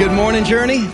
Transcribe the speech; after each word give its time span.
Good 0.00 0.12
morning, 0.12 0.44
Journey. 0.44 0.88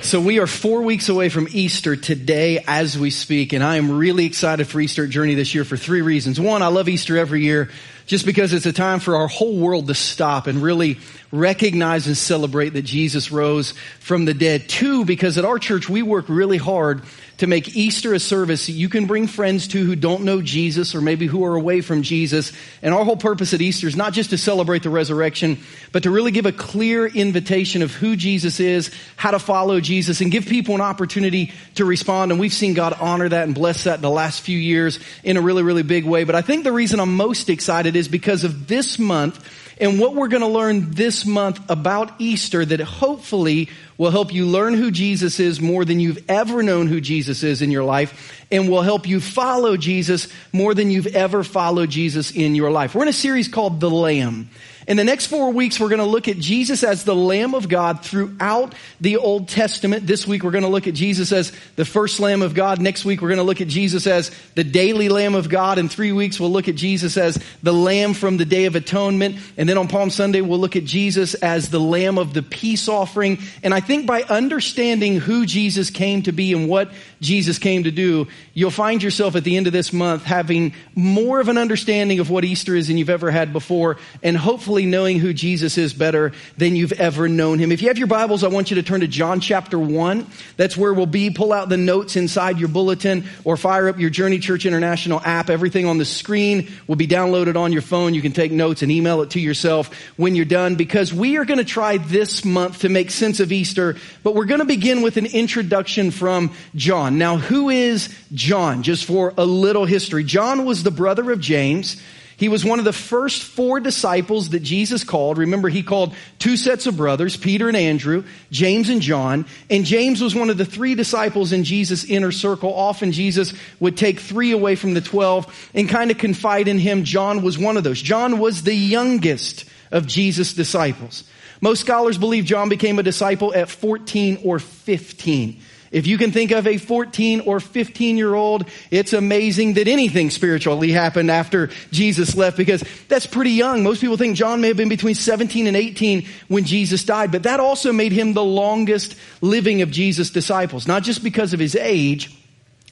So 0.00 0.18
we 0.18 0.38
are 0.38 0.46
four 0.46 0.80
weeks 0.80 1.10
away 1.10 1.28
from 1.28 1.46
Easter 1.50 1.94
today 1.94 2.64
as 2.66 2.98
we 2.98 3.10
speak, 3.10 3.52
and 3.52 3.62
I 3.62 3.76
am 3.76 3.98
really 3.98 4.24
excited 4.24 4.66
for 4.66 4.80
Easter 4.80 5.06
Journey 5.06 5.34
this 5.34 5.54
year 5.54 5.62
for 5.62 5.76
three 5.76 6.00
reasons. 6.00 6.40
One, 6.40 6.62
I 6.62 6.68
love 6.68 6.88
Easter 6.88 7.18
every 7.18 7.42
year 7.42 7.68
just 8.06 8.24
because 8.24 8.54
it's 8.54 8.64
a 8.64 8.72
time 8.72 9.00
for 9.00 9.16
our 9.16 9.28
whole 9.28 9.58
world 9.58 9.88
to 9.88 9.94
stop 9.94 10.46
and 10.46 10.62
really 10.62 11.00
recognize 11.34 12.06
and 12.06 12.16
celebrate 12.16 12.70
that 12.70 12.82
Jesus 12.82 13.32
rose 13.32 13.72
from 13.98 14.24
the 14.24 14.34
dead. 14.34 14.68
Two, 14.68 15.04
because 15.04 15.36
at 15.36 15.44
our 15.44 15.58
church 15.58 15.88
we 15.88 16.00
work 16.02 16.26
really 16.28 16.58
hard 16.58 17.02
to 17.38 17.48
make 17.48 17.74
Easter 17.76 18.14
a 18.14 18.20
service 18.20 18.68
you 18.68 18.88
can 18.88 19.06
bring 19.06 19.26
friends 19.26 19.66
to 19.68 19.84
who 19.84 19.96
don't 19.96 20.22
know 20.22 20.40
Jesus 20.40 20.94
or 20.94 21.00
maybe 21.00 21.26
who 21.26 21.44
are 21.44 21.56
away 21.56 21.80
from 21.80 22.02
Jesus. 22.02 22.52
And 22.80 22.94
our 22.94 23.04
whole 23.04 23.16
purpose 23.16 23.52
at 23.52 23.60
Easter 23.60 23.88
is 23.88 23.96
not 23.96 24.12
just 24.12 24.30
to 24.30 24.38
celebrate 24.38 24.84
the 24.84 24.90
resurrection, 24.90 25.58
but 25.90 26.04
to 26.04 26.10
really 26.10 26.30
give 26.30 26.46
a 26.46 26.52
clear 26.52 27.06
invitation 27.06 27.82
of 27.82 27.92
who 27.92 28.14
Jesus 28.14 28.60
is, 28.60 28.92
how 29.16 29.32
to 29.32 29.40
follow 29.40 29.80
Jesus, 29.80 30.20
and 30.20 30.30
give 30.30 30.46
people 30.46 30.76
an 30.76 30.80
opportunity 30.80 31.52
to 31.74 31.84
respond. 31.84 32.30
And 32.30 32.40
we've 32.40 32.52
seen 32.52 32.74
God 32.74 32.96
honor 33.00 33.28
that 33.28 33.44
and 33.44 33.54
bless 33.54 33.84
that 33.84 33.96
in 33.96 34.02
the 34.02 34.10
last 34.10 34.42
few 34.42 34.58
years 34.58 35.00
in 35.24 35.36
a 35.36 35.40
really, 35.40 35.64
really 35.64 35.82
big 35.82 36.04
way. 36.04 36.22
But 36.22 36.36
I 36.36 36.42
think 36.42 36.62
the 36.62 36.72
reason 36.72 37.00
I'm 37.00 37.16
most 37.16 37.50
excited 37.50 37.96
is 37.96 38.06
because 38.06 38.44
of 38.44 38.68
this 38.68 38.98
month 39.00 39.44
and 39.78 39.98
what 39.98 40.14
we're 40.14 40.28
going 40.28 40.42
to 40.42 40.48
learn 40.48 40.92
this 40.92 41.26
month 41.26 41.60
about 41.68 42.12
Easter 42.18 42.64
that 42.64 42.80
hopefully 42.80 43.68
will 43.98 44.10
help 44.10 44.32
you 44.32 44.46
learn 44.46 44.74
who 44.74 44.90
Jesus 44.90 45.40
is 45.40 45.60
more 45.60 45.84
than 45.84 46.00
you've 46.00 46.24
ever 46.28 46.62
known 46.62 46.86
who 46.86 47.00
Jesus 47.00 47.42
is 47.42 47.62
in 47.62 47.70
your 47.70 47.84
life 47.84 48.44
and 48.50 48.68
will 48.68 48.82
help 48.82 49.06
you 49.06 49.20
follow 49.20 49.76
Jesus 49.76 50.28
more 50.52 50.74
than 50.74 50.90
you've 50.90 51.14
ever 51.14 51.42
followed 51.42 51.90
Jesus 51.90 52.30
in 52.30 52.54
your 52.54 52.70
life. 52.70 52.94
We're 52.94 53.02
in 53.02 53.08
a 53.08 53.12
series 53.12 53.48
called 53.48 53.80
The 53.80 53.90
Lamb. 53.90 54.50
In 54.86 54.98
the 54.98 55.04
next 55.04 55.26
four 55.26 55.50
weeks, 55.50 55.80
we're 55.80 55.88
going 55.88 55.98
to 55.98 56.04
look 56.04 56.28
at 56.28 56.38
Jesus 56.38 56.84
as 56.84 57.04
the 57.04 57.14
Lamb 57.14 57.54
of 57.54 57.70
God 57.70 58.04
throughout 58.04 58.74
the 59.00 59.16
Old 59.16 59.48
Testament. 59.48 60.06
This 60.06 60.26
week, 60.26 60.42
we're 60.42 60.50
going 60.50 60.64
to 60.64 60.68
look 60.68 60.86
at 60.86 60.92
Jesus 60.92 61.32
as 61.32 61.52
the 61.76 61.86
first 61.86 62.20
Lamb 62.20 62.42
of 62.42 62.54
God. 62.54 62.82
Next 62.82 63.02
week, 63.02 63.22
we're 63.22 63.28
going 63.28 63.38
to 63.38 63.44
look 63.44 63.62
at 63.62 63.68
Jesus 63.68 64.06
as 64.06 64.30
the 64.54 64.64
daily 64.64 65.08
Lamb 65.08 65.34
of 65.34 65.48
God. 65.48 65.78
In 65.78 65.88
three 65.88 66.12
weeks, 66.12 66.38
we'll 66.38 66.52
look 66.52 66.68
at 66.68 66.74
Jesus 66.74 67.16
as 67.16 67.42
the 67.62 67.72
Lamb 67.72 68.12
from 68.12 68.36
the 68.36 68.44
Day 68.44 68.66
of 68.66 68.76
Atonement. 68.76 69.36
And 69.56 69.66
then 69.66 69.78
on 69.78 69.88
Palm 69.88 70.10
Sunday, 70.10 70.42
we'll 70.42 70.58
look 70.58 70.76
at 70.76 70.84
Jesus 70.84 71.32
as 71.32 71.70
the 71.70 71.80
Lamb 71.80 72.18
of 72.18 72.34
the 72.34 72.42
peace 72.42 72.86
offering. 72.86 73.38
And 73.62 73.72
I 73.72 73.80
think 73.80 74.06
by 74.06 74.22
understanding 74.24 75.16
who 75.16 75.46
Jesus 75.46 75.88
came 75.88 76.22
to 76.24 76.32
be 76.32 76.52
and 76.52 76.68
what 76.68 76.92
Jesus 77.22 77.58
came 77.58 77.84
to 77.84 77.90
do, 77.90 78.28
you'll 78.52 78.70
find 78.70 79.02
yourself 79.02 79.34
at 79.34 79.44
the 79.44 79.56
end 79.56 79.66
of 79.66 79.72
this 79.72 79.94
month 79.94 80.24
having 80.24 80.74
more 80.94 81.40
of 81.40 81.48
an 81.48 81.56
understanding 81.56 82.18
of 82.18 82.28
what 82.28 82.44
Easter 82.44 82.76
is 82.76 82.88
than 82.88 82.98
you've 82.98 83.08
ever 83.08 83.30
had 83.30 83.50
before. 83.50 83.96
And 84.22 84.36
hopefully, 84.36 84.73
knowing 84.82 85.20
who 85.20 85.32
Jesus 85.32 85.78
is 85.78 85.94
better 85.94 86.32
than 86.58 86.74
you've 86.74 86.92
ever 86.92 87.28
known 87.28 87.60
him. 87.60 87.70
If 87.70 87.82
you 87.82 87.88
have 87.88 87.98
your 87.98 88.08
Bibles, 88.08 88.42
I 88.42 88.48
want 88.48 88.70
you 88.70 88.74
to 88.74 88.82
turn 88.82 89.00
to 89.00 89.06
John 89.06 89.38
chapter 89.38 89.78
1. 89.78 90.26
That's 90.56 90.76
where 90.76 90.92
we'll 90.92 91.06
be. 91.06 91.30
Pull 91.30 91.52
out 91.52 91.68
the 91.68 91.76
notes 91.76 92.16
inside 92.16 92.58
your 92.58 92.68
bulletin 92.68 93.24
or 93.44 93.56
fire 93.56 93.88
up 93.88 94.00
your 94.00 94.10
Journey 94.10 94.40
Church 94.40 94.66
International 94.66 95.20
app. 95.24 95.50
Everything 95.50 95.86
on 95.86 95.98
the 95.98 96.04
screen 96.04 96.68
will 96.88 96.96
be 96.96 97.06
downloaded 97.06 97.56
on 97.56 97.72
your 97.72 97.82
phone. 97.82 98.12
You 98.12 98.22
can 98.22 98.32
take 98.32 98.50
notes 98.50 98.82
and 98.82 98.90
email 98.90 99.22
it 99.22 99.30
to 99.30 99.40
yourself 99.40 99.94
when 100.16 100.34
you're 100.34 100.44
done 100.44 100.74
because 100.74 101.14
we 101.14 101.36
are 101.36 101.44
going 101.44 101.58
to 101.58 101.64
try 101.64 101.98
this 101.98 102.44
month 102.44 102.80
to 102.80 102.88
make 102.88 103.12
sense 103.12 103.38
of 103.38 103.52
Easter, 103.52 103.94
but 104.24 104.34
we're 104.34 104.44
going 104.44 104.58
to 104.58 104.66
begin 104.66 105.02
with 105.02 105.16
an 105.16 105.26
introduction 105.26 106.10
from 106.10 106.52
John. 106.74 107.18
Now, 107.18 107.36
who 107.36 107.70
is 107.70 108.14
John? 108.32 108.82
Just 108.82 109.04
for 109.04 109.32
a 109.36 109.44
little 109.44 109.84
history. 109.84 110.24
John 110.24 110.64
was 110.64 110.82
the 110.82 110.90
brother 110.90 111.30
of 111.30 111.40
James. 111.40 112.02
He 112.36 112.48
was 112.48 112.64
one 112.64 112.80
of 112.80 112.84
the 112.84 112.92
first 112.92 113.42
four 113.42 113.78
disciples 113.78 114.50
that 114.50 114.60
Jesus 114.60 115.04
called. 115.04 115.38
Remember, 115.38 115.68
he 115.68 115.82
called 115.82 116.14
two 116.38 116.56
sets 116.56 116.86
of 116.86 116.96
brothers, 116.96 117.36
Peter 117.36 117.68
and 117.68 117.76
Andrew, 117.76 118.24
James 118.50 118.90
and 118.90 119.00
John. 119.00 119.46
And 119.70 119.84
James 119.84 120.20
was 120.20 120.34
one 120.34 120.50
of 120.50 120.58
the 120.58 120.64
three 120.64 120.96
disciples 120.96 121.52
in 121.52 121.62
Jesus' 121.62 122.04
inner 122.04 122.32
circle. 122.32 122.74
Often 122.74 123.12
Jesus 123.12 123.54
would 123.78 123.96
take 123.96 124.18
three 124.18 124.50
away 124.50 124.74
from 124.74 124.94
the 124.94 125.00
twelve 125.00 125.46
and 125.74 125.88
kind 125.88 126.10
of 126.10 126.18
confide 126.18 126.66
in 126.66 126.78
him. 126.78 127.04
John 127.04 127.42
was 127.42 127.56
one 127.56 127.76
of 127.76 127.84
those. 127.84 128.02
John 128.02 128.38
was 128.38 128.64
the 128.64 128.74
youngest 128.74 129.64
of 129.92 130.06
Jesus' 130.06 130.54
disciples. 130.54 131.24
Most 131.60 131.80
scholars 131.80 132.18
believe 132.18 132.44
John 132.44 132.68
became 132.68 132.98
a 132.98 133.02
disciple 133.02 133.54
at 133.54 133.68
14 133.68 134.40
or 134.44 134.58
15. 134.58 135.60
If 135.94 136.08
you 136.08 136.18
can 136.18 136.32
think 136.32 136.50
of 136.50 136.66
a 136.66 136.76
14 136.76 137.42
or 137.42 137.60
15 137.60 138.16
year 138.16 138.34
old, 138.34 138.68
it's 138.90 139.12
amazing 139.12 139.74
that 139.74 139.86
anything 139.86 140.28
spiritually 140.30 140.90
happened 140.90 141.30
after 141.30 141.70
Jesus 141.92 142.36
left 142.36 142.56
because 142.56 142.82
that's 143.06 143.26
pretty 143.26 143.52
young. 143.52 143.84
Most 143.84 144.00
people 144.00 144.16
think 144.16 144.36
John 144.36 144.60
may 144.60 144.68
have 144.68 144.76
been 144.76 144.88
between 144.88 145.14
17 145.14 145.68
and 145.68 145.76
18 145.76 146.26
when 146.48 146.64
Jesus 146.64 147.04
died, 147.04 147.30
but 147.30 147.44
that 147.44 147.60
also 147.60 147.92
made 147.92 148.10
him 148.10 148.34
the 148.34 148.42
longest 148.42 149.14
living 149.40 149.82
of 149.82 149.92
Jesus' 149.92 150.30
disciples, 150.30 150.88
not 150.88 151.04
just 151.04 151.22
because 151.22 151.52
of 151.52 151.60
his 151.60 151.76
age, 151.76 152.36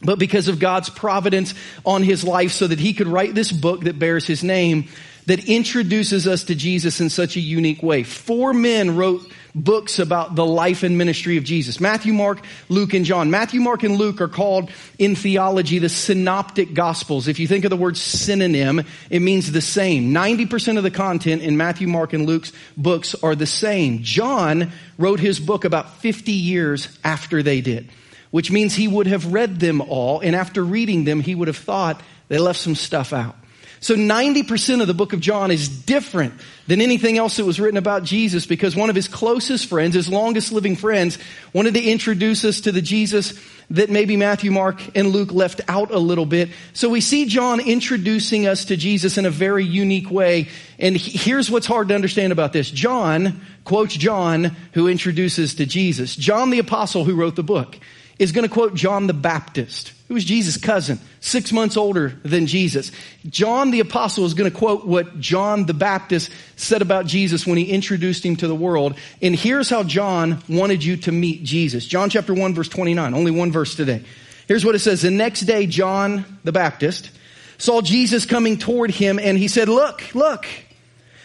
but 0.00 0.20
because 0.20 0.46
of 0.46 0.60
God's 0.60 0.88
providence 0.88 1.54
on 1.84 2.04
his 2.04 2.22
life 2.22 2.52
so 2.52 2.68
that 2.68 2.78
he 2.78 2.94
could 2.94 3.08
write 3.08 3.34
this 3.34 3.50
book 3.50 3.82
that 3.82 3.98
bears 3.98 4.28
his 4.28 4.44
name 4.44 4.88
that 5.26 5.48
introduces 5.48 6.28
us 6.28 6.44
to 6.44 6.54
Jesus 6.54 7.00
in 7.00 7.10
such 7.10 7.36
a 7.36 7.40
unique 7.40 7.82
way. 7.82 8.04
Four 8.04 8.54
men 8.54 8.94
wrote 8.94 9.28
books 9.54 9.98
about 9.98 10.34
the 10.34 10.46
life 10.46 10.82
and 10.82 10.96
ministry 10.96 11.36
of 11.36 11.44
Jesus. 11.44 11.80
Matthew, 11.80 12.12
Mark, 12.12 12.44
Luke, 12.68 12.94
and 12.94 13.04
John. 13.04 13.30
Matthew, 13.30 13.60
Mark, 13.60 13.82
and 13.82 13.96
Luke 13.96 14.20
are 14.20 14.28
called 14.28 14.70
in 14.98 15.14
theology 15.14 15.78
the 15.78 15.88
synoptic 15.88 16.74
gospels. 16.74 17.28
If 17.28 17.38
you 17.38 17.46
think 17.46 17.64
of 17.64 17.70
the 17.70 17.76
word 17.76 17.96
synonym, 17.96 18.82
it 19.10 19.20
means 19.20 19.52
the 19.52 19.60
same. 19.60 20.12
90% 20.12 20.78
of 20.78 20.82
the 20.82 20.90
content 20.90 21.42
in 21.42 21.56
Matthew, 21.56 21.86
Mark, 21.86 22.12
and 22.12 22.26
Luke's 22.26 22.52
books 22.76 23.14
are 23.22 23.34
the 23.34 23.46
same. 23.46 24.02
John 24.02 24.72
wrote 24.96 25.20
his 25.20 25.38
book 25.38 25.64
about 25.64 25.98
50 25.98 26.32
years 26.32 26.88
after 27.04 27.42
they 27.42 27.60
did, 27.60 27.90
which 28.30 28.50
means 28.50 28.74
he 28.74 28.88
would 28.88 29.06
have 29.06 29.32
read 29.32 29.60
them 29.60 29.80
all, 29.80 30.20
and 30.20 30.34
after 30.34 30.64
reading 30.64 31.04
them, 31.04 31.20
he 31.20 31.34
would 31.34 31.48
have 31.48 31.56
thought 31.56 32.00
they 32.28 32.38
left 32.38 32.58
some 32.58 32.74
stuff 32.74 33.12
out. 33.12 33.36
So 33.82 33.96
90% 33.96 34.80
of 34.80 34.86
the 34.86 34.94
book 34.94 35.12
of 35.12 35.18
John 35.18 35.50
is 35.50 35.68
different 35.68 36.34
than 36.68 36.80
anything 36.80 37.18
else 37.18 37.36
that 37.38 37.44
was 37.44 37.58
written 37.58 37.76
about 37.76 38.04
Jesus 38.04 38.46
because 38.46 38.76
one 38.76 38.90
of 38.90 38.94
his 38.94 39.08
closest 39.08 39.66
friends, 39.66 39.96
his 39.96 40.08
longest 40.08 40.52
living 40.52 40.76
friends, 40.76 41.18
wanted 41.52 41.74
to 41.74 41.82
introduce 41.82 42.44
us 42.44 42.60
to 42.60 42.70
the 42.70 42.80
Jesus 42.80 43.34
that 43.70 43.90
maybe 43.90 44.16
Matthew, 44.16 44.52
Mark, 44.52 44.80
and 44.96 45.08
Luke 45.08 45.32
left 45.32 45.62
out 45.66 45.90
a 45.90 45.98
little 45.98 46.26
bit. 46.26 46.50
So 46.74 46.90
we 46.90 47.00
see 47.00 47.26
John 47.26 47.58
introducing 47.58 48.46
us 48.46 48.66
to 48.66 48.76
Jesus 48.76 49.18
in 49.18 49.26
a 49.26 49.30
very 49.30 49.64
unique 49.64 50.12
way. 50.12 50.48
And 50.78 50.96
here's 50.96 51.50
what's 51.50 51.66
hard 51.66 51.88
to 51.88 51.96
understand 51.96 52.32
about 52.32 52.52
this. 52.52 52.70
John 52.70 53.40
quotes 53.64 53.96
John 53.96 54.56
who 54.74 54.86
introduces 54.86 55.56
to 55.56 55.66
Jesus. 55.66 56.14
John 56.14 56.50
the 56.50 56.60
apostle 56.60 57.02
who 57.02 57.16
wrote 57.16 57.34
the 57.34 57.42
book 57.42 57.76
is 58.20 58.30
going 58.30 58.46
to 58.46 58.54
quote 58.54 58.74
John 58.74 59.08
the 59.08 59.12
Baptist 59.12 59.92
who 60.12 60.16
was 60.16 60.26
Jesus' 60.26 60.58
cousin, 60.58 61.00
six 61.20 61.52
months 61.52 61.74
older 61.74 62.10
than 62.22 62.46
Jesus. 62.46 62.92
John 63.30 63.70
the 63.70 63.80
Apostle 63.80 64.26
is 64.26 64.34
going 64.34 64.50
to 64.50 64.54
quote 64.54 64.86
what 64.86 65.18
John 65.18 65.64
the 65.64 65.72
Baptist 65.72 66.28
said 66.54 66.82
about 66.82 67.06
Jesus 67.06 67.46
when 67.46 67.56
he 67.56 67.64
introduced 67.64 68.22
him 68.22 68.36
to 68.36 68.46
the 68.46 68.54
world. 68.54 68.98
And 69.22 69.34
here's 69.34 69.70
how 69.70 69.84
John 69.84 70.42
wanted 70.50 70.84
you 70.84 70.98
to 70.98 71.12
meet 71.12 71.44
Jesus. 71.44 71.86
John 71.86 72.10
chapter 72.10 72.34
1, 72.34 72.52
verse 72.52 72.68
29, 72.68 73.14
only 73.14 73.30
one 73.30 73.52
verse 73.52 73.74
today. 73.74 74.04
Here's 74.46 74.66
what 74.66 74.74
it 74.74 74.80
says. 74.80 75.00
The 75.00 75.10
next 75.10 75.40
day, 75.42 75.66
John 75.66 76.26
the 76.44 76.52
Baptist 76.52 77.10
saw 77.56 77.80
Jesus 77.80 78.26
coming 78.26 78.58
toward 78.58 78.90
him, 78.90 79.18
and 79.18 79.38
he 79.38 79.48
said, 79.48 79.70
Look, 79.70 80.14
look, 80.14 80.44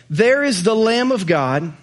there 0.10 0.46
is 0.46 0.64
the 0.64 0.76
Lamb 0.76 1.12
of 1.12 1.28
God 1.28 1.74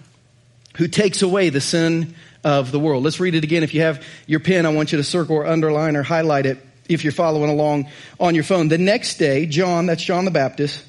who 0.77 0.87
takes 0.87 1.21
away 1.21 1.49
the 1.49 1.61
sin 1.61 2.15
of 2.43 2.71
the 2.71 2.79
world. 2.79 3.03
Let's 3.03 3.19
read 3.19 3.35
it 3.35 3.43
again. 3.43 3.61
If 3.61 3.75
you 3.75 3.81
have 3.81 4.03
your 4.25 4.39
pen, 4.39 4.65
I 4.65 4.69
want 4.69 4.91
you 4.91 4.97
to 4.97 5.03
circle 5.03 5.35
or 5.35 5.45
underline 5.45 5.95
or 5.95 6.01
highlight 6.01 6.47
it 6.47 6.57
if 6.89 7.03
you're 7.03 7.13
following 7.13 7.49
along 7.49 7.87
on 8.19 8.35
your 8.35 8.43
phone. 8.43 8.67
The 8.67 8.77
next 8.77 9.17
day, 9.17 9.45
John, 9.45 9.85
that's 9.85 10.03
John 10.03 10.25
the 10.25 10.31
Baptist, 10.31 10.83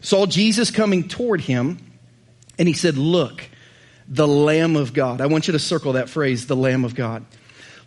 saw 0.00 0.26
Jesus 0.26 0.70
coming 0.70 1.08
toward 1.08 1.40
him, 1.40 1.78
and 2.58 2.68
he 2.68 2.74
said, 2.74 2.96
Look, 2.96 3.48
the 4.08 4.28
Lamb 4.28 4.76
of 4.76 4.92
God. 4.92 5.20
I 5.20 5.26
want 5.26 5.46
you 5.48 5.52
to 5.52 5.58
circle 5.58 5.94
that 5.94 6.08
phrase, 6.08 6.46
the 6.46 6.56
Lamb 6.56 6.84
of 6.84 6.94
God. 6.94 7.24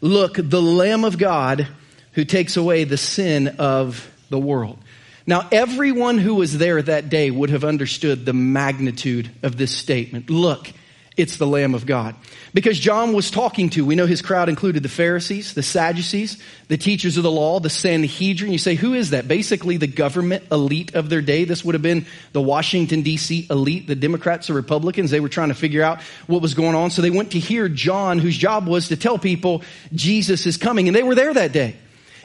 Look, 0.02 0.38
the 0.38 0.62
Lamb 0.62 1.04
of 1.04 1.18
God 1.18 1.68
who 2.14 2.26
takes 2.26 2.58
away 2.58 2.84
the 2.84 2.98
sin 2.98 3.48
of 3.60 4.10
the 4.30 4.40
world. 4.40 4.80
Now, 5.28 5.48
everyone 5.52 6.18
who 6.18 6.36
was 6.36 6.58
there 6.58 6.82
that 6.82 7.10
day 7.10 7.32
would 7.32 7.50
have 7.50 7.64
understood 7.64 8.26
the 8.26 8.34
magnitude 8.34 9.30
of 9.44 9.58
this 9.58 9.72
statement. 9.72 10.30
Look, 10.30 10.72
it's 11.18 11.38
the 11.38 11.48
Lamb 11.48 11.74
of 11.74 11.86
God. 11.86 12.16
Because 12.54 12.78
John 12.78 13.14
was 13.14 13.32
talking 13.32 13.70
to, 13.72 13.86
we 13.86 13.96
know 13.96 14.06
his 14.06 14.22
crowd 14.22 14.50
included 14.50 14.84
the 14.84 14.90
Pharisees, 14.90 15.54
the 15.54 15.64
Sadducees, 15.64 16.42
the 16.68 16.78
teachers 16.78 17.18
of 17.18 17.24
the 17.24 17.32
law, 17.32 17.60
the 17.60 17.70
Sanhedrin. 17.70 18.52
You 18.52 18.58
say, 18.58 18.76
who 18.76 18.94
is 18.94 19.12
that? 19.12 19.28
Basically 19.28 19.78
the 19.78 19.88
government 19.88 20.44
elite 20.52 20.96
of 20.96 21.10
their 21.10 21.22
day. 21.22 21.46
This 21.46 21.64
would 21.64 21.76
have 21.76 21.82
been 21.82 22.06
the 22.34 22.42
Washington 22.42 23.04
DC 23.04 23.50
elite, 23.50 23.88
the 23.88 23.96
Democrats 23.96 24.50
or 24.50 24.54
Republicans. 24.54 25.12
They 25.12 25.20
were 25.20 25.30
trying 25.30 25.50
to 25.50 25.56
figure 25.56 25.84
out 25.84 26.02
what 26.28 26.42
was 26.42 26.54
going 26.54 26.76
on. 26.76 26.92
So 26.92 27.02
they 27.02 27.10
went 27.10 27.32
to 27.32 27.40
hear 27.40 27.70
John, 27.70 28.20
whose 28.20 28.38
job 28.38 28.68
was 28.68 28.90
to 28.90 28.98
tell 28.98 29.18
people 29.18 29.64
Jesus 29.94 30.46
is 30.46 30.58
coming. 30.58 30.88
And 30.88 30.96
they 30.96 31.04
were 31.04 31.16
there 31.16 31.34
that 31.34 31.52
day. 31.52 31.76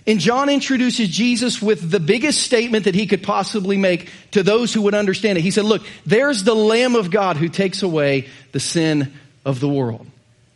And 0.07 0.19
John 0.19 0.49
introduces 0.49 1.09
Jesus 1.09 1.61
with 1.61 1.91
the 1.91 2.01
biggest 2.01 2.43
statement 2.43 2.85
that 2.85 2.95
he 2.95 3.07
could 3.07 3.23
possibly 3.23 3.77
make 3.77 4.09
to 4.31 4.43
those 4.43 4.73
who 4.73 4.83
would 4.83 4.95
understand 4.95 5.37
it. 5.39 5.43
He 5.43 5.51
said, 5.51 5.65
look, 5.65 5.83
there's 6.07 6.43
the 6.43 6.55
Lamb 6.55 6.95
of 6.97 7.11
God 7.11 7.37
who 7.37 7.49
takes 7.49 7.83
away 7.83 8.29
the 8.53 8.61
sin 8.61 9.13
of 9.45 9.61
the 9.61 9.69
world. 9.69 10.07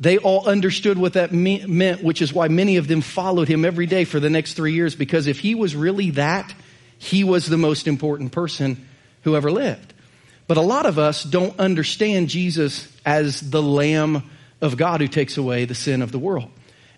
They 0.01 0.19
all 0.19 0.47
understood 0.47 0.99
what 0.99 1.13
that 1.13 1.33
me- 1.33 1.65
meant, 1.67 2.03
which 2.03 2.21
is 2.21 2.33
why 2.33 2.49
many 2.49 2.79
of 2.79 2.89
them 2.89 3.01
followed 3.01 3.49
him 3.49 3.65
every 3.65 3.87
day 3.87 4.05
for 4.05 4.19
the 4.19 4.31
next 4.31 4.55
three 4.55 4.73
years, 4.73 4.95
because 4.95 5.27
if 5.27 5.39
he 5.39 5.55
was 5.55 5.77
really 5.77 6.11
that, 6.11 6.53
he 6.99 7.23
was 7.23 7.47
the 7.47 7.59
most 7.59 7.87
important 7.87 8.33
person 8.33 8.87
who 9.23 9.37
ever 9.37 9.51
lived. 9.51 9.93
But 10.47 10.57
a 10.57 10.63
lot 10.63 10.87
of 10.87 10.99
us 10.99 11.23
don't 11.23 11.59
understand 11.59 12.29
Jesus 12.29 12.89
as 13.05 13.41
the 13.41 13.63
Lamb 13.63 14.29
of 14.61 14.77
God 14.77 15.01
who 15.01 15.09
takes 15.09 15.37
away 15.37 15.65
the 15.65 15.75
sin 15.75 16.03
of 16.03 16.13
the 16.13 16.19
world. 16.19 16.51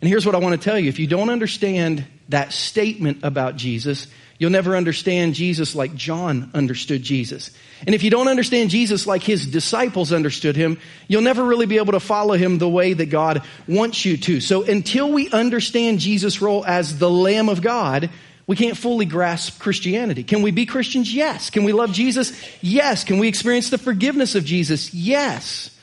And 0.07 0.13
here's 0.13 0.25
what 0.25 0.37
I 0.37 0.39
want 0.39 0.53
to 0.53 0.65
tell 0.65 0.79
you. 0.79 0.89
If 0.89 1.01
you 1.01 1.09
don't 1.09 1.31
understand 1.31 2.07
that 2.29 2.53
statement 2.53 3.25
about 3.25 3.57
Jesus, 3.57 4.07
you'll 4.39 4.53
never 4.53 4.77
understand 4.77 5.35
Jesus 5.35 5.75
like 5.75 5.97
John 5.97 6.49
understood 6.55 7.03
Jesus. 7.03 7.51
And 7.85 7.93
if 7.93 8.05
you 8.05 8.11
don't 8.11 8.29
understand 8.29 8.71
Jesus 8.71 9.09
like 9.09 9.25
his 9.25 9.49
disciples 9.49 10.13
understood 10.13 10.55
him, 10.55 10.79
you'll 11.09 11.23
never 11.23 11.43
really 11.43 11.67
be 11.67 11.79
able 11.79 11.91
to 11.91 11.99
follow 11.99 12.35
him 12.35 12.59
the 12.59 12.69
way 12.69 12.93
that 12.93 13.07
God 13.07 13.43
wants 13.67 14.05
you 14.05 14.17
to. 14.19 14.41
So 14.41 14.63
until 14.63 15.11
we 15.11 15.29
understand 15.31 15.99
Jesus' 15.99 16.41
role 16.41 16.65
as 16.65 17.01
the 17.01 17.11
Lamb 17.11 17.49
of 17.49 17.61
God, 17.61 18.09
we 18.47 18.55
can't 18.55 18.79
fully 18.79 19.07
grasp 19.07 19.59
Christianity. 19.59 20.23
Can 20.23 20.41
we 20.41 20.53
be 20.53 20.67
Christians? 20.67 21.13
Yes. 21.13 21.51
Can 21.51 21.65
we 21.65 21.73
love 21.73 21.91
Jesus? 21.91 22.33
Yes. 22.63 23.03
Can 23.03 23.19
we 23.19 23.27
experience 23.27 23.71
the 23.71 23.79
forgiveness 23.79 24.37
of 24.37 24.45
Jesus? 24.45 24.95
Yes. 24.95 25.76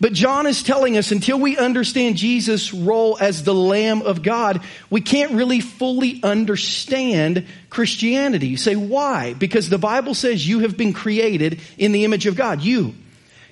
But 0.00 0.12
John 0.12 0.46
is 0.46 0.62
telling 0.62 0.96
us 0.96 1.10
until 1.10 1.40
we 1.40 1.56
understand 1.56 2.16
Jesus' 2.16 2.72
role 2.72 3.18
as 3.20 3.42
the 3.42 3.54
Lamb 3.54 4.02
of 4.02 4.22
God, 4.22 4.62
we 4.90 5.00
can't 5.00 5.32
really 5.32 5.60
fully 5.60 6.20
understand 6.22 7.46
Christianity. 7.68 8.46
You 8.46 8.56
say, 8.56 8.76
why? 8.76 9.34
Because 9.34 9.68
the 9.68 9.78
Bible 9.78 10.14
says 10.14 10.46
you 10.46 10.60
have 10.60 10.76
been 10.76 10.92
created 10.92 11.60
in 11.76 11.90
the 11.90 12.04
image 12.04 12.26
of 12.26 12.36
God. 12.36 12.62
You. 12.62 12.94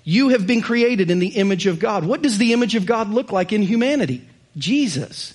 You 0.04 0.28
have 0.28 0.46
been 0.46 0.62
created 0.62 1.10
in 1.10 1.18
the 1.18 1.28
image 1.28 1.66
of 1.66 1.80
God. 1.80 2.04
What 2.04 2.22
does 2.22 2.38
the 2.38 2.52
image 2.52 2.76
of 2.76 2.86
God 2.86 3.10
look 3.10 3.32
like 3.32 3.52
in 3.52 3.62
humanity? 3.62 4.22
Jesus. 4.56 5.34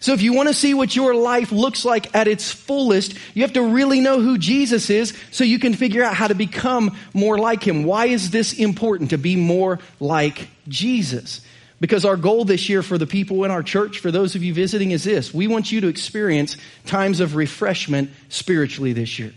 So 0.00 0.14
if 0.14 0.22
you 0.22 0.32
want 0.32 0.48
to 0.48 0.54
see 0.54 0.72
what 0.72 0.96
your 0.96 1.14
life 1.14 1.52
looks 1.52 1.84
like 1.84 2.14
at 2.14 2.26
its 2.26 2.50
fullest, 2.50 3.14
you 3.34 3.42
have 3.42 3.52
to 3.52 3.62
really 3.62 4.00
know 4.00 4.20
who 4.20 4.38
Jesus 4.38 4.88
is 4.88 5.12
so 5.30 5.44
you 5.44 5.58
can 5.58 5.74
figure 5.74 6.02
out 6.02 6.14
how 6.14 6.26
to 6.26 6.34
become 6.34 6.96
more 7.12 7.38
like 7.38 7.62
him. 7.62 7.84
Why 7.84 8.06
is 8.06 8.30
this 8.30 8.54
important 8.54 9.10
to 9.10 9.18
be 9.18 9.36
more 9.36 9.78
like 10.00 10.48
Jesus? 10.68 11.42
Because 11.80 12.06
our 12.06 12.16
goal 12.16 12.46
this 12.46 12.70
year 12.70 12.82
for 12.82 12.96
the 12.96 13.06
people 13.06 13.44
in 13.44 13.50
our 13.50 13.62
church, 13.62 13.98
for 13.98 14.10
those 14.10 14.34
of 14.34 14.42
you 14.42 14.54
visiting, 14.54 14.90
is 14.90 15.04
this. 15.04 15.34
We 15.34 15.46
want 15.46 15.70
you 15.70 15.82
to 15.82 15.88
experience 15.88 16.56
times 16.86 17.20
of 17.20 17.36
refreshment 17.36 18.10
spiritually 18.30 18.94
this 18.94 19.18
year. 19.18 19.34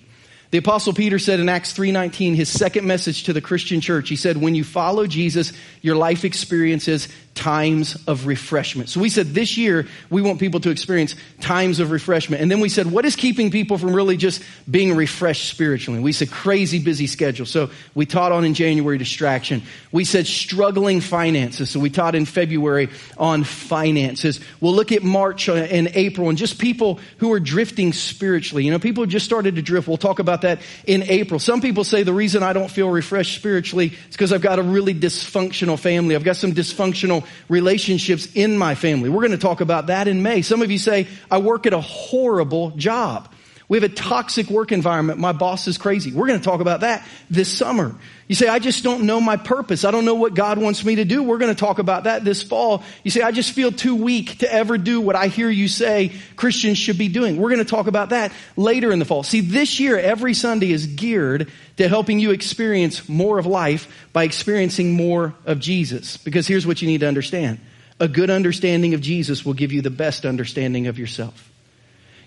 The 0.54 0.60
apostle 0.60 0.94
Peter 0.94 1.18
said 1.18 1.40
in 1.40 1.50
Acts 1.50 1.74
3:19 1.74 2.36
his 2.36 2.48
second 2.48 2.86
message 2.86 3.24
to 3.24 3.34
the 3.34 3.42
Christian 3.42 3.82
church 3.82 4.08
he 4.08 4.16
said 4.16 4.38
when 4.38 4.54
you 4.54 4.64
follow 4.64 5.08
Jesus 5.08 5.52
your 5.82 5.96
life 5.96 6.24
experiences 6.24 7.08
times 7.34 7.98
of 8.06 8.28
refreshment. 8.28 8.90
So 8.90 9.00
we 9.00 9.10
said 9.10 9.34
this 9.34 9.58
year 9.58 9.88
we 10.12 10.22
want 10.22 10.40
people 10.40 10.60
to 10.60 10.70
experience 10.70 11.16
times 11.42 11.80
of 11.80 11.90
refreshment. 11.90 12.44
And 12.44 12.52
then 12.52 12.60
we 12.60 12.70
said 12.70 12.86
what 12.86 13.04
is 13.04 13.16
keeping 13.16 13.50
people 13.50 13.80
from 13.80 13.96
really 13.96 14.16
just 14.16 14.44
being 14.70 14.96
refreshed 14.96 15.50
spiritually? 15.50 16.00
We 16.00 16.12
said 16.12 16.30
crazy 16.30 16.78
busy 16.78 17.08
schedule. 17.08 17.48
So 17.48 17.72
we 17.96 18.06
taught 18.06 18.32
on 18.32 18.46
in 18.46 18.54
January 18.54 19.00
distraction. 19.00 19.64
We 19.92 20.06
said 20.06 20.28
struggling 20.28 21.02
finances. 21.02 21.72
So 21.72 21.80
we 21.80 21.90
taught 21.90 22.14
in 22.14 22.26
February 22.26 22.90
on 23.18 23.44
finances. 23.44 24.40
We'll 24.62 24.76
look 24.76 24.92
at 24.92 25.02
March 25.02 25.50
and 25.50 25.90
April 25.96 26.30
and 26.30 26.38
just 26.38 26.60
people 26.60 27.00
who 27.18 27.34
are 27.34 27.40
drifting 27.40 27.92
spiritually. 27.92 28.66
You 28.66 28.70
know, 28.72 28.78
people 28.78 29.08
just 29.08 29.26
started 29.26 29.56
to 29.56 29.64
drift. 29.64 29.88
We'll 29.88 29.98
talk 29.98 30.20
about 30.20 30.43
that 30.44 30.62
in 30.86 31.04
April. 31.04 31.40
Some 31.40 31.60
people 31.60 31.84
say 31.84 32.04
the 32.04 32.14
reason 32.14 32.44
I 32.44 32.54
don't 32.54 32.72
feel 32.72 32.90
refreshed 32.90 33.36
spiritually 33.36 33.88
is 33.88 34.12
because 34.12 34.32
I've 34.32 34.42
got 34.42 34.60
a 34.60 34.64
really 34.64 34.94
dysfunctional 34.94 35.78
family. 35.78 36.16
I've 36.16 36.24
got 36.24 36.38
some 36.38 36.54
dysfunctional 36.54 37.26
relationships 37.50 38.30
in 38.34 38.58
my 38.58 38.76
family. 38.76 39.10
We're 39.10 39.22
going 39.22 39.32
to 39.32 39.38
talk 39.38 39.60
about 39.60 39.88
that 39.88 40.08
in 40.08 40.24
May. 40.24 40.42
Some 40.44 40.62
of 40.62 40.72
you 40.72 40.78
say, 40.78 41.08
I 41.30 41.40
work 41.40 41.66
at 41.66 41.74
a 41.74 41.82
horrible 41.82 42.72
job. 42.72 43.33
We 43.74 43.82
have 43.82 43.92
a 43.92 43.96
toxic 43.96 44.52
work 44.52 44.72
environment. 44.72 45.18
My 45.18 45.32
boss 45.32 45.66
is 45.68 45.80
crazy. 45.80 46.12
We're 46.12 46.28
going 46.28 46.38
to 46.38 46.46
talk 46.46 46.62
about 46.62 46.82
that 46.82 47.04
this 47.32 47.52
summer. 47.52 47.96
You 48.28 48.36
say, 48.36 48.48
I 48.48 48.60
just 48.60 48.84
don't 48.84 49.06
know 49.06 49.20
my 49.20 49.36
purpose. 49.36 49.84
I 49.84 49.90
don't 49.90 50.06
know 50.06 50.14
what 50.14 50.36
God 50.36 50.60
wants 50.60 50.86
me 50.86 50.98
to 50.98 51.06
do. 51.06 51.24
We're 51.24 51.40
going 51.40 51.56
to 51.56 51.60
talk 51.60 51.80
about 51.80 52.04
that 52.04 52.24
this 52.24 52.44
fall. 52.44 52.84
You 53.04 53.10
say, 53.10 53.24
I 53.24 53.32
just 53.32 53.50
feel 53.50 53.72
too 53.72 53.96
weak 53.96 54.38
to 54.38 54.54
ever 54.54 54.78
do 54.78 55.02
what 55.02 55.16
I 55.16 55.26
hear 55.26 55.50
you 55.50 55.68
say 55.68 56.12
Christians 56.36 56.78
should 56.78 57.00
be 57.00 57.08
doing. 57.08 57.38
We're 57.38 57.50
going 57.50 57.66
to 57.66 57.66
talk 57.66 57.88
about 57.88 58.10
that 58.10 58.32
later 58.56 58.92
in 58.92 59.00
the 59.00 59.06
fall. 59.06 59.24
See, 59.24 59.42
this 59.42 59.80
year, 59.80 59.98
every 59.98 60.36
Sunday 60.36 60.72
is 60.72 60.86
geared 60.86 61.52
to 61.78 61.88
helping 61.88 62.20
you 62.20 62.30
experience 62.30 63.10
more 63.10 63.40
of 63.40 63.48
life 63.48 63.88
by 64.14 64.24
experiencing 64.26 64.92
more 64.92 65.34
of 65.48 65.60
Jesus. 65.60 66.18
Because 66.18 66.46
here's 66.46 66.68
what 66.68 66.84
you 66.84 66.88
need 66.88 67.00
to 67.00 67.08
understand. 67.08 67.60
A 68.00 68.08
good 68.08 68.30
understanding 68.30 68.94
of 68.94 69.02
Jesus 69.02 69.44
will 69.44 69.56
give 69.56 69.72
you 69.72 69.82
the 69.82 69.90
best 69.90 70.28
understanding 70.28 70.86
of 70.86 71.00
yourself. 71.00 71.50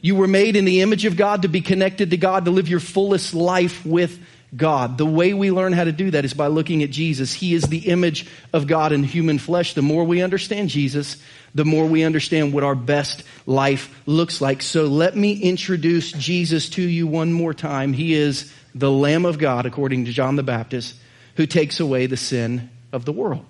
You 0.06 0.14
were 0.14 0.28
made 0.28 0.54
in 0.54 0.64
the 0.64 0.82
image 0.82 1.04
of 1.04 1.16
God 1.16 1.42
to 1.42 1.48
be 1.48 1.60
connected 1.60 2.10
to 2.10 2.16
God, 2.16 2.44
to 2.44 2.52
live 2.52 2.68
your 2.68 2.78
fullest 2.78 3.34
life 3.34 3.84
with 3.84 4.16
God. 4.56 4.98
The 4.98 5.04
way 5.04 5.34
we 5.34 5.50
learn 5.50 5.72
how 5.72 5.82
to 5.82 5.90
do 5.90 6.12
that 6.12 6.24
is 6.24 6.32
by 6.32 6.46
looking 6.46 6.84
at 6.84 6.92
Jesus. 6.92 7.32
He 7.32 7.54
is 7.54 7.64
the 7.64 7.88
image 7.88 8.24
of 8.52 8.68
God 8.68 8.92
in 8.92 9.02
human 9.02 9.40
flesh. 9.40 9.74
The 9.74 9.82
more 9.82 10.04
we 10.04 10.22
understand 10.22 10.68
Jesus, 10.68 11.16
the 11.56 11.64
more 11.64 11.86
we 11.86 12.04
understand 12.04 12.52
what 12.52 12.62
our 12.62 12.76
best 12.76 13.24
life 13.46 14.00
looks 14.06 14.40
like. 14.40 14.62
So 14.62 14.84
let 14.84 15.16
me 15.16 15.40
introduce 15.40 16.12
Jesus 16.12 16.68
to 16.68 16.82
you 16.82 17.08
one 17.08 17.32
more 17.32 17.52
time. 17.52 17.92
He 17.92 18.14
is 18.14 18.54
the 18.76 18.92
Lamb 18.92 19.24
of 19.24 19.40
God, 19.40 19.66
according 19.66 20.04
to 20.04 20.12
John 20.12 20.36
the 20.36 20.44
Baptist, 20.44 20.94
who 21.34 21.46
takes 21.46 21.80
away 21.80 22.06
the 22.06 22.16
sin 22.16 22.70
of 22.92 23.04
the 23.04 23.12
world. 23.12 23.44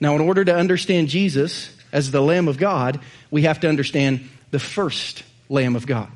Now, 0.00 0.16
in 0.16 0.20
order 0.20 0.44
to 0.44 0.54
understand 0.54 1.08
Jesus 1.08 1.74
as 1.92 2.10
the 2.10 2.20
Lamb 2.20 2.46
of 2.46 2.58
God, 2.58 3.00
we 3.30 3.44
have 3.44 3.60
to 3.60 3.70
understand 3.70 4.28
the 4.50 4.58
first 4.58 5.22
Lamb 5.48 5.76
of 5.76 5.86
God. 5.86 6.08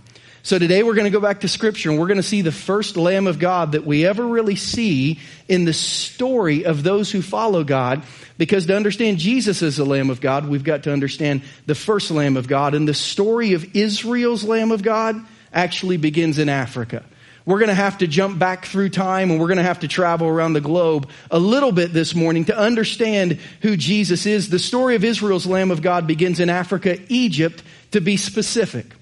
So 0.43 0.59
today 0.59 0.83
we're 0.83 0.95
going 0.95 1.05
to 1.05 1.11
go 1.11 1.21
back 1.21 1.41
to 1.41 1.49
scripture 1.49 1.91
and 1.91 1.99
we're 1.99 2.07
going 2.07 2.17
to 2.17 2.23
see 2.23 2.43
the 2.43 2.53
first 2.53 2.97
Lamb 2.97 3.27
of 3.27 3.39
God 3.39 3.73
that 3.73 3.85
we 3.85 4.07
ever 4.07 4.27
really 4.27 4.57
see 4.57 5.19
in 5.47 5.65
the 5.67 5.75
story 5.75 6.65
of 6.65 6.83
those 6.83 7.11
who 7.11 7.21
follow 7.21 7.65
God. 7.65 8.03
Because 8.39 8.65
to 8.67 8.75
understand 8.75 9.19
Jesus 9.19 9.63
as 9.63 9.77
the 9.77 9.85
Lamb 9.85 10.11
of 10.11 10.21
God, 10.21 10.49
we've 10.49 10.65
got 10.65 10.85
to 10.85 10.93
understand 10.93 11.43
the 11.67 11.75
first 11.75 12.11
Lamb 12.11 12.37
of 12.37 12.49
God. 12.49 12.75
And 12.75 12.89
the 12.89 12.95
story 12.95 13.53
of 13.53 13.77
Israel's 13.77 14.45
Lamb 14.45 14.71
of 14.71 14.83
God 14.83 15.17
actually 15.53 15.99
begins 15.99 16.39
in 16.39 16.49
Africa. 16.49 17.05
We're 17.45 17.59
going 17.59 17.69
to 17.69 17.75
have 17.75 17.99
to 17.99 18.07
jump 18.07 18.39
back 18.39 18.67
through 18.67 18.91
time 18.91 19.31
and 19.31 19.41
we're 19.41 19.49
going 19.49 19.59
to 19.59 19.63
have 19.65 19.81
to 19.81 19.89
travel 19.89 20.29
around 20.29 20.53
the 20.53 20.61
globe 20.61 21.11
a 21.31 21.39
little 21.39 21.73
bit 21.73 21.93
this 21.93 22.15
morning 22.15 22.45
to 22.47 22.57
understand 22.57 23.39
who 23.61 23.77
Jesus 23.77 24.25
is. 24.25 24.49
The 24.49 24.59
story 24.59 24.95
of 24.95 25.05
Israel's 25.05 25.47
Lamb 25.47 25.71
of 25.71 25.83
God 25.83 26.07
begins 26.07 26.41
in 26.41 26.49
Africa, 26.49 26.99
Egypt, 27.09 27.63
to 27.91 28.01
be 28.01 28.17
specific. 28.17 28.95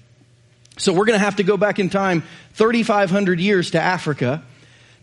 So 0.77 0.93
we're 0.93 1.05
going 1.05 1.19
to 1.19 1.25
have 1.25 1.37
to 1.37 1.43
go 1.43 1.57
back 1.57 1.79
in 1.79 1.89
time 1.89 2.23
3,500 2.53 3.39
years 3.39 3.71
to 3.71 3.81
Africa 3.81 4.43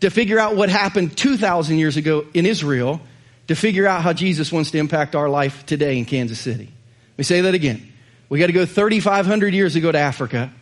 to 0.00 0.10
figure 0.10 0.38
out 0.38 0.56
what 0.56 0.68
happened 0.68 1.16
2,000 1.16 1.78
years 1.78 1.96
ago 1.96 2.26
in 2.32 2.46
Israel 2.46 3.00
to 3.48 3.54
figure 3.54 3.86
out 3.86 4.02
how 4.02 4.12
Jesus 4.12 4.52
wants 4.52 4.70
to 4.70 4.78
impact 4.78 5.14
our 5.14 5.28
life 5.28 5.66
today 5.66 5.98
in 5.98 6.04
Kansas 6.04 6.40
City. 6.40 6.64
Let 6.64 7.18
me 7.18 7.24
say 7.24 7.42
that 7.42 7.54
again. 7.54 7.92
We 8.28 8.38
got 8.38 8.46
to 8.46 8.52
go 8.52 8.66
3,500 8.66 9.52
years 9.52 9.76
ago 9.76 9.92
to 9.92 9.98
Africa 9.98 10.52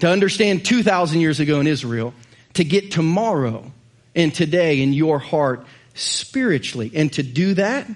to 0.00 0.08
understand 0.08 0.64
2,000 0.64 1.20
years 1.20 1.40
ago 1.40 1.60
in 1.60 1.66
Israel 1.66 2.14
to 2.54 2.64
get 2.64 2.90
tomorrow 2.90 3.70
and 4.14 4.34
today 4.34 4.82
in 4.82 4.92
your 4.92 5.18
heart 5.18 5.66
spiritually. 5.94 6.90
And 6.94 7.12
to 7.14 7.22
do 7.22 7.54
that, 7.54 7.88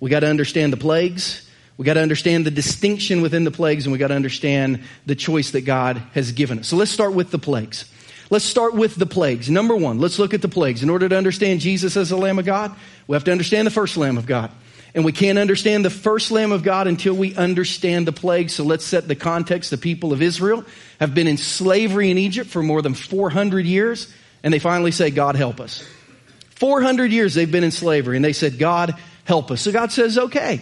we 0.00 0.10
got 0.10 0.20
to 0.20 0.28
understand 0.28 0.72
the 0.72 0.78
plagues. 0.78 1.48
We 1.80 1.86
got 1.86 1.94
to 1.94 2.02
understand 2.02 2.44
the 2.44 2.50
distinction 2.50 3.22
within 3.22 3.44
the 3.44 3.50
plagues 3.50 3.86
and 3.86 3.92
we 3.94 3.98
got 3.98 4.08
to 4.08 4.14
understand 4.14 4.82
the 5.06 5.14
choice 5.14 5.52
that 5.52 5.62
God 5.62 5.96
has 6.12 6.32
given 6.32 6.58
us. 6.58 6.68
So 6.68 6.76
let's 6.76 6.90
start 6.90 7.14
with 7.14 7.30
the 7.30 7.38
plagues. 7.38 7.90
Let's 8.28 8.44
start 8.44 8.74
with 8.74 8.96
the 8.96 9.06
plagues. 9.06 9.48
Number 9.48 9.74
one, 9.74 9.98
let's 9.98 10.18
look 10.18 10.34
at 10.34 10.42
the 10.42 10.48
plagues. 10.48 10.82
In 10.82 10.90
order 10.90 11.08
to 11.08 11.16
understand 11.16 11.60
Jesus 11.60 11.96
as 11.96 12.10
the 12.10 12.18
Lamb 12.18 12.38
of 12.38 12.44
God, 12.44 12.76
we 13.06 13.14
have 13.14 13.24
to 13.24 13.32
understand 13.32 13.66
the 13.66 13.70
first 13.70 13.96
Lamb 13.96 14.18
of 14.18 14.26
God. 14.26 14.50
And 14.94 15.06
we 15.06 15.12
can't 15.12 15.38
understand 15.38 15.82
the 15.82 15.88
first 15.88 16.30
Lamb 16.30 16.52
of 16.52 16.62
God 16.62 16.86
until 16.86 17.14
we 17.14 17.34
understand 17.34 18.06
the 18.06 18.12
plagues. 18.12 18.52
So 18.52 18.62
let's 18.62 18.84
set 18.84 19.08
the 19.08 19.16
context. 19.16 19.70
The 19.70 19.78
people 19.78 20.12
of 20.12 20.20
Israel 20.20 20.66
have 20.98 21.14
been 21.14 21.26
in 21.26 21.38
slavery 21.38 22.10
in 22.10 22.18
Egypt 22.18 22.50
for 22.50 22.62
more 22.62 22.82
than 22.82 22.92
400 22.92 23.64
years, 23.64 24.12
and 24.42 24.52
they 24.52 24.58
finally 24.58 24.90
say, 24.90 25.10
God 25.10 25.34
help 25.34 25.60
us. 25.60 25.82
400 26.56 27.10
years 27.10 27.32
they've 27.32 27.50
been 27.50 27.64
in 27.64 27.70
slavery, 27.70 28.16
and 28.16 28.24
they 28.24 28.34
said, 28.34 28.58
God 28.58 28.96
help 29.24 29.50
us. 29.50 29.62
So 29.62 29.72
God 29.72 29.90
says, 29.92 30.18
okay 30.18 30.60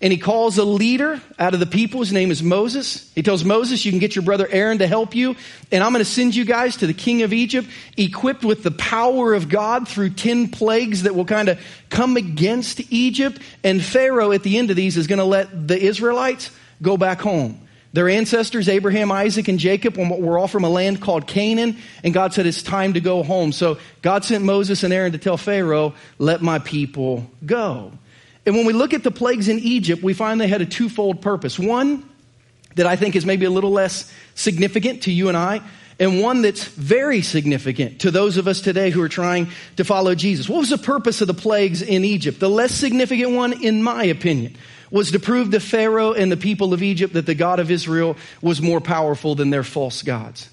and 0.00 0.12
he 0.12 0.18
calls 0.18 0.58
a 0.58 0.64
leader 0.64 1.20
out 1.38 1.54
of 1.54 1.60
the 1.60 1.66
people. 1.66 2.00
His 2.00 2.12
name 2.12 2.30
is 2.30 2.42
Moses. 2.42 3.10
He 3.14 3.22
tells 3.22 3.44
Moses, 3.44 3.84
you 3.84 3.92
can 3.92 3.98
get 3.98 4.14
your 4.14 4.24
brother 4.24 4.46
Aaron 4.50 4.78
to 4.78 4.86
help 4.86 5.14
you. 5.14 5.36
And 5.72 5.82
I'm 5.82 5.92
going 5.92 6.04
to 6.04 6.10
send 6.10 6.34
you 6.34 6.44
guys 6.44 6.76
to 6.78 6.86
the 6.86 6.94
king 6.94 7.22
of 7.22 7.32
Egypt 7.32 7.66
equipped 7.96 8.44
with 8.44 8.62
the 8.62 8.70
power 8.70 9.32
of 9.32 9.48
God 9.48 9.88
through 9.88 10.10
10 10.10 10.50
plagues 10.50 11.04
that 11.04 11.14
will 11.14 11.24
kind 11.24 11.48
of 11.48 11.58
come 11.88 12.16
against 12.16 12.80
Egypt. 12.92 13.40
And 13.64 13.82
Pharaoh 13.82 14.32
at 14.32 14.42
the 14.42 14.58
end 14.58 14.70
of 14.70 14.76
these 14.76 14.98
is 14.98 15.06
going 15.06 15.18
to 15.18 15.24
let 15.24 15.66
the 15.66 15.80
Israelites 15.80 16.50
go 16.82 16.98
back 16.98 17.20
home. 17.20 17.62
Their 17.94 18.10
ancestors, 18.10 18.68
Abraham, 18.68 19.10
Isaac, 19.10 19.48
and 19.48 19.58
Jacob, 19.58 19.96
were 19.96 20.38
all 20.38 20.48
from 20.48 20.64
a 20.64 20.68
land 20.68 21.00
called 21.00 21.26
Canaan, 21.26 21.78
and 22.04 22.12
God 22.12 22.34
said 22.34 22.44
it's 22.44 22.62
time 22.62 22.92
to 22.92 23.00
go 23.00 23.22
home. 23.22 23.52
So 23.52 23.78
God 24.02 24.22
sent 24.22 24.44
Moses 24.44 24.82
and 24.82 24.92
Aaron 24.92 25.12
to 25.12 25.18
tell 25.18 25.38
Pharaoh, 25.38 25.94
let 26.18 26.42
my 26.42 26.58
people 26.58 27.30
go. 27.46 27.92
And 28.46 28.54
when 28.54 28.64
we 28.64 28.72
look 28.72 28.94
at 28.94 29.02
the 29.02 29.10
plagues 29.10 29.48
in 29.48 29.58
Egypt, 29.58 30.02
we 30.02 30.14
find 30.14 30.40
they 30.40 30.46
had 30.46 30.62
a 30.62 30.66
twofold 30.66 31.20
purpose. 31.20 31.58
One 31.58 32.08
that 32.76 32.86
I 32.86 32.94
think 32.94 33.16
is 33.16 33.26
maybe 33.26 33.44
a 33.44 33.50
little 33.50 33.72
less 33.72 34.10
significant 34.34 35.02
to 35.02 35.12
you 35.12 35.28
and 35.28 35.36
I, 35.36 35.62
and 35.98 36.20
one 36.20 36.42
that's 36.42 36.64
very 36.64 37.22
significant 37.22 38.02
to 38.02 38.10
those 38.10 38.36
of 38.36 38.46
us 38.46 38.60
today 38.60 38.90
who 38.90 39.02
are 39.02 39.08
trying 39.08 39.48
to 39.76 39.84
follow 39.84 40.14
Jesus. 40.14 40.48
What 40.48 40.58
was 40.58 40.70
the 40.70 40.78
purpose 40.78 41.20
of 41.22 41.26
the 41.26 41.34
plagues 41.34 41.82
in 41.82 42.04
Egypt? 42.04 42.38
The 42.38 42.50
less 42.50 42.72
significant 42.72 43.32
one, 43.32 43.64
in 43.64 43.82
my 43.82 44.04
opinion, 44.04 44.56
was 44.90 45.10
to 45.12 45.18
prove 45.18 45.50
to 45.50 45.60
Pharaoh 45.60 46.12
and 46.12 46.30
the 46.30 46.36
people 46.36 46.72
of 46.72 46.82
Egypt 46.82 47.14
that 47.14 47.26
the 47.26 47.34
God 47.34 47.58
of 47.60 47.70
Israel 47.70 48.16
was 48.42 48.60
more 48.60 48.80
powerful 48.80 49.34
than 49.34 49.50
their 49.50 49.64
false 49.64 50.02
gods. 50.02 50.48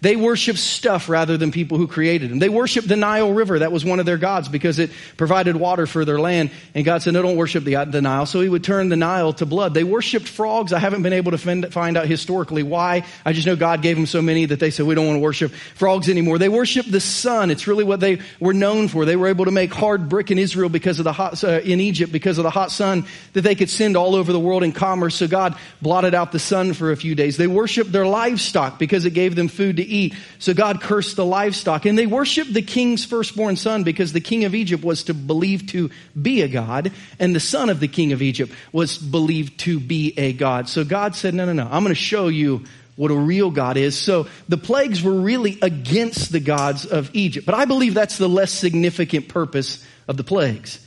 They 0.00 0.16
worshiped 0.16 0.58
stuff 0.58 1.08
rather 1.08 1.36
than 1.36 1.50
people 1.50 1.78
who 1.78 1.86
created 1.86 2.30
them. 2.30 2.38
They 2.38 2.48
worshiped 2.48 2.86
the 2.86 2.96
Nile 2.96 3.32
River. 3.32 3.58
That 3.58 3.72
was 3.72 3.84
one 3.84 4.00
of 4.00 4.06
their 4.06 4.16
gods 4.16 4.48
because 4.48 4.78
it 4.78 4.90
provided 5.16 5.56
water 5.56 5.86
for 5.86 6.04
their 6.04 6.20
land. 6.20 6.50
And 6.74 6.84
God 6.84 7.02
said, 7.02 7.14
no, 7.14 7.22
don't 7.22 7.36
worship 7.36 7.64
the, 7.64 7.84
the 7.84 8.00
Nile. 8.00 8.26
So 8.26 8.40
he 8.40 8.48
would 8.48 8.62
turn 8.62 8.88
the 8.88 8.96
Nile 8.96 9.32
to 9.34 9.46
blood. 9.46 9.74
They 9.74 9.84
worshiped 9.84 10.28
frogs. 10.28 10.72
I 10.72 10.78
haven't 10.78 11.02
been 11.02 11.12
able 11.12 11.32
to 11.32 11.38
find, 11.38 11.72
find 11.72 11.96
out 11.96 12.06
historically 12.06 12.62
why. 12.62 13.04
I 13.24 13.32
just 13.32 13.46
know 13.46 13.56
God 13.56 13.82
gave 13.82 13.96
them 13.96 14.06
so 14.06 14.22
many 14.22 14.44
that 14.46 14.60
they 14.60 14.70
said, 14.70 14.86
we 14.86 14.94
don't 14.94 15.06
want 15.06 15.16
to 15.16 15.22
worship 15.22 15.52
frogs 15.74 16.08
anymore. 16.08 16.38
They 16.38 16.48
worshiped 16.48 16.92
the 16.92 17.00
sun. 17.00 17.50
It's 17.50 17.66
really 17.66 17.84
what 17.84 18.00
they 18.00 18.20
were 18.38 18.54
known 18.54 18.88
for. 18.88 19.04
They 19.04 19.16
were 19.16 19.28
able 19.28 19.46
to 19.46 19.50
make 19.50 19.72
hard 19.72 20.08
brick 20.08 20.30
in 20.30 20.38
Israel 20.38 20.68
because 20.68 21.00
of 21.00 21.04
the 21.04 21.12
hot, 21.12 21.42
uh, 21.42 21.60
in 21.60 21.80
Egypt 21.80 22.12
because 22.12 22.38
of 22.38 22.44
the 22.44 22.50
hot 22.50 22.70
sun 22.70 23.04
that 23.32 23.42
they 23.42 23.54
could 23.54 23.70
send 23.70 23.96
all 23.96 24.14
over 24.14 24.32
the 24.32 24.40
world 24.40 24.62
in 24.62 24.72
commerce. 24.72 25.16
So 25.16 25.26
God 25.26 25.56
blotted 25.82 26.14
out 26.14 26.32
the 26.32 26.38
sun 26.38 26.72
for 26.72 26.92
a 26.92 26.96
few 26.96 27.14
days. 27.14 27.36
They 27.36 27.46
worshiped 27.46 27.90
their 27.90 28.06
livestock 28.06 28.78
because 28.78 29.04
it 29.04 29.14
gave 29.14 29.34
them 29.34 29.48
food 29.48 29.76
to 29.78 29.87
eat. 29.88 30.14
So 30.38 30.54
God 30.54 30.80
cursed 30.80 31.16
the 31.16 31.24
livestock. 31.24 31.86
And 31.86 31.98
they 31.98 32.06
worshiped 32.06 32.52
the 32.52 32.62
king's 32.62 33.04
firstborn 33.04 33.56
son 33.56 33.82
because 33.82 34.12
the 34.12 34.20
king 34.20 34.44
of 34.44 34.54
Egypt 34.54 34.84
was 34.84 35.04
to 35.04 35.14
believe 35.14 35.66
to 35.68 35.90
be 36.20 36.42
a 36.42 36.48
god, 36.48 36.92
and 37.18 37.34
the 37.34 37.40
son 37.40 37.70
of 37.70 37.80
the 37.80 37.88
king 37.88 38.12
of 38.12 38.22
Egypt 38.22 38.52
was 38.72 38.98
believed 38.98 39.58
to 39.60 39.80
be 39.80 40.14
a 40.16 40.32
god. 40.32 40.68
So 40.68 40.84
God 40.84 41.14
said, 41.14 41.34
No, 41.34 41.44
no, 41.44 41.52
no, 41.52 41.64
I'm 41.64 41.82
going 41.82 41.94
to 41.94 41.94
show 41.94 42.28
you 42.28 42.64
what 42.96 43.12
a 43.12 43.16
real 43.16 43.50
God 43.50 43.76
is. 43.76 43.96
So 43.96 44.26
the 44.48 44.56
plagues 44.56 45.02
were 45.02 45.20
really 45.20 45.56
against 45.62 46.32
the 46.32 46.40
gods 46.40 46.84
of 46.84 47.10
Egypt. 47.14 47.46
But 47.46 47.54
I 47.54 47.64
believe 47.64 47.94
that's 47.94 48.18
the 48.18 48.28
less 48.28 48.50
significant 48.50 49.28
purpose 49.28 49.84
of 50.08 50.16
the 50.16 50.24
plagues. 50.24 50.84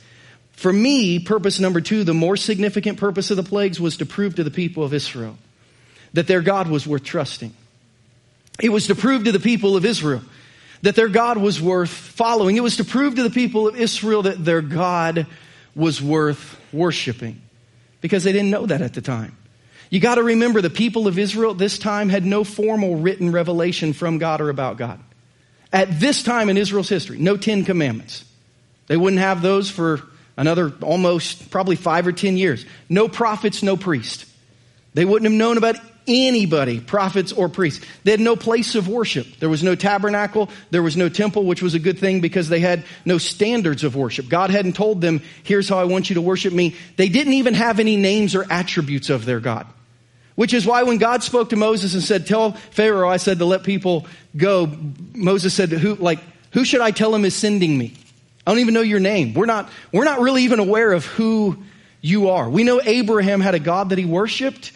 For 0.52 0.72
me, 0.72 1.18
purpose 1.18 1.58
number 1.58 1.80
two, 1.80 2.04
the 2.04 2.12
more 2.12 2.36
significant 2.36 2.98
purpose 2.98 3.30
of 3.30 3.38
the 3.38 3.42
plagues 3.42 3.80
was 3.80 3.96
to 3.96 4.06
prove 4.06 4.34
to 4.36 4.44
the 4.44 4.50
people 4.50 4.84
of 4.84 4.92
Israel 4.92 5.38
that 6.12 6.26
their 6.26 6.42
God 6.42 6.68
was 6.68 6.86
worth 6.86 7.02
trusting. 7.02 7.54
It 8.60 8.70
was 8.70 8.88
to 8.88 8.94
prove 8.94 9.24
to 9.24 9.32
the 9.32 9.40
people 9.40 9.76
of 9.76 9.84
Israel 9.84 10.22
that 10.82 10.96
their 10.96 11.08
God 11.08 11.38
was 11.38 11.60
worth 11.60 11.90
following. 11.90 12.56
It 12.56 12.62
was 12.62 12.76
to 12.76 12.84
prove 12.84 13.14
to 13.14 13.22
the 13.22 13.30
people 13.30 13.68
of 13.68 13.76
Israel 13.76 14.22
that 14.22 14.44
their 14.44 14.60
God 14.60 15.26
was 15.74 16.02
worth 16.02 16.58
worshiping 16.72 17.40
because 18.00 18.24
they 18.24 18.32
didn't 18.32 18.50
know 18.50 18.66
that 18.66 18.82
at 18.82 18.94
the 18.94 19.00
time. 19.00 19.36
You 19.90 20.00
got 20.00 20.16
to 20.16 20.22
remember 20.22 20.60
the 20.60 20.70
people 20.70 21.06
of 21.06 21.18
Israel 21.18 21.52
at 21.52 21.58
this 21.58 21.78
time 21.78 22.08
had 22.08 22.24
no 22.24 22.44
formal 22.44 22.96
written 22.96 23.30
revelation 23.30 23.92
from 23.92 24.18
God 24.18 24.40
or 24.40 24.48
about 24.48 24.76
God. 24.76 24.98
At 25.72 26.00
this 26.00 26.22
time 26.22 26.48
in 26.48 26.56
Israel's 26.56 26.88
history, 26.88 27.18
no 27.18 27.36
Ten 27.36 27.64
Commandments. 27.64 28.24
They 28.86 28.96
wouldn't 28.96 29.20
have 29.20 29.40
those 29.42 29.70
for 29.70 30.02
another 30.36 30.72
almost 30.82 31.50
probably 31.50 31.76
five 31.76 32.06
or 32.06 32.12
ten 32.12 32.36
years. 32.36 32.64
No 32.88 33.08
prophets, 33.08 33.62
no 33.62 33.76
priest. 33.76 34.26
They 34.94 35.04
wouldn't 35.04 35.30
have 35.30 35.38
known 35.38 35.56
about 35.56 35.76
anybody, 36.06 36.80
prophets 36.80 37.32
or 37.32 37.48
priests. 37.48 37.84
They 38.04 38.10
had 38.10 38.20
no 38.20 38.36
place 38.36 38.74
of 38.74 38.88
worship. 38.88 39.26
There 39.38 39.48
was 39.48 39.62
no 39.62 39.74
tabernacle. 39.74 40.50
There 40.70 40.82
was 40.82 40.96
no 40.96 41.08
temple, 41.08 41.44
which 41.44 41.62
was 41.62 41.74
a 41.74 41.78
good 41.78 41.98
thing 41.98 42.20
because 42.20 42.48
they 42.48 42.60
had 42.60 42.84
no 43.04 43.18
standards 43.18 43.84
of 43.84 43.96
worship. 43.96 44.28
God 44.28 44.50
hadn't 44.50 44.74
told 44.74 45.00
them, 45.00 45.22
here's 45.42 45.68
how 45.68 45.78
I 45.78 45.84
want 45.84 46.10
you 46.10 46.14
to 46.14 46.20
worship 46.20 46.52
me. 46.52 46.76
They 46.96 47.08
didn't 47.08 47.34
even 47.34 47.54
have 47.54 47.78
any 47.78 47.96
names 47.96 48.34
or 48.34 48.50
attributes 48.50 49.10
of 49.10 49.24
their 49.24 49.40
God. 49.40 49.66
Which 50.34 50.54
is 50.54 50.66
why 50.66 50.82
when 50.82 50.98
God 50.98 51.22
spoke 51.22 51.50
to 51.50 51.56
Moses 51.56 51.94
and 51.94 52.02
said, 52.02 52.26
tell 52.26 52.52
Pharaoh, 52.52 53.08
I 53.08 53.18
said 53.18 53.38
to 53.38 53.44
let 53.44 53.64
people 53.64 54.06
go, 54.36 54.74
Moses 55.14 55.52
said, 55.52 55.70
who, 55.70 55.94
like, 55.96 56.20
who 56.52 56.64
should 56.64 56.80
I 56.80 56.90
tell 56.90 57.14
him 57.14 57.24
is 57.24 57.34
sending 57.34 57.76
me? 57.76 57.94
I 58.46 58.50
don't 58.50 58.60
even 58.60 58.74
know 58.74 58.80
your 58.80 58.98
name. 58.98 59.34
We're 59.34 59.46
not, 59.46 59.68
we're 59.92 60.04
not 60.04 60.20
really 60.20 60.44
even 60.44 60.58
aware 60.58 60.92
of 60.92 61.04
who 61.04 61.62
you 62.00 62.30
are. 62.30 62.48
We 62.48 62.64
know 62.64 62.80
Abraham 62.82 63.40
had 63.40 63.54
a 63.54 63.60
God 63.60 63.90
that 63.90 63.98
he 63.98 64.04
worshiped, 64.04 64.72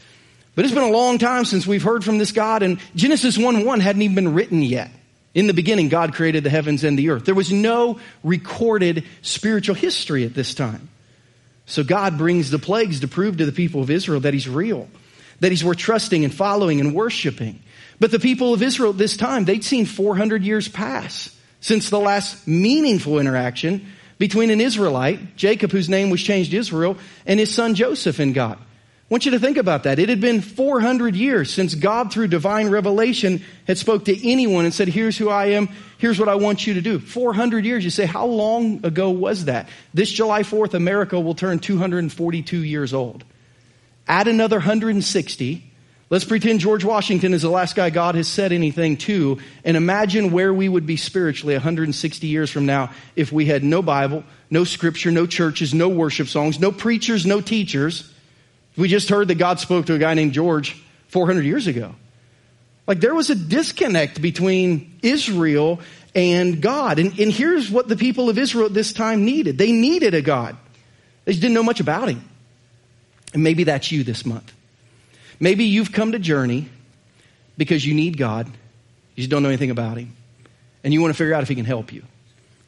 but 0.57 0.65
it's 0.65 0.75
been 0.75 0.83
a 0.83 0.91
long 0.91 1.19
time 1.19 1.45
since 1.45 1.67
we've 1.67 1.83
heard 1.83 2.03
from 2.03 2.19
this 2.19 2.33
God, 2.33 2.63
and 2.63 2.81
Genesis 2.97 3.39
1 3.39 3.65
1 3.65 3.81
hadn't 3.81 4.03
even 4.03 4.15
been 4.15 4.35
written 4.35 4.63
yet. 4.63 4.91
In 5.35 5.47
the 5.47 5.55
beginning, 5.55 5.91
God 5.91 6.15
created 6.15 6.45
the 6.45 6.51
heavens 6.51 6.83
and 6.83 6.99
the 6.99 7.11
earth. 7.11 7.27
There 7.27 7.35
was 7.35 7.53
no 7.53 8.01
recorded 8.25 9.05
spiritual 9.21 9.75
history 9.75 10.25
at 10.25 10.33
this 10.33 10.55
time. 10.55 10.89
So 11.67 11.85
God 11.85 12.17
brings 12.17 12.51
the 12.51 12.59
plagues 12.59 13.01
to 13.01 13.09
prove 13.09 13.37
to 13.37 13.45
the 13.45 13.53
people 13.53 13.83
of 13.83 13.91
Israel 13.91 14.21
that 14.21 14.33
He's 14.33 14.49
real, 14.49 14.89
that 15.41 15.53
He's 15.53 15.63
worth 15.63 15.77
trusting 15.77 16.25
and 16.25 16.35
following 16.35 16.81
and 16.81 16.95
worshiping. 16.95 17.63
But 18.01 18.11
the 18.11 18.19
people 18.19 18.55
of 18.55 18.63
Israel 18.63 18.93
at 18.93 18.99
this 18.99 19.19
time, 19.19 19.45
they'd 19.45 19.63
seen 19.63 19.85
400 19.85 20.43
years 20.43 20.69
pass 20.69 21.37
since 21.61 21.91
the 21.91 22.01
last 22.01 22.49
meaningful 22.49 23.19
interaction 23.19 23.93
between 24.19 24.51
an 24.51 24.63
Israelite, 24.63 25.37
Jacob, 25.37 25.71
whose 25.71 25.91
name 25.91 26.09
was 26.09 26.23
changed 26.23 26.55
Israel, 26.55 26.97
and 27.27 27.39
his 27.39 27.55
son 27.55 27.75
Joseph 27.75 28.19
and 28.19 28.33
God. 28.33 28.59
I 29.09 29.15
want 29.15 29.25
you 29.25 29.31
to 29.31 29.39
think 29.39 29.57
about 29.57 29.85
that. 29.85 30.01
It 30.01 30.09
had 30.09 30.21
been 30.21 30.41
400 30.41 31.15
years 31.15 31.55
since 31.55 31.77
God, 31.77 32.13
through 32.13 32.27
divine 32.27 32.71
revelation, 32.71 33.41
had 33.65 33.79
spoke 33.79 34.07
to 34.07 34.29
anyone 34.29 34.65
and 34.65 34.75
said, 34.75 34.89
here's 34.89 35.17
who 35.17 35.29
I 35.29 35.51
am. 35.51 35.69
Here's 35.99 36.19
what 36.19 36.29
I 36.29 36.35
want 36.35 36.67
you 36.67 36.75
to 36.75 36.81
do. 36.81 36.99
400 36.99 37.65
years. 37.65 37.85
You 37.85 37.91
say, 37.91 38.05
how 38.05 38.27
long 38.27 38.85
ago 38.85 39.11
was 39.11 39.45
that? 39.45 39.69
This 39.95 40.11
July 40.11 40.43
4th, 40.43 40.75
America 40.75 41.21
will 41.21 41.37
turn 41.37 41.61
242 41.61 42.65
years 42.65 42.93
old. 42.93 43.23
Add 44.09 44.27
another 44.27 44.57
160. 44.57 45.73
Let's 46.11 46.25
pretend 46.25 46.59
George 46.59 46.85
Washington 46.85 47.33
is 47.33 47.43
the 47.43 47.49
last 47.49 47.77
guy 47.77 47.91
God 47.91 48.17
has 48.17 48.27
said 48.27 48.51
anything 48.51 48.97
to, 48.99 49.39
and 49.63 49.77
imagine 49.77 50.33
where 50.33 50.53
we 50.53 50.69
would 50.69 50.87
be 50.87 50.97
spiritually 50.97 51.55
160 51.55 52.27
years 52.27 52.51
from 52.51 52.67
now 52.67 52.91
if 53.15 53.31
we 53.31 53.47
had 53.47 53.63
no 53.63 53.83
Bible, 53.83 54.25
no 54.51 54.65
scripture, 54.65 55.13
no 55.13 55.27
churches, 55.27 55.73
no 55.73 55.89
worship 55.89 56.27
songs, 56.27 56.59
no 56.59 56.73
preachers, 56.73 57.25
no 57.25 57.41
teachers 57.41 58.13
we 58.77 58.89
just 58.89 59.09
heard 59.09 59.29
that 59.29 59.37
God 59.37 59.61
spoke 59.61 59.87
to 59.87 59.95
a 59.95 59.99
guy 59.99 60.15
named 60.15 60.33
George 60.33 60.83
400 61.09 61.45
years 61.45 61.67
ago. 61.67 61.95
Like 62.87 63.01
there 63.01 63.15
was 63.15 63.31
a 63.31 63.35
disconnect 63.35 64.21
between 64.23 64.99
Israel 65.03 65.81
and 66.15 66.61
God. 66.63 66.99
And, 66.99 67.19
and 67.19 67.33
here's 67.33 67.71
what 67.71 67.89
the 67.89 67.97
people 67.97 68.31
of 68.31 68.39
Israel 68.39 68.67
at 68.67 68.75
this 68.75 68.93
time 68.93 69.25
needed. 69.25 69.59
They 69.59 69.73
needed 69.73 70.15
a 70.15 70.23
God. 70.23 70.57
They 71.25 71.33
just 71.33 71.43
didn't 71.43 71.55
know 71.55 71.63
much 71.63 71.81
about 71.81 72.09
him. 72.09 72.23
And 73.35 73.43
maybe 73.43 73.65
that's 73.65 73.91
you 73.91 74.05
this 74.05 74.25
month. 74.25 74.53
Maybe 75.41 75.65
you've 75.65 75.93
come 75.93 76.13
to 76.13 76.19
Journey 76.19 76.69
because 77.59 77.85
you 77.85 77.95
need 77.95 78.17
God. 78.17 78.47
You 78.47 79.23
just 79.23 79.31
don't 79.31 79.43
know 79.43 79.49
anything 79.49 79.71
about 79.71 79.99
him. 79.99 80.15
And 80.85 80.95
you 80.95 81.03
want 81.03 81.13
to 81.13 81.19
figure 81.19 81.35
out 81.35 81.43
if 81.43 81.49
he 81.49 81.55
can 81.55 81.65
help 81.65 81.93
you. 81.93 82.03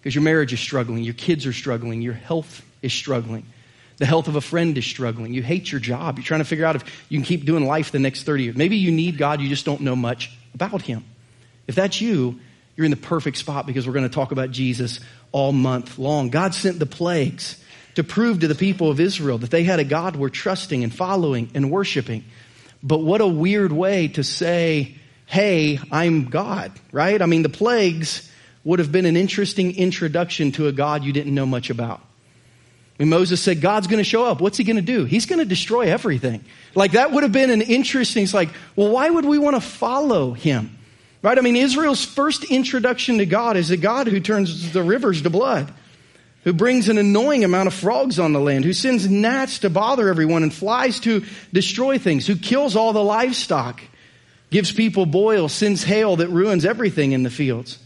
Because 0.00 0.14
your 0.14 0.24
marriage 0.24 0.52
is 0.52 0.60
struggling, 0.60 1.04
your 1.04 1.14
kids 1.14 1.46
are 1.46 1.52
struggling, 1.52 2.02
your 2.02 2.14
health 2.14 2.64
is 2.82 2.92
struggling. 2.92 3.44
The 3.98 4.06
health 4.06 4.28
of 4.28 4.36
a 4.36 4.40
friend 4.40 4.78
is 4.78 4.84
struggling. 4.84 5.34
You 5.34 5.42
hate 5.42 5.70
your 5.70 5.80
job. 5.80 6.18
You're 6.18 6.24
trying 6.24 6.40
to 6.40 6.44
figure 6.44 6.64
out 6.64 6.76
if 6.76 7.06
you 7.08 7.18
can 7.18 7.24
keep 7.24 7.44
doing 7.44 7.66
life 7.66 7.90
the 7.90 7.98
next 7.98 8.22
30 8.22 8.44
years. 8.44 8.56
Maybe 8.56 8.76
you 8.76 8.92
need 8.92 9.18
God, 9.18 9.40
you 9.40 9.48
just 9.48 9.64
don't 9.64 9.80
know 9.80 9.96
much 9.96 10.30
about 10.54 10.82
Him. 10.82 11.04
If 11.66 11.74
that's 11.74 12.00
you, 12.00 12.38
you're 12.76 12.84
in 12.84 12.92
the 12.92 12.96
perfect 12.96 13.36
spot 13.36 13.66
because 13.66 13.86
we're 13.86 13.92
going 13.92 14.08
to 14.08 14.14
talk 14.14 14.30
about 14.30 14.52
Jesus 14.52 15.00
all 15.32 15.52
month 15.52 15.98
long. 15.98 16.30
God 16.30 16.54
sent 16.54 16.78
the 16.78 16.86
plagues 16.86 17.62
to 17.96 18.04
prove 18.04 18.40
to 18.40 18.48
the 18.48 18.54
people 18.54 18.88
of 18.88 19.00
Israel 19.00 19.38
that 19.38 19.50
they 19.50 19.64
had 19.64 19.80
a 19.80 19.84
God 19.84 20.14
worth 20.14 20.32
trusting 20.32 20.84
and 20.84 20.94
following 20.94 21.50
and 21.54 21.70
worshiping. 21.70 22.24
But 22.80 22.98
what 22.98 23.20
a 23.20 23.26
weird 23.26 23.72
way 23.72 24.08
to 24.08 24.22
say, 24.22 24.94
hey, 25.26 25.80
I'm 25.90 26.26
God, 26.26 26.70
right? 26.92 27.20
I 27.20 27.26
mean, 27.26 27.42
the 27.42 27.48
plagues 27.48 28.30
would 28.62 28.78
have 28.78 28.92
been 28.92 29.06
an 29.06 29.16
interesting 29.16 29.76
introduction 29.76 30.52
to 30.52 30.68
a 30.68 30.72
God 30.72 31.02
you 31.02 31.12
didn't 31.12 31.34
know 31.34 31.46
much 31.46 31.70
about. 31.70 32.00
And 32.98 33.10
Moses 33.10 33.40
said, 33.40 33.60
God's 33.60 33.86
going 33.86 33.98
to 33.98 34.04
show 34.04 34.24
up. 34.24 34.40
What's 34.40 34.56
he 34.56 34.64
going 34.64 34.76
to 34.76 34.82
do? 34.82 35.04
He's 35.04 35.26
going 35.26 35.38
to 35.38 35.44
destroy 35.44 35.82
everything. 35.82 36.44
Like 36.74 36.92
that 36.92 37.12
would 37.12 37.22
have 37.22 37.32
been 37.32 37.50
an 37.50 37.62
interesting, 37.62 38.24
it's 38.24 38.34
like, 38.34 38.48
well, 38.74 38.90
why 38.90 39.08
would 39.08 39.24
we 39.24 39.38
want 39.38 39.54
to 39.54 39.60
follow 39.60 40.32
him? 40.32 40.76
Right? 41.22 41.38
I 41.38 41.40
mean, 41.40 41.56
Israel's 41.56 42.04
first 42.04 42.44
introduction 42.44 43.18
to 43.18 43.26
God 43.26 43.56
is 43.56 43.70
a 43.70 43.76
God 43.76 44.08
who 44.08 44.20
turns 44.20 44.72
the 44.72 44.82
rivers 44.82 45.22
to 45.22 45.30
blood, 45.30 45.72
who 46.44 46.52
brings 46.52 46.88
an 46.88 46.98
annoying 46.98 47.44
amount 47.44 47.68
of 47.68 47.74
frogs 47.74 48.18
on 48.18 48.32
the 48.32 48.40
land, 48.40 48.64
who 48.64 48.72
sends 48.72 49.08
gnats 49.08 49.60
to 49.60 49.70
bother 49.70 50.08
everyone 50.08 50.42
and 50.42 50.52
flies 50.52 51.00
to 51.00 51.24
destroy 51.52 51.98
things, 51.98 52.26
who 52.26 52.36
kills 52.36 52.74
all 52.74 52.92
the 52.92 53.02
livestock, 53.02 53.80
gives 54.50 54.72
people 54.72 55.06
boils, 55.06 55.52
sends 55.52 55.84
hail 55.84 56.16
that 56.16 56.28
ruins 56.28 56.64
everything 56.64 57.12
in 57.12 57.22
the 57.22 57.30
fields. 57.30 57.78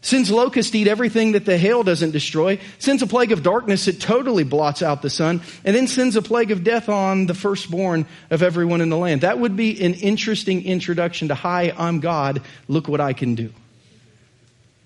Sends 0.00 0.30
locusts 0.30 0.74
eat 0.74 0.86
everything 0.86 1.32
that 1.32 1.44
the 1.44 1.58
hail 1.58 1.82
doesn't 1.82 2.12
destroy. 2.12 2.60
Sends 2.78 3.02
a 3.02 3.06
plague 3.06 3.32
of 3.32 3.42
darkness 3.42 3.86
that 3.86 4.00
totally 4.00 4.44
blots 4.44 4.80
out 4.82 5.02
the 5.02 5.10
sun. 5.10 5.42
And 5.64 5.74
then 5.74 5.88
sends 5.88 6.14
a 6.14 6.22
plague 6.22 6.52
of 6.52 6.62
death 6.62 6.88
on 6.88 7.26
the 7.26 7.34
firstborn 7.34 8.06
of 8.30 8.42
everyone 8.42 8.80
in 8.80 8.90
the 8.90 8.96
land. 8.96 9.22
That 9.22 9.38
would 9.38 9.56
be 9.56 9.84
an 9.84 9.94
interesting 9.94 10.64
introduction 10.64 11.28
to, 11.28 11.34
hi, 11.34 11.72
I'm 11.76 12.00
God. 12.00 12.42
Look 12.68 12.88
what 12.88 13.00
I 13.00 13.12
can 13.12 13.34
do. 13.34 13.52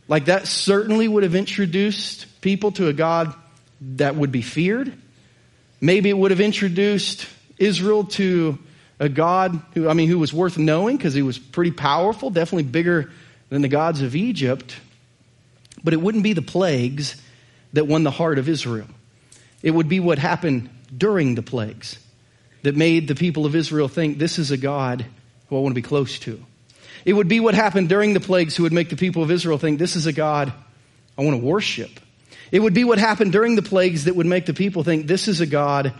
Like 0.09 0.25
that 0.27 0.47
certainly 0.47 1.09
would 1.09 1.23
have 1.23 1.35
introduced 1.35 2.41
people 2.41 2.73
to 2.73 2.89
a 2.89 2.93
God 2.93 3.35
that 3.81 4.17
would 4.17 4.33
be 4.33 4.43
feared, 4.43 4.93
Maybe 5.83 6.11
it 6.11 6.17
would 6.17 6.31
have 6.31 6.41
introduced 6.41 7.27
Israel 7.59 8.05
to 8.05 8.57
a 9.01 9.09
God 9.09 9.61
who, 9.75 9.89
I 9.89 9.95
mean, 9.95 10.09
who 10.09 10.21
was 10.21 10.33
worth 10.33 10.57
knowing 10.57 10.97
because 10.97 11.13
he 11.13 11.23
was 11.23 11.41
pretty 11.41 11.73
powerful, 11.73 12.31
definitely 12.31 12.71
bigger 12.71 13.11
than 13.49 13.63
the 13.63 13.69
gods 13.69 14.01
of 14.01 14.15
Egypt. 14.15 14.77
But 15.85 15.95
it 15.95 16.01
wouldn't 16.01 16.25
be 16.25 16.33
the 16.33 16.43
plagues 16.43 17.21
that 17.73 17.87
won 17.87 18.03
the 18.03 18.11
heart 18.11 18.39
of 18.39 18.49
Israel. 18.49 18.87
It 19.63 19.71
would 19.71 19.89
be 19.89 20.01
what 20.01 20.19
happened 20.19 20.71
during 20.97 21.35
the 21.35 21.43
plagues 21.43 21.99
that 22.63 22.77
made 22.77 23.09
the 23.09 23.15
people 23.15 23.47
of 23.47 23.55
Israel 23.55 23.89
think 23.89 24.19
this 24.19 24.39
is 24.39 24.51
a 24.51 24.57
God 24.57 25.05
who 25.49 25.57
I 25.57 25.61
want 25.61 25.73
to 25.73 25.81
be 25.81 25.87
close 25.87 26.19
to. 26.21 26.45
It 27.05 27.13
would 27.13 27.29
be 27.29 27.41
what 27.41 27.55
happened 27.55 27.89
during 27.89 28.15
the 28.15 28.21
plagues 28.21 28.57
who 28.57 28.63
would 28.63 28.73
make 28.73 28.91
the 28.91 28.97
people 28.97 29.23
of 29.23 29.31
Israel 29.31 29.59
think 29.59 29.79
this 29.79 29.97
is 29.97 30.07
a 30.07 30.13
God 30.13 30.53
I 31.19 31.23
want 31.23 31.41
to 31.41 31.45
worship. 31.45 31.91
It 32.53 32.61
would 32.61 32.75
be 32.75 32.85
what 32.85 32.99
happened 32.99 33.33
during 33.33 33.57
the 33.57 33.63
plagues 33.63 34.05
that 34.05 34.15
would 34.15 34.27
make 34.27 34.47
the 34.47 34.55
people 34.55 34.85
think 34.85 35.07
this 35.07 35.27
is 35.27 35.41
a 35.41 35.47
God 35.47 35.95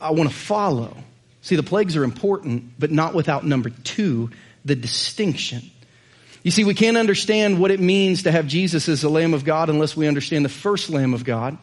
I 0.00 0.10
want 0.10 0.30
to 0.30 0.36
follow. 0.36 0.96
See, 1.42 1.56
the 1.56 1.62
plagues 1.62 1.96
are 1.96 2.04
important, 2.04 2.72
but 2.78 2.90
not 2.90 3.14
without 3.14 3.44
number 3.44 3.70
two, 3.70 4.30
the 4.64 4.76
distinction. 4.76 5.70
You 6.46 6.52
see, 6.52 6.62
we 6.62 6.74
can't 6.74 6.96
understand 6.96 7.58
what 7.58 7.72
it 7.72 7.80
means 7.80 8.22
to 8.22 8.30
have 8.30 8.46
Jesus 8.46 8.88
as 8.88 9.02
the 9.02 9.08
Lamb 9.08 9.34
of 9.34 9.44
God 9.44 9.68
unless 9.68 9.96
we 9.96 10.06
understand 10.06 10.44
the 10.44 10.48
first 10.48 10.90
Lamb 10.90 11.12
of 11.12 11.24
God. 11.24 11.58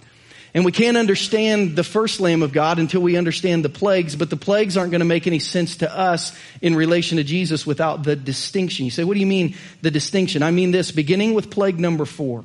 And 0.54 0.66
we 0.66 0.74
can't 0.74 0.98
understand 0.98 1.78
the 1.78 1.86
first 1.86 2.20
Lamb 2.20 2.44
of 2.44 2.52
God 2.52 2.80
until 2.80 3.00
we 3.00 3.16
understand 3.16 3.64
the 3.64 3.70
plagues, 3.70 4.18
but 4.18 4.30
the 4.30 4.36
plagues 4.36 4.76
aren't 4.76 4.92
going 4.92 5.00
to 5.00 5.06
make 5.06 5.26
any 5.26 5.40
sense 5.40 5.78
to 5.78 5.98
us 5.98 6.38
in 6.62 6.76
relation 6.76 7.16
to 7.16 7.24
Jesus 7.24 7.66
without 7.66 8.04
the 8.04 8.18
distinction. 8.18 8.84
You 8.84 8.92
say, 8.92 9.06
what 9.06 9.14
do 9.14 9.22
you 9.22 9.26
mean 9.26 9.56
the 9.82 9.90
distinction? 9.90 10.44
I 10.44 10.52
mean 10.52 10.72
this, 10.72 10.92
beginning 10.92 11.34
with 11.34 11.50
plague 11.50 11.80
number 11.80 12.04
four, 12.04 12.44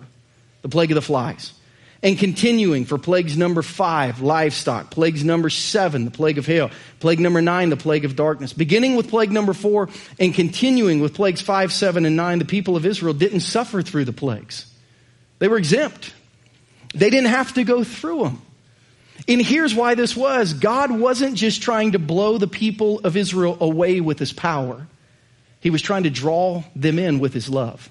the 0.63 0.69
plague 0.69 0.93
of 0.93 0.95
the 0.95 1.03
flies. 1.03 1.58
And 2.01 2.17
continuing 2.17 2.85
for 2.85 2.97
plagues 2.97 3.37
number 3.37 3.61
five, 3.61 4.21
livestock. 4.21 4.91
Plagues 4.91 5.25
number 5.25 5.51
seven, 5.51 6.05
the 6.05 6.13
plague 6.13 6.39
of 6.39 6.47
hail. 6.47 6.71
Plague 7.01 7.19
number 7.19 7.43
nine, 7.43 7.71
the 7.71 7.77
plague 7.77 8.05
of 8.05 8.15
darkness. 8.15 8.53
Beginning 8.53 8.95
with 8.95 9.09
plague 9.09 9.33
number 9.33 9.53
four 9.53 9.89
and 10.21 10.33
continuing 10.33 11.01
with 11.01 11.15
plagues 11.15 11.41
five, 11.41 11.73
seven, 11.73 12.07
and 12.07 12.15
nine, 12.15 12.39
the 12.39 12.45
people 12.45 12.77
of 12.77 12.87
Israel 12.87 13.15
didn't 13.15 13.41
suffer 13.41 13.83
through 13.83 14.05
the 14.05 14.13
plagues. 14.13 14.73
They 15.41 15.49
were 15.49 15.59
exempt. 15.59 16.15
They 16.95 17.11
didn't 17.11 17.31
have 17.31 17.55
to 17.55 17.65
go 17.65 17.83
through 17.83 18.25
them. 18.25 18.43
And 19.27 19.43
here's 19.43 19.75
why 19.75 19.95
this 19.95 20.17
was 20.17 20.53
God 20.55 20.91
wasn't 20.91 21.35
just 21.35 21.63
trying 21.63 21.93
to 21.93 21.99
blow 21.99 22.39
the 22.39 22.47
people 22.47 23.01
of 23.01 23.17
Israel 23.17 23.57
away 23.61 24.01
with 24.01 24.19
his 24.19 24.33
power, 24.33 24.87
he 25.61 25.71
was 25.71 25.83
trying 25.83 26.05
to 26.05 26.11
draw 26.11 26.63
them 26.77 26.99
in 26.99 27.19
with 27.19 27.35
his 27.35 27.49
love. 27.49 27.91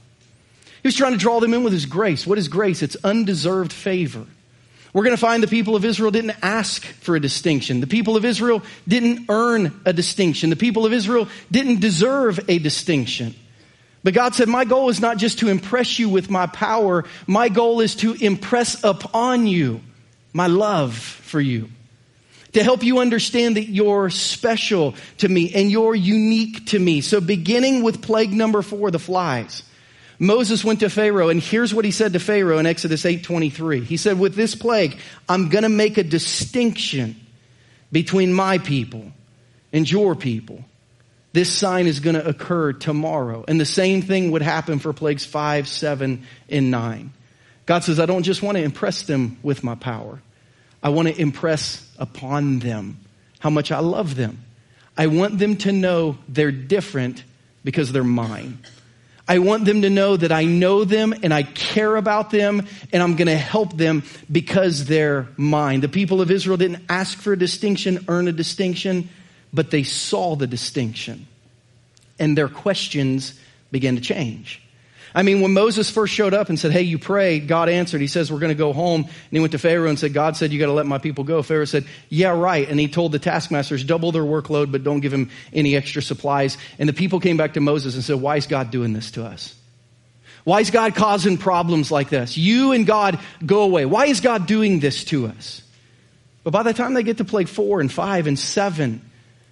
He 0.81 0.87
was 0.87 0.95
trying 0.95 1.13
to 1.13 1.17
draw 1.17 1.39
them 1.39 1.53
in 1.53 1.63
with 1.63 1.73
his 1.73 1.85
grace. 1.85 2.25
What 2.25 2.37
is 2.37 2.47
grace? 2.47 2.81
It's 2.81 2.95
undeserved 3.03 3.73
favor. 3.73 4.25
We're 4.93 5.03
going 5.03 5.15
to 5.15 5.21
find 5.21 5.43
the 5.43 5.47
people 5.47 5.75
of 5.75 5.85
Israel 5.85 6.11
didn't 6.11 6.37
ask 6.41 6.83
for 6.83 7.15
a 7.15 7.19
distinction. 7.19 7.81
The 7.81 7.87
people 7.87 8.15
of 8.15 8.25
Israel 8.25 8.63
didn't 8.87 9.25
earn 9.29 9.79
a 9.85 9.93
distinction. 9.93 10.49
The 10.49 10.55
people 10.55 10.85
of 10.85 10.93
Israel 10.93 11.27
didn't 11.51 11.81
deserve 11.81 12.39
a 12.47 12.57
distinction. 12.57 13.35
But 14.03 14.13
God 14.13 14.35
said, 14.35 14.47
My 14.47 14.65
goal 14.65 14.89
is 14.89 15.01
not 15.01 15.17
just 15.17 15.39
to 15.39 15.49
impress 15.49 15.99
you 15.99 16.09
with 16.09 16.29
my 16.29 16.47
power, 16.47 17.03
my 17.27 17.49
goal 17.49 17.81
is 17.81 17.95
to 17.97 18.13
impress 18.13 18.83
upon 18.83 19.47
you 19.47 19.81
my 20.33 20.47
love 20.47 20.95
for 20.95 21.41
you. 21.41 21.69
To 22.53 22.63
help 22.63 22.83
you 22.83 22.99
understand 22.99 23.57
that 23.57 23.67
you're 23.67 24.09
special 24.09 24.95
to 25.17 25.27
me 25.27 25.53
and 25.53 25.69
you're 25.69 25.93
unique 25.93 26.67
to 26.67 26.79
me. 26.79 27.01
So, 27.01 27.19
beginning 27.19 27.83
with 27.83 28.01
plague 28.01 28.31
number 28.31 28.61
four, 28.61 28.89
the 28.89 28.99
flies. 28.99 29.63
Moses 30.19 30.63
went 30.63 30.79
to 30.79 30.89
Pharaoh 30.89 31.29
and 31.29 31.41
here's 31.41 31.73
what 31.73 31.85
he 31.85 31.91
said 31.91 32.13
to 32.13 32.19
Pharaoh 32.19 32.57
in 32.57 32.65
Exodus 32.65 33.05
8:23. 33.05 33.83
He 33.83 33.97
said, 33.97 34.19
"With 34.19 34.35
this 34.35 34.55
plague, 34.55 34.97
I'm 35.29 35.49
going 35.49 35.63
to 35.63 35.69
make 35.69 35.97
a 35.97 36.03
distinction 36.03 37.15
between 37.91 38.33
my 38.33 38.57
people 38.57 39.11
and 39.71 39.89
your 39.89 40.15
people. 40.15 40.65
This 41.33 41.51
sign 41.51 41.85
is 41.85 41.99
going 41.99 42.15
to 42.15 42.27
occur 42.27 42.73
tomorrow." 42.73 43.45
And 43.47 43.59
the 43.59 43.65
same 43.65 44.01
thing 44.01 44.31
would 44.31 44.41
happen 44.41 44.79
for 44.79 44.91
plagues 44.91 45.23
5, 45.23 45.67
7, 45.67 46.23
and 46.49 46.71
9. 46.71 47.11
God 47.67 47.83
says, 47.83 47.99
"I 47.99 48.07
don't 48.07 48.23
just 48.23 48.41
want 48.41 48.57
to 48.57 48.63
impress 48.63 49.03
them 49.03 49.37
with 49.43 49.63
my 49.63 49.75
power. 49.75 50.19
I 50.81 50.89
want 50.89 51.09
to 51.09 51.21
impress 51.21 51.85
upon 51.99 52.59
them 52.59 52.97
how 53.39 53.51
much 53.51 53.71
I 53.71 53.79
love 53.79 54.15
them. 54.15 54.39
I 54.97 55.07
want 55.07 55.37
them 55.37 55.57
to 55.57 55.71
know 55.71 56.17
they're 56.27 56.51
different 56.51 57.23
because 57.63 57.91
they're 57.91 58.03
mine." 58.03 58.59
I 59.27 59.39
want 59.39 59.65
them 59.65 59.81
to 59.81 59.89
know 59.89 60.15
that 60.15 60.31
I 60.31 60.45
know 60.45 60.85
them 60.85 61.13
and 61.21 61.33
I 61.33 61.43
care 61.43 61.95
about 61.95 62.29
them 62.29 62.65
and 62.93 63.03
I'm 63.03 63.15
going 63.15 63.27
to 63.27 63.37
help 63.37 63.75
them 63.75 64.03
because 64.31 64.85
they're 64.85 65.27
mine. 65.35 65.81
The 65.81 65.89
people 65.89 66.21
of 66.21 66.31
Israel 66.31 66.57
didn't 66.57 66.85
ask 66.87 67.17
for 67.17 67.33
a 67.33 67.37
distinction, 67.37 68.05
earn 68.07 68.27
a 68.27 68.31
distinction, 68.31 69.09
but 69.53 69.69
they 69.69 69.83
saw 69.83 70.35
the 70.35 70.47
distinction 70.47 71.27
and 72.19 72.37
their 72.37 72.47
questions 72.47 73.39
began 73.71 73.95
to 73.95 74.01
change. 74.01 74.61
I 75.17 75.23
mean, 75.23 75.41
when 75.41 75.51
Moses 75.51 75.89
first 75.89 76.13
showed 76.13 76.35
up 76.35 76.49
and 76.49 76.59
said, 76.59 76.71
Hey, 76.71 76.83
you 76.83 76.99
prayed, 76.99 77.47
God 77.47 77.69
answered. 77.69 78.01
He 78.01 78.07
says, 78.07 78.31
We're 78.31 78.37
going 78.37 78.51
to 78.51 78.55
go 78.55 78.71
home. 78.71 79.01
And 79.01 79.31
he 79.31 79.39
went 79.39 79.53
to 79.53 79.57
Pharaoh 79.57 79.89
and 79.89 79.97
said, 79.97 80.13
God 80.13 80.37
said, 80.37 80.53
You 80.53 80.59
got 80.59 80.67
to 80.67 80.73
let 80.73 80.85
my 80.85 80.99
people 80.99 81.23
go. 81.23 81.41
Pharaoh 81.41 81.65
said, 81.65 81.85
Yeah, 82.07 82.37
right. 82.37 82.69
And 82.69 82.79
he 82.79 82.87
told 82.87 83.13
the 83.13 83.17
taskmasters, 83.17 83.83
Double 83.83 84.11
their 84.11 84.21
workload, 84.21 84.71
but 84.71 84.83
don't 84.83 84.99
give 84.99 85.11
them 85.11 85.31
any 85.51 85.75
extra 85.75 86.03
supplies. 86.03 86.59
And 86.77 86.87
the 86.87 86.93
people 86.93 87.19
came 87.19 87.35
back 87.35 87.55
to 87.55 87.59
Moses 87.59 87.95
and 87.95 88.03
said, 88.03 88.21
Why 88.21 88.35
is 88.35 88.45
God 88.45 88.69
doing 88.69 88.93
this 88.93 89.09
to 89.11 89.25
us? 89.25 89.55
Why 90.43 90.59
is 90.59 90.69
God 90.69 90.93
causing 90.93 91.39
problems 91.39 91.89
like 91.89 92.09
this? 92.09 92.37
You 92.37 92.73
and 92.73 92.85
God 92.85 93.19
go 93.43 93.63
away. 93.63 93.85
Why 93.85 94.05
is 94.05 94.21
God 94.21 94.45
doing 94.45 94.81
this 94.81 95.03
to 95.05 95.25
us? 95.25 95.63
But 96.43 96.51
by 96.51 96.61
the 96.61 96.75
time 96.75 96.93
they 96.93 97.01
get 97.01 97.17
to 97.17 97.25
plague 97.25 97.47
four 97.47 97.81
and 97.81 97.91
five 97.91 98.27
and 98.27 98.37
seven, 98.37 99.01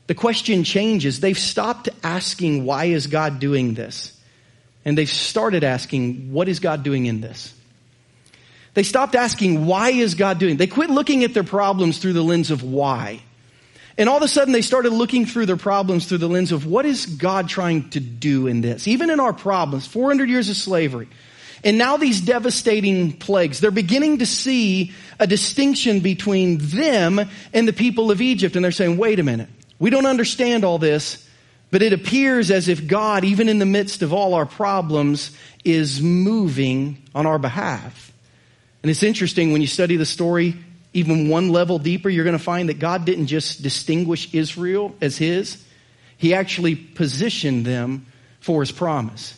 the 0.05 0.13
question 0.13 0.63
changes. 0.63 1.21
They've 1.21 1.35
stopped 1.35 1.89
asking, 2.03 2.65
Why 2.65 2.85
is 2.85 3.07
God 3.07 3.39
doing 3.39 3.73
this? 3.73 4.14
And 4.85 4.97
they've 4.97 5.09
started 5.09 5.63
asking, 5.63 6.31
what 6.31 6.47
is 6.47 6.59
God 6.59 6.83
doing 6.83 7.07
in 7.07 7.19
this? 7.19 7.53
They 8.75 8.83
stopped 8.83 9.15
asking, 9.15 9.65
why 9.65 9.89
is 9.89 10.15
God 10.15 10.37
doing? 10.37 10.57
They 10.57 10.67
quit 10.67 10.89
looking 10.89 11.23
at 11.23 11.33
their 11.33 11.43
problems 11.43 11.97
through 11.97 12.13
the 12.13 12.23
lens 12.23 12.51
of 12.51 12.61
why. 12.61 13.21
And 13.97 14.09
all 14.09 14.17
of 14.17 14.23
a 14.23 14.27
sudden 14.27 14.53
they 14.53 14.61
started 14.61 14.91
looking 14.91 15.25
through 15.25 15.45
their 15.45 15.55
problems 15.55 16.07
through 16.07 16.17
the 16.19 16.27
lens 16.27 16.51
of 16.51 16.65
what 16.65 16.85
is 16.85 17.05
God 17.05 17.47
trying 17.47 17.89
to 17.91 17.99
do 17.99 18.47
in 18.47 18.61
this? 18.61 18.87
Even 18.87 19.09
in 19.09 19.19
our 19.19 19.33
problems, 19.33 19.87
400 19.87 20.29
years 20.29 20.49
of 20.49 20.57
slavery. 20.57 21.07
And 21.63 21.77
now 21.77 21.97
these 21.97 22.21
devastating 22.21 23.13
plagues, 23.13 23.59
they're 23.59 23.71
beginning 23.71 24.19
to 24.19 24.25
see 24.25 24.91
a 25.19 25.25
distinction 25.25 26.01
between 26.01 26.57
them 26.59 27.19
and 27.53 27.67
the 27.67 27.73
people 27.73 28.11
of 28.11 28.21
Egypt. 28.21 28.55
And 28.55 28.63
they're 28.63 28.71
saying, 28.71 28.97
wait 28.97 29.19
a 29.19 29.23
minute. 29.23 29.49
We 29.79 29.89
don't 29.89 30.05
understand 30.05 30.63
all 30.63 30.77
this, 30.77 31.24
but 31.75 31.81
it 31.81 31.91
appears 31.91 32.51
as 32.51 32.69
if 32.69 32.87
God, 32.87 33.25
even 33.25 33.49
in 33.49 33.59
the 33.59 33.65
midst 33.65 34.01
of 34.01 34.13
all 34.13 34.33
our 34.33 34.45
problems, 34.45 35.35
is 35.65 36.01
moving 36.01 37.03
on 37.13 37.25
our 37.25 37.37
behalf. 37.37 38.13
And 38.81 38.89
it's 38.89 39.03
interesting 39.03 39.51
when 39.51 39.59
you 39.59 39.67
study 39.67 39.97
the 39.97 40.05
story 40.05 40.55
even 40.93 41.27
one 41.27 41.49
level 41.49 41.77
deeper, 41.77 42.07
you're 42.07 42.23
going 42.23 42.37
to 42.37 42.41
find 42.41 42.69
that 42.69 42.79
God 42.79 43.03
didn't 43.03 43.27
just 43.27 43.61
distinguish 43.61 44.33
Israel 44.33 44.95
as 45.01 45.17
his, 45.17 45.61
he 46.15 46.33
actually 46.33 46.77
positioned 46.77 47.65
them 47.65 48.05
for 48.39 48.61
his 48.61 48.71
promise. 48.71 49.37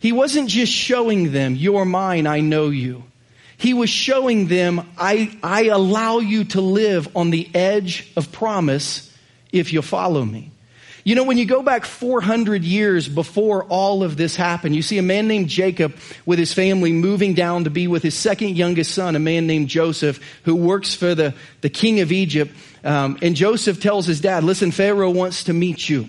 He 0.00 0.12
wasn't 0.12 0.50
just 0.50 0.70
showing 0.70 1.32
them, 1.32 1.54
You're 1.54 1.86
mine, 1.86 2.26
I 2.26 2.40
know 2.40 2.68
you. 2.68 3.04
He 3.56 3.72
was 3.72 3.88
showing 3.88 4.48
them, 4.48 4.86
I, 4.98 5.34
I 5.42 5.68
allow 5.68 6.18
you 6.18 6.44
to 6.44 6.60
live 6.60 7.16
on 7.16 7.30
the 7.30 7.48
edge 7.54 8.12
of 8.18 8.32
promise 8.32 9.10
if 9.50 9.72
you'll 9.72 9.80
follow 9.82 10.22
me. 10.22 10.50
You 11.04 11.14
know, 11.14 11.24
when 11.24 11.36
you 11.36 11.44
go 11.44 11.62
back 11.62 11.84
400 11.84 12.64
years 12.64 13.08
before 13.08 13.64
all 13.64 14.02
of 14.02 14.16
this 14.16 14.36
happened, 14.36 14.74
you 14.74 14.80
see 14.80 14.96
a 14.96 15.02
man 15.02 15.28
named 15.28 15.50
Jacob 15.50 15.94
with 16.24 16.38
his 16.38 16.54
family 16.54 16.92
moving 16.92 17.34
down 17.34 17.64
to 17.64 17.70
be 17.70 17.86
with 17.88 18.02
his 18.02 18.14
second 18.14 18.56
youngest 18.56 18.92
son, 18.92 19.14
a 19.14 19.18
man 19.18 19.46
named 19.46 19.68
Joseph, 19.68 20.18
who 20.44 20.56
works 20.56 20.94
for 20.94 21.14
the, 21.14 21.34
the 21.60 21.68
king 21.68 22.00
of 22.00 22.10
Egypt. 22.10 22.56
Um, 22.82 23.18
and 23.20 23.36
Joseph 23.36 23.82
tells 23.82 24.06
his 24.06 24.22
dad, 24.22 24.44
listen, 24.44 24.70
Pharaoh 24.70 25.10
wants 25.10 25.44
to 25.44 25.52
meet 25.52 25.86
you. 25.90 26.08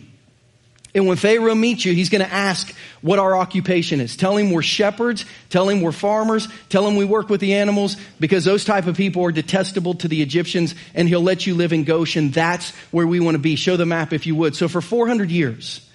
And 0.95 1.07
when 1.07 1.17
Pharaoh 1.17 1.55
meets 1.55 1.83
you, 1.83 1.93
he's 1.93 2.07
going 2.07 2.23
to 2.23 2.33
ask 2.33 2.73
what 3.01 3.19
our 3.19 3.35
occupation 3.35 3.99
is. 3.99 4.15
Tell 4.15 4.37
him 4.37 4.49
we're 4.49 4.61
shepherds. 4.61 5.25
Tell 5.49 5.67
him 5.67 5.81
we're 5.81 5.91
farmers. 5.91 6.47
Tell 6.69 6.87
him 6.87 6.95
we 6.95 7.03
work 7.03 7.27
with 7.27 7.41
the 7.41 7.55
animals 7.55 7.97
because 8.17 8.45
those 8.45 8.63
type 8.63 8.87
of 8.87 8.95
people 8.95 9.25
are 9.25 9.33
detestable 9.33 9.95
to 9.95 10.07
the 10.07 10.21
Egyptians 10.21 10.73
and 10.93 11.09
he'll 11.09 11.21
let 11.21 11.45
you 11.45 11.53
live 11.53 11.73
in 11.73 11.83
Goshen. 11.83 12.31
That's 12.31 12.71
where 12.91 13.05
we 13.05 13.19
want 13.19 13.35
to 13.35 13.39
be. 13.39 13.57
Show 13.57 13.75
the 13.75 13.85
map 13.85 14.13
if 14.13 14.25
you 14.25 14.35
would. 14.35 14.55
So 14.55 14.69
for 14.69 14.79
400 14.79 15.29
years, 15.29 15.85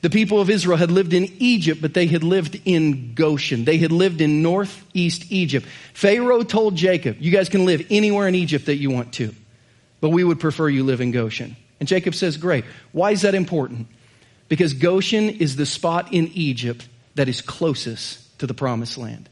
the 0.00 0.08
people 0.08 0.40
of 0.40 0.48
Israel 0.48 0.78
had 0.78 0.90
lived 0.90 1.12
in 1.12 1.30
Egypt, 1.40 1.82
but 1.82 1.92
they 1.92 2.06
had 2.06 2.24
lived 2.24 2.58
in 2.64 3.12
Goshen. 3.12 3.66
They 3.66 3.76
had 3.76 3.92
lived 3.92 4.22
in 4.22 4.42
northeast 4.42 5.30
Egypt. 5.30 5.66
Pharaoh 5.92 6.42
told 6.42 6.74
Jacob, 6.74 7.18
you 7.20 7.30
guys 7.30 7.50
can 7.50 7.66
live 7.66 7.86
anywhere 7.90 8.26
in 8.26 8.34
Egypt 8.34 8.64
that 8.66 8.76
you 8.76 8.90
want 8.90 9.12
to, 9.14 9.34
but 10.00 10.08
we 10.08 10.24
would 10.24 10.40
prefer 10.40 10.70
you 10.70 10.84
live 10.84 11.02
in 11.02 11.10
Goshen. 11.10 11.54
And 11.80 11.88
Jacob 11.88 12.14
says, 12.14 12.38
great. 12.38 12.64
Why 12.92 13.10
is 13.10 13.22
that 13.22 13.34
important? 13.34 13.88
Because 14.48 14.74
Goshen 14.74 15.28
is 15.28 15.56
the 15.56 15.66
spot 15.66 16.12
in 16.12 16.28
Egypt 16.28 16.86
that 17.14 17.28
is 17.28 17.40
closest 17.40 18.38
to 18.38 18.46
the 18.46 18.54
promised 18.54 18.96
land. 18.96 19.28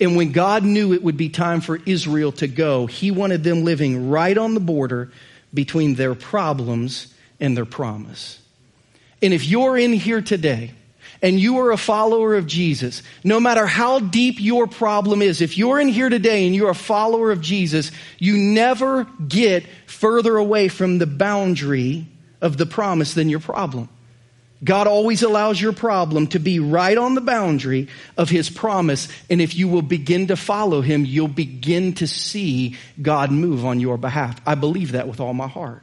And 0.00 0.16
when 0.16 0.32
God 0.32 0.64
knew 0.64 0.94
it 0.94 1.02
would 1.02 1.18
be 1.18 1.28
time 1.28 1.60
for 1.60 1.78
Israel 1.84 2.32
to 2.32 2.48
go, 2.48 2.86
He 2.86 3.10
wanted 3.10 3.44
them 3.44 3.64
living 3.64 4.08
right 4.08 4.36
on 4.36 4.54
the 4.54 4.60
border 4.60 5.12
between 5.52 5.94
their 5.94 6.14
problems 6.14 7.12
and 7.38 7.56
their 7.56 7.66
promise. 7.66 8.40
And 9.22 9.34
if 9.34 9.46
you're 9.46 9.76
in 9.76 9.92
here 9.92 10.22
today 10.22 10.72
and 11.20 11.38
you 11.38 11.58
are 11.58 11.72
a 11.72 11.76
follower 11.76 12.34
of 12.34 12.46
Jesus, 12.46 13.02
no 13.22 13.40
matter 13.40 13.66
how 13.66 13.98
deep 13.98 14.36
your 14.38 14.66
problem 14.66 15.20
is, 15.20 15.42
if 15.42 15.58
you're 15.58 15.80
in 15.80 15.88
here 15.88 16.08
today 16.08 16.46
and 16.46 16.54
you're 16.54 16.70
a 16.70 16.74
follower 16.74 17.30
of 17.30 17.42
Jesus, 17.42 17.90
you 18.18 18.38
never 18.38 19.04
get 19.26 19.66
further 19.86 20.36
away 20.36 20.68
from 20.68 20.96
the 20.96 21.06
boundary 21.06 22.06
of 22.40 22.56
the 22.56 22.64
promise 22.64 23.12
than 23.12 23.28
your 23.28 23.40
problem. 23.40 23.90
God 24.62 24.86
always 24.86 25.22
allows 25.22 25.60
your 25.60 25.72
problem 25.72 26.26
to 26.28 26.38
be 26.38 26.60
right 26.60 26.96
on 26.96 27.14
the 27.14 27.22
boundary 27.22 27.88
of 28.18 28.28
His 28.28 28.50
promise. 28.50 29.08
And 29.30 29.40
if 29.40 29.54
you 29.54 29.68
will 29.68 29.82
begin 29.82 30.26
to 30.26 30.36
follow 30.36 30.82
Him, 30.82 31.06
you'll 31.06 31.28
begin 31.28 31.94
to 31.94 32.06
see 32.06 32.76
God 33.00 33.30
move 33.30 33.64
on 33.64 33.80
your 33.80 33.96
behalf. 33.96 34.38
I 34.46 34.54
believe 34.56 34.92
that 34.92 35.08
with 35.08 35.20
all 35.20 35.32
my 35.32 35.48
heart. 35.48 35.82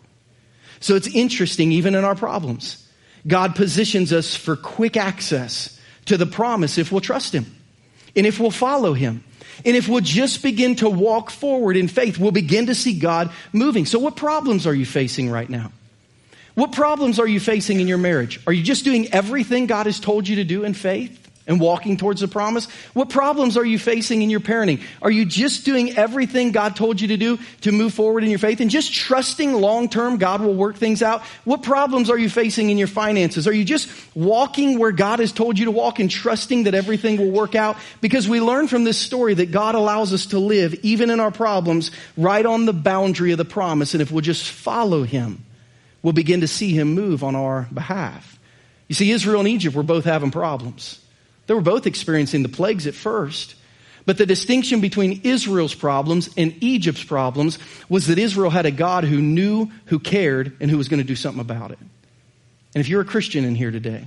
So 0.79 0.95
it's 0.95 1.07
interesting, 1.07 1.71
even 1.71 1.95
in 1.95 2.03
our 2.03 2.15
problems. 2.15 2.87
God 3.25 3.55
positions 3.55 4.13
us 4.13 4.35
for 4.35 4.55
quick 4.55 4.95
access 4.95 5.79
to 6.05 6.17
the 6.17 6.27
promise 6.27 6.77
if 6.77 6.91
we'll 6.91 7.01
trust 7.01 7.33
Him 7.33 7.45
and 8.15 8.27
if 8.27 8.39
we'll 8.39 8.51
follow 8.51 8.93
Him. 8.93 9.23
And 9.65 9.75
if 9.75 9.89
we'll 9.89 10.01
just 10.01 10.43
begin 10.43 10.75
to 10.77 10.89
walk 10.89 11.31
forward 11.31 11.77
in 11.77 11.87
faith, 11.87 12.19
we'll 12.19 12.31
begin 12.31 12.67
to 12.67 12.75
see 12.75 12.99
God 12.99 13.31
moving. 13.51 13.87
So 13.87 13.97
what 13.97 14.15
problems 14.15 14.67
are 14.67 14.73
you 14.73 14.85
facing 14.85 15.31
right 15.31 15.49
now? 15.49 15.71
What 16.57 16.71
problems 16.71 17.19
are 17.19 17.27
you 17.27 17.39
facing 17.39 17.81
in 17.81 17.87
your 17.87 17.99
marriage? 17.99 18.39
Are 18.47 18.51
you 18.51 18.63
just 18.63 18.83
doing 18.83 19.13
everything 19.13 19.67
God 19.67 19.85
has 19.85 19.99
told 19.99 20.27
you 20.27 20.37
to 20.37 20.43
do 20.43 20.63
in 20.63 20.73
faith? 20.73 21.25
and 21.45 21.61
walking 21.61 21.95
towards 21.95 22.19
the 22.19 22.27
promise? 22.27 22.65
What 22.93 23.09
problems 23.09 23.55
are 23.55 23.63
you 23.63 23.79
facing 23.79 24.21
in 24.21 24.29
your 24.29 24.41
parenting? 24.41 24.81
Are 25.01 25.09
you 25.09 25.23
just 25.23 25.63
doing 25.63 25.95
everything 25.95 26.51
God 26.51 26.75
told 26.75 26.99
you 26.99 27.07
to 27.09 27.15
do 27.15 27.39
to 27.61 27.71
move 27.71 27.93
forward 27.93 28.25
in 28.25 28.29
your 28.29 28.39
faith 28.39 28.59
and 28.59 28.69
just 28.69 28.91
trusting 28.91 29.53
long 29.53 29.87
term 29.87 30.17
God 30.17 30.41
will 30.41 30.55
work 30.55 30.75
things 30.75 31.01
out? 31.01 31.21
What 31.45 31.63
problems 31.63 32.09
are 32.09 32.17
you 32.17 32.29
facing 32.29 32.69
in 32.69 32.77
your 32.77 32.87
finances? 32.87 33.47
Are 33.47 33.53
you 33.53 33.63
just 33.63 33.89
walking 34.13 34.77
where 34.77 34.91
God 34.91 35.19
has 35.19 35.31
told 35.31 35.57
you 35.57 35.65
to 35.65 35.71
walk 35.71 35.99
and 35.99 36.11
trusting 36.11 36.63
that 36.63 36.75
everything 36.75 37.17
will 37.17 37.31
work 37.31 37.55
out? 37.55 37.77
Because 38.01 38.27
we 38.27 38.41
learn 38.41 38.67
from 38.67 38.83
this 38.83 38.97
story 38.97 39.35
that 39.35 39.51
God 39.51 39.75
allows 39.75 40.11
us 40.11 40.25
to 40.25 40.39
live, 40.39 40.73
even 40.83 41.11
in 41.11 41.21
our 41.21 41.31
problems, 41.31 41.91
right 42.17 42.45
on 42.45 42.65
the 42.65 42.73
boundary 42.73 43.31
of 43.31 43.37
the 43.37 43.45
promise. 43.45 43.93
And 43.93 44.01
if 44.01 44.11
we'll 44.11 44.19
just 44.19 44.51
follow 44.51 45.03
Him, 45.03 45.45
we'll 46.07 46.13
begin 46.13 46.39
to 46.39 46.47
see 46.47 46.71
him 46.71 46.93
move 46.93 47.21
on 47.21 47.35
our 47.35 47.67
behalf. 47.73 48.39
You 48.87 48.95
see, 48.95 49.11
Israel 49.11 49.41
and 49.41 49.49
Egypt 49.49 49.75
were 49.75 49.83
both 49.83 50.05
having 50.05 50.31
problems. 50.31 51.03
They 51.47 51.53
were 51.53 51.59
both 51.59 51.85
experiencing 51.85 52.43
the 52.43 52.49
plagues 52.49 52.87
at 52.87 52.95
first. 52.95 53.55
But 54.05 54.17
the 54.17 54.25
distinction 54.25 54.79
between 54.79 55.19
Israel's 55.25 55.75
problems 55.75 56.29
and 56.37 56.55
Egypt's 56.63 57.03
problems 57.03 57.59
was 57.89 58.07
that 58.07 58.19
Israel 58.19 58.49
had 58.49 58.65
a 58.65 58.71
God 58.71 59.03
who 59.03 59.21
knew, 59.21 59.69
who 59.87 59.99
cared, 59.99 60.55
and 60.61 60.71
who 60.71 60.77
was 60.77 60.87
going 60.87 61.01
to 61.01 61.05
do 61.05 61.17
something 61.17 61.41
about 61.41 61.71
it. 61.71 61.79
And 62.73 62.79
if 62.79 62.87
you're 62.87 63.01
a 63.01 63.05
Christian 63.05 63.43
in 63.43 63.55
here 63.55 63.71
today, 63.71 64.05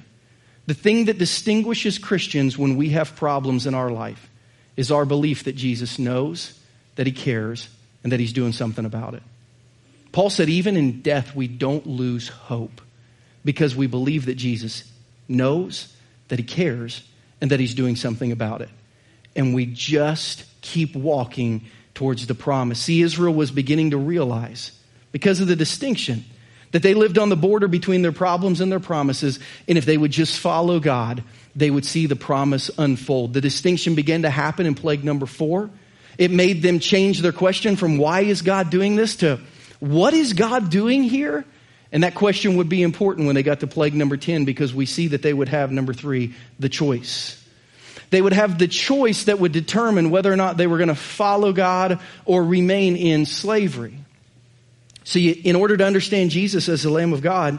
the 0.64 0.72
thing 0.72 1.04
that 1.04 1.18
distinguishes 1.18 1.98
Christians 1.98 2.56
when 2.56 2.76
we 2.76 2.88
have 2.88 3.14
problems 3.14 3.66
in 3.66 3.74
our 3.74 3.90
life 3.90 4.30
is 4.74 4.90
our 4.90 5.04
belief 5.04 5.44
that 5.44 5.54
Jesus 5.54 5.98
knows, 5.98 6.58
that 6.96 7.06
he 7.06 7.12
cares, 7.12 7.68
and 8.02 8.10
that 8.12 8.20
he's 8.20 8.32
doing 8.32 8.54
something 8.54 8.86
about 8.86 9.12
it. 9.12 9.22
Paul 10.12 10.30
said, 10.30 10.48
even 10.48 10.76
in 10.76 11.02
death, 11.02 11.34
we 11.34 11.46
don't 11.46 11.86
lose 11.86 12.28
hope 12.28 12.80
because 13.44 13.76
we 13.76 13.86
believe 13.86 14.26
that 14.26 14.34
Jesus 14.34 14.84
knows, 15.28 15.94
that 16.28 16.38
he 16.38 16.44
cares, 16.44 17.02
and 17.40 17.50
that 17.50 17.60
he's 17.60 17.74
doing 17.74 17.96
something 17.96 18.32
about 18.32 18.60
it. 18.60 18.70
And 19.36 19.54
we 19.54 19.66
just 19.66 20.44
keep 20.60 20.94
walking 20.96 21.64
towards 21.94 22.26
the 22.26 22.34
promise. 22.34 22.80
See, 22.80 23.02
Israel 23.02 23.34
was 23.34 23.50
beginning 23.50 23.90
to 23.90 23.96
realize, 23.96 24.72
because 25.12 25.40
of 25.40 25.46
the 25.46 25.56
distinction, 25.56 26.24
that 26.72 26.82
they 26.82 26.94
lived 26.94 27.18
on 27.18 27.28
the 27.28 27.36
border 27.36 27.68
between 27.68 28.02
their 28.02 28.12
problems 28.12 28.60
and 28.60 28.70
their 28.70 28.80
promises. 28.80 29.38
And 29.66 29.76
if 29.76 29.86
they 29.86 29.98
would 29.98 30.12
just 30.12 30.38
follow 30.38 30.78
God, 30.80 31.24
they 31.56 31.70
would 31.70 31.84
see 31.84 32.06
the 32.06 32.16
promise 32.16 32.70
unfold. 32.78 33.34
The 33.34 33.40
distinction 33.40 33.94
began 33.94 34.22
to 34.22 34.30
happen 34.30 34.66
in 34.66 34.74
plague 34.74 35.04
number 35.04 35.26
four. 35.26 35.70
It 36.16 36.30
made 36.30 36.62
them 36.62 36.78
change 36.78 37.20
their 37.20 37.32
question 37.32 37.76
from 37.76 37.98
why 37.98 38.20
is 38.20 38.42
God 38.42 38.70
doing 38.70 38.94
this 38.94 39.16
to 39.16 39.40
what 39.80 40.14
is 40.14 40.34
God 40.34 40.70
doing 40.70 41.02
here? 41.02 41.44
And 41.92 42.04
that 42.04 42.14
question 42.14 42.56
would 42.56 42.68
be 42.68 42.82
important 42.82 43.26
when 43.26 43.34
they 43.34 43.42
got 43.42 43.60
to 43.60 43.66
plague 43.66 43.94
number 43.94 44.16
10 44.16 44.44
because 44.44 44.72
we 44.72 44.86
see 44.86 45.08
that 45.08 45.22
they 45.22 45.32
would 45.32 45.48
have, 45.48 45.72
number 45.72 45.92
three, 45.92 46.34
the 46.58 46.68
choice. 46.68 47.36
They 48.10 48.22
would 48.22 48.32
have 48.32 48.58
the 48.58 48.68
choice 48.68 49.24
that 49.24 49.40
would 49.40 49.52
determine 49.52 50.10
whether 50.10 50.32
or 50.32 50.36
not 50.36 50.56
they 50.56 50.66
were 50.66 50.78
going 50.78 50.88
to 50.88 50.94
follow 50.94 51.52
God 51.52 52.00
or 52.24 52.44
remain 52.44 52.96
in 52.96 53.26
slavery. 53.26 53.98
So, 55.04 55.18
in 55.18 55.56
order 55.56 55.76
to 55.76 55.84
understand 55.84 56.30
Jesus 56.30 56.68
as 56.68 56.82
the 56.82 56.90
Lamb 56.90 57.12
of 57.12 57.22
God, 57.22 57.58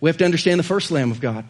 we 0.00 0.08
have 0.08 0.18
to 0.18 0.24
understand 0.24 0.60
the 0.60 0.64
first 0.64 0.90
Lamb 0.90 1.10
of 1.10 1.20
God. 1.20 1.44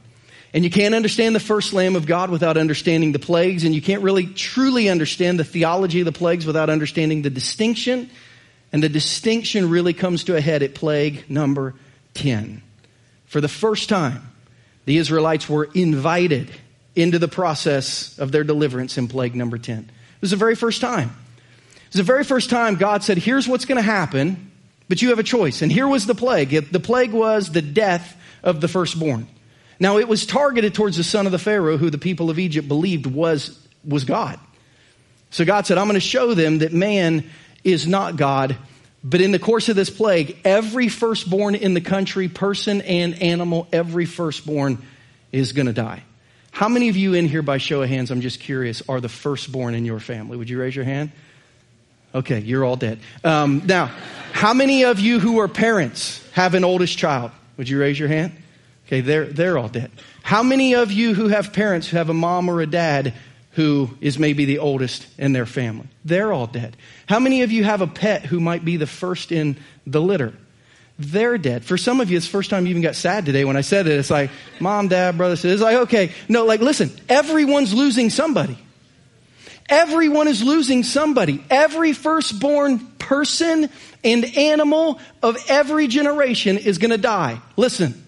And 0.54 0.62
you 0.62 0.70
can't 0.70 0.94
understand 0.94 1.34
the 1.34 1.40
first 1.40 1.72
Lamb 1.72 1.96
of 1.96 2.06
God 2.06 2.30
without 2.30 2.56
understanding 2.56 3.12
the 3.12 3.18
plagues, 3.18 3.64
and 3.64 3.74
you 3.74 3.82
can't 3.82 4.02
really 4.02 4.26
truly 4.26 4.88
understand 4.88 5.38
the 5.38 5.44
theology 5.44 6.00
of 6.00 6.04
the 6.04 6.12
plagues 6.12 6.46
without 6.46 6.70
understanding 6.70 7.22
the 7.22 7.30
distinction 7.30 8.08
and 8.74 8.82
the 8.82 8.88
distinction 8.88 9.70
really 9.70 9.92
comes 9.92 10.24
to 10.24 10.34
a 10.34 10.40
head 10.40 10.64
at 10.64 10.74
plague 10.74 11.30
number 11.30 11.76
10. 12.14 12.60
For 13.26 13.40
the 13.40 13.46
first 13.46 13.88
time, 13.88 14.28
the 14.84 14.96
Israelites 14.96 15.48
were 15.48 15.68
invited 15.74 16.50
into 16.96 17.20
the 17.20 17.28
process 17.28 18.18
of 18.18 18.32
their 18.32 18.42
deliverance 18.42 18.98
in 18.98 19.06
plague 19.06 19.36
number 19.36 19.58
10. 19.58 19.78
It 19.78 20.20
was 20.20 20.32
the 20.32 20.36
very 20.36 20.56
first 20.56 20.80
time. 20.80 21.16
It 21.76 21.90
was 21.90 21.98
the 21.98 22.02
very 22.02 22.24
first 22.24 22.50
time 22.50 22.74
God 22.74 23.04
said, 23.04 23.16
Here's 23.16 23.46
what's 23.46 23.64
going 23.64 23.76
to 23.76 23.82
happen, 23.82 24.50
but 24.88 25.00
you 25.00 25.10
have 25.10 25.20
a 25.20 25.22
choice. 25.22 25.62
And 25.62 25.70
here 25.70 25.86
was 25.86 26.06
the 26.06 26.16
plague. 26.16 26.50
The 26.50 26.80
plague 26.80 27.12
was 27.12 27.52
the 27.52 27.62
death 27.62 28.16
of 28.42 28.60
the 28.60 28.66
firstborn. 28.66 29.28
Now, 29.78 29.98
it 29.98 30.08
was 30.08 30.26
targeted 30.26 30.74
towards 30.74 30.96
the 30.96 31.04
son 31.04 31.26
of 31.26 31.32
the 31.32 31.38
Pharaoh, 31.38 31.76
who 31.76 31.90
the 31.90 31.98
people 31.98 32.28
of 32.28 32.40
Egypt 32.40 32.66
believed 32.66 33.06
was, 33.06 33.56
was 33.84 34.02
God. 34.02 34.40
So 35.30 35.44
God 35.44 35.64
said, 35.64 35.78
I'm 35.78 35.86
going 35.86 35.94
to 35.94 36.00
show 36.00 36.34
them 36.34 36.58
that 36.58 36.72
man 36.72 37.30
is 37.64 37.86
not 37.86 38.16
God. 38.16 38.56
But 39.02 39.20
in 39.20 39.32
the 39.32 39.38
course 39.38 39.68
of 39.68 39.76
this 39.76 39.90
plague, 39.90 40.38
every 40.44 40.88
firstborn 40.88 41.54
in 41.54 41.74
the 41.74 41.80
country, 41.80 42.28
person 42.28 42.80
and 42.82 43.20
animal, 43.20 43.66
every 43.72 44.06
firstborn 44.06 44.78
is 45.32 45.52
going 45.52 45.66
to 45.66 45.72
die. 45.72 46.02
How 46.50 46.68
many 46.68 46.88
of 46.88 46.96
you 46.96 47.14
in 47.14 47.26
here, 47.26 47.42
by 47.42 47.58
show 47.58 47.82
of 47.82 47.88
hands, 47.88 48.10
I'm 48.10 48.20
just 48.20 48.40
curious, 48.40 48.82
are 48.88 49.00
the 49.00 49.08
firstborn 49.08 49.74
in 49.74 49.84
your 49.84 49.98
family? 49.98 50.36
Would 50.36 50.48
you 50.48 50.60
raise 50.60 50.74
your 50.74 50.84
hand? 50.84 51.10
Okay, 52.14 52.38
you're 52.38 52.64
all 52.64 52.76
dead. 52.76 53.00
Um, 53.24 53.62
now, 53.66 53.86
how 54.32 54.54
many 54.54 54.84
of 54.84 55.00
you 55.00 55.18
who 55.18 55.40
are 55.40 55.48
parents 55.48 56.24
have 56.32 56.54
an 56.54 56.62
oldest 56.62 56.96
child? 56.96 57.32
Would 57.56 57.68
you 57.68 57.80
raise 57.80 57.98
your 57.98 58.08
hand? 58.08 58.32
Okay, 58.86 59.00
they're, 59.00 59.26
they're 59.26 59.58
all 59.58 59.68
dead. 59.68 59.90
How 60.22 60.42
many 60.42 60.74
of 60.76 60.92
you 60.92 61.12
who 61.12 61.28
have 61.28 61.52
parents 61.52 61.88
who 61.88 61.96
have 61.96 62.08
a 62.08 62.14
mom 62.14 62.48
or 62.48 62.60
a 62.60 62.66
dad 62.66 63.14
who 63.54 63.90
is 64.00 64.18
maybe 64.18 64.44
the 64.44 64.58
oldest 64.58 65.06
in 65.18 65.32
their 65.32 65.46
family. 65.46 65.86
They're 66.04 66.32
all 66.32 66.46
dead. 66.46 66.76
How 67.06 67.20
many 67.20 67.42
of 67.42 67.52
you 67.52 67.64
have 67.64 67.80
a 67.80 67.86
pet 67.86 68.24
who 68.26 68.40
might 68.40 68.64
be 68.64 68.76
the 68.76 68.86
first 68.86 69.32
in 69.32 69.56
the 69.86 70.00
litter? 70.00 70.34
They're 70.98 71.38
dead. 71.38 71.64
For 71.64 71.76
some 71.76 72.00
of 72.00 72.10
you, 72.10 72.16
it's 72.16 72.26
the 72.26 72.32
first 72.32 72.50
time 72.50 72.66
you 72.66 72.70
even 72.70 72.82
got 72.82 72.94
sad 72.94 73.26
today 73.26 73.44
when 73.44 73.56
I 73.56 73.62
said 73.62 73.86
it. 73.86 73.98
It's 73.98 74.10
like, 74.10 74.30
mom, 74.60 74.88
dad, 74.88 75.16
brother, 75.16 75.36
sister. 75.36 75.52
It's 75.52 75.62
like, 75.62 75.76
okay. 75.88 76.12
No, 76.28 76.44
like, 76.44 76.60
listen, 76.60 76.90
everyone's 77.08 77.74
losing 77.74 78.10
somebody. 78.10 78.58
Everyone 79.68 80.28
is 80.28 80.42
losing 80.42 80.82
somebody. 80.82 81.42
Every 81.48 81.94
firstborn 81.94 82.78
person 82.98 83.70
and 84.02 84.24
animal 84.36 85.00
of 85.22 85.36
every 85.48 85.86
generation 85.86 86.58
is 86.58 86.78
going 86.78 86.90
to 86.90 86.98
die. 86.98 87.40
Listen, 87.56 88.04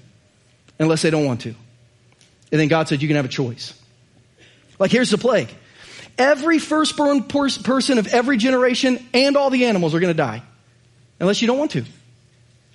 unless 0.78 1.02
they 1.02 1.10
don't 1.10 1.24
want 1.24 1.40
to. 1.42 1.54
And 2.52 2.60
then 2.60 2.68
God 2.68 2.88
said, 2.88 3.00
you 3.00 3.08
can 3.08 3.16
have 3.16 3.24
a 3.24 3.28
choice. 3.28 3.72
Like, 4.78 4.90
here's 4.90 5.10
the 5.10 5.18
plague 5.18 5.48
every 6.18 6.58
firstborn 6.58 7.24
person 7.24 7.98
of 7.98 8.06
every 8.06 8.38
generation 8.38 9.06
and 9.12 9.36
all 9.36 9.50
the 9.50 9.66
animals 9.66 9.94
are 9.94 10.00
going 10.00 10.12
to 10.12 10.16
die, 10.16 10.42
unless 11.20 11.42
you 11.42 11.46
don't 11.46 11.58
want 11.58 11.72
to. 11.72 11.84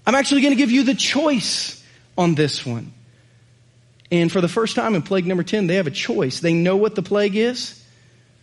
I'm 0.06 0.16
actually 0.16 0.42
going 0.42 0.54
to 0.54 0.58
give 0.58 0.72
you 0.72 0.84
the 0.84 0.96
choice 0.96 1.84
on 2.18 2.36
this 2.36 2.66
one. 2.66 2.94
And 4.12 4.32
for 4.32 4.42
the 4.42 4.48
first 4.48 4.76
time 4.76 4.96
in 4.96 5.02
plague 5.02 5.26
number 5.26 5.44
10, 5.44 5.68
they 5.68 5.76
have 5.76 5.88
a 5.88 5.92
choice. 5.92 6.40
They 6.40 6.54
know 6.54 6.76
what 6.76 6.96
the 6.96 7.02
plague 7.02 7.36
is, 7.36 7.82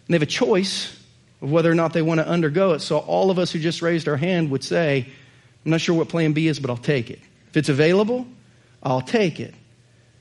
and 0.07 0.15
they 0.15 0.15
have 0.15 0.23
a 0.23 0.27
choice 0.27 0.97
of 1.43 1.51
whether 1.51 1.71
or 1.71 1.75
not 1.75 1.93
they 1.93 2.03
want 2.03 2.21
to 2.21 2.27
undergo 2.27 2.73
it. 2.73 2.81
So 2.81 2.99
all 2.99 3.31
of 3.31 3.39
us 3.39 3.53
who 3.53 3.59
just 3.59 3.83
raised 3.83 4.09
our 4.09 4.17
hand 4.17 4.51
would 4.51 4.65
say, 4.65 5.07
I'm 5.65 5.71
not 5.71 5.81
sure 5.81 5.95
what 5.95 6.09
plan 6.09 6.33
B 6.33 6.49
is, 6.49 6.59
but 6.59 6.71
I'll 6.71 6.77
take 6.77 7.11
it. 7.11 7.21
If 7.51 7.57
it's 7.57 7.69
available, 7.69 8.27
I'll 8.83 9.03
take 9.03 9.41
it. 9.41 9.55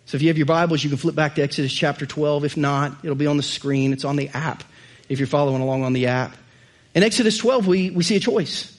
So 0.07 0.15
if 0.15 0.21
you 0.21 0.29
have 0.29 0.37
your 0.37 0.45
Bibles, 0.45 0.81
you 0.85 0.89
can 0.89 0.97
flip 0.97 1.15
back 1.15 1.35
to 1.35 1.41
Exodus 1.41 1.73
chapter 1.73 2.05
12. 2.05 2.45
If 2.45 2.55
not, 2.55 2.95
it'll 3.03 3.17
be 3.17 3.27
on 3.27 3.35
the 3.35 3.43
screen. 3.43 3.91
It's 3.91 4.05
on 4.05 4.15
the 4.15 4.29
app 4.29 4.63
if 5.09 5.19
you're 5.19 5.27
following 5.27 5.61
along 5.61 5.83
on 5.83 5.91
the 5.91 6.07
app. 6.07 6.33
In 6.95 7.03
Exodus 7.03 7.37
12, 7.37 7.67
we, 7.67 7.89
we 7.89 8.05
see 8.05 8.15
a 8.15 8.19
choice. 8.21 8.73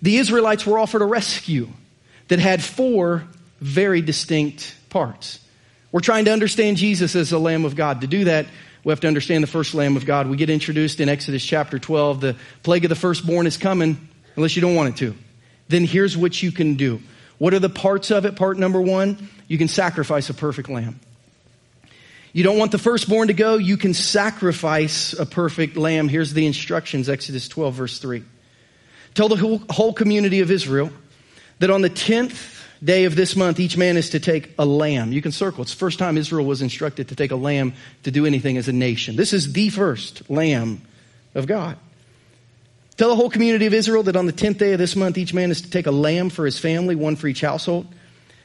The 0.00 0.16
Israelites 0.16 0.64
were 0.64 0.78
offered 0.78 1.02
a 1.02 1.06
rescue 1.06 1.70
that 2.28 2.38
had 2.38 2.62
four 2.62 3.24
very 3.60 4.00
distinct 4.00 4.76
parts. 4.90 5.40
We're 5.90 5.98
trying 5.98 6.26
to 6.26 6.32
understand 6.32 6.76
Jesus 6.76 7.16
as 7.16 7.30
the 7.30 7.40
Lamb 7.40 7.64
of 7.64 7.74
God. 7.74 8.02
To 8.02 8.06
do 8.06 8.24
that, 8.26 8.46
We 8.84 8.92
have 8.92 9.00
to 9.00 9.08
understand 9.08 9.42
the 9.42 9.48
first 9.48 9.74
Lamb 9.74 9.96
of 9.96 10.06
God. 10.06 10.28
We 10.28 10.36
get 10.36 10.50
introduced 10.50 11.00
in 11.00 11.08
Exodus 11.08 11.44
chapter 11.44 11.80
12. 11.80 12.20
The 12.20 12.36
plague 12.62 12.84
of 12.84 12.90
the 12.90 12.94
firstborn 12.94 13.48
is 13.48 13.56
coming 13.56 14.08
unless 14.36 14.54
you 14.54 14.62
don't 14.62 14.76
want 14.76 14.90
it 14.90 14.96
to. 14.98 15.16
Then 15.66 15.84
here's 15.84 16.16
what 16.16 16.40
you 16.40 16.52
can 16.52 16.76
do. 16.76 17.00
What 17.38 17.54
are 17.54 17.58
the 17.58 17.68
parts 17.68 18.12
of 18.12 18.24
it? 18.24 18.36
Part 18.36 18.56
number 18.56 18.80
one, 18.80 19.28
you 19.46 19.58
can 19.58 19.68
sacrifice 19.68 20.30
a 20.30 20.34
perfect 20.34 20.68
lamb. 20.68 21.00
You 22.32 22.42
don't 22.42 22.58
want 22.58 22.72
the 22.72 22.78
firstborn 22.78 23.28
to 23.28 23.34
go, 23.34 23.56
you 23.56 23.76
can 23.76 23.94
sacrifice 23.94 25.12
a 25.12 25.24
perfect 25.24 25.76
lamb. 25.76 26.08
Here's 26.08 26.32
the 26.32 26.46
instructions 26.46 27.08
Exodus 27.08 27.48
12, 27.48 27.74
verse 27.74 27.98
3. 27.98 28.24
Tell 29.14 29.28
the 29.28 29.36
whole, 29.36 29.62
whole 29.70 29.92
community 29.92 30.40
of 30.40 30.50
Israel 30.50 30.90
that 31.60 31.70
on 31.70 31.82
the 31.82 31.90
10th 31.90 32.62
day 32.82 33.04
of 33.04 33.14
this 33.14 33.36
month, 33.36 33.60
each 33.60 33.76
man 33.76 33.96
is 33.96 34.10
to 34.10 34.20
take 34.20 34.52
a 34.58 34.66
lamb. 34.66 35.12
You 35.12 35.22
can 35.22 35.32
circle. 35.32 35.62
It's 35.62 35.72
the 35.72 35.78
first 35.78 35.98
time 35.98 36.18
Israel 36.18 36.44
was 36.44 36.60
instructed 36.60 37.08
to 37.08 37.16
take 37.16 37.30
a 37.30 37.36
lamb 37.36 37.74
to 38.02 38.10
do 38.10 38.26
anything 38.26 38.56
as 38.56 38.68
a 38.68 38.72
nation. 38.72 39.16
This 39.16 39.32
is 39.32 39.52
the 39.52 39.68
first 39.70 40.28
lamb 40.28 40.82
of 41.34 41.46
God. 41.46 41.78
Tell 42.96 43.08
the 43.08 43.16
whole 43.16 43.30
community 43.30 43.66
of 43.66 43.74
Israel 43.74 44.04
that 44.04 44.16
on 44.16 44.26
the 44.26 44.32
10th 44.32 44.58
day 44.58 44.72
of 44.72 44.78
this 44.78 44.94
month, 44.94 45.18
each 45.18 45.34
man 45.34 45.50
is 45.50 45.62
to 45.62 45.70
take 45.70 45.86
a 45.86 45.92
lamb 45.92 46.30
for 46.30 46.44
his 46.44 46.58
family, 46.58 46.94
one 46.94 47.16
for 47.16 47.26
each 47.26 47.40
household. 47.40 47.86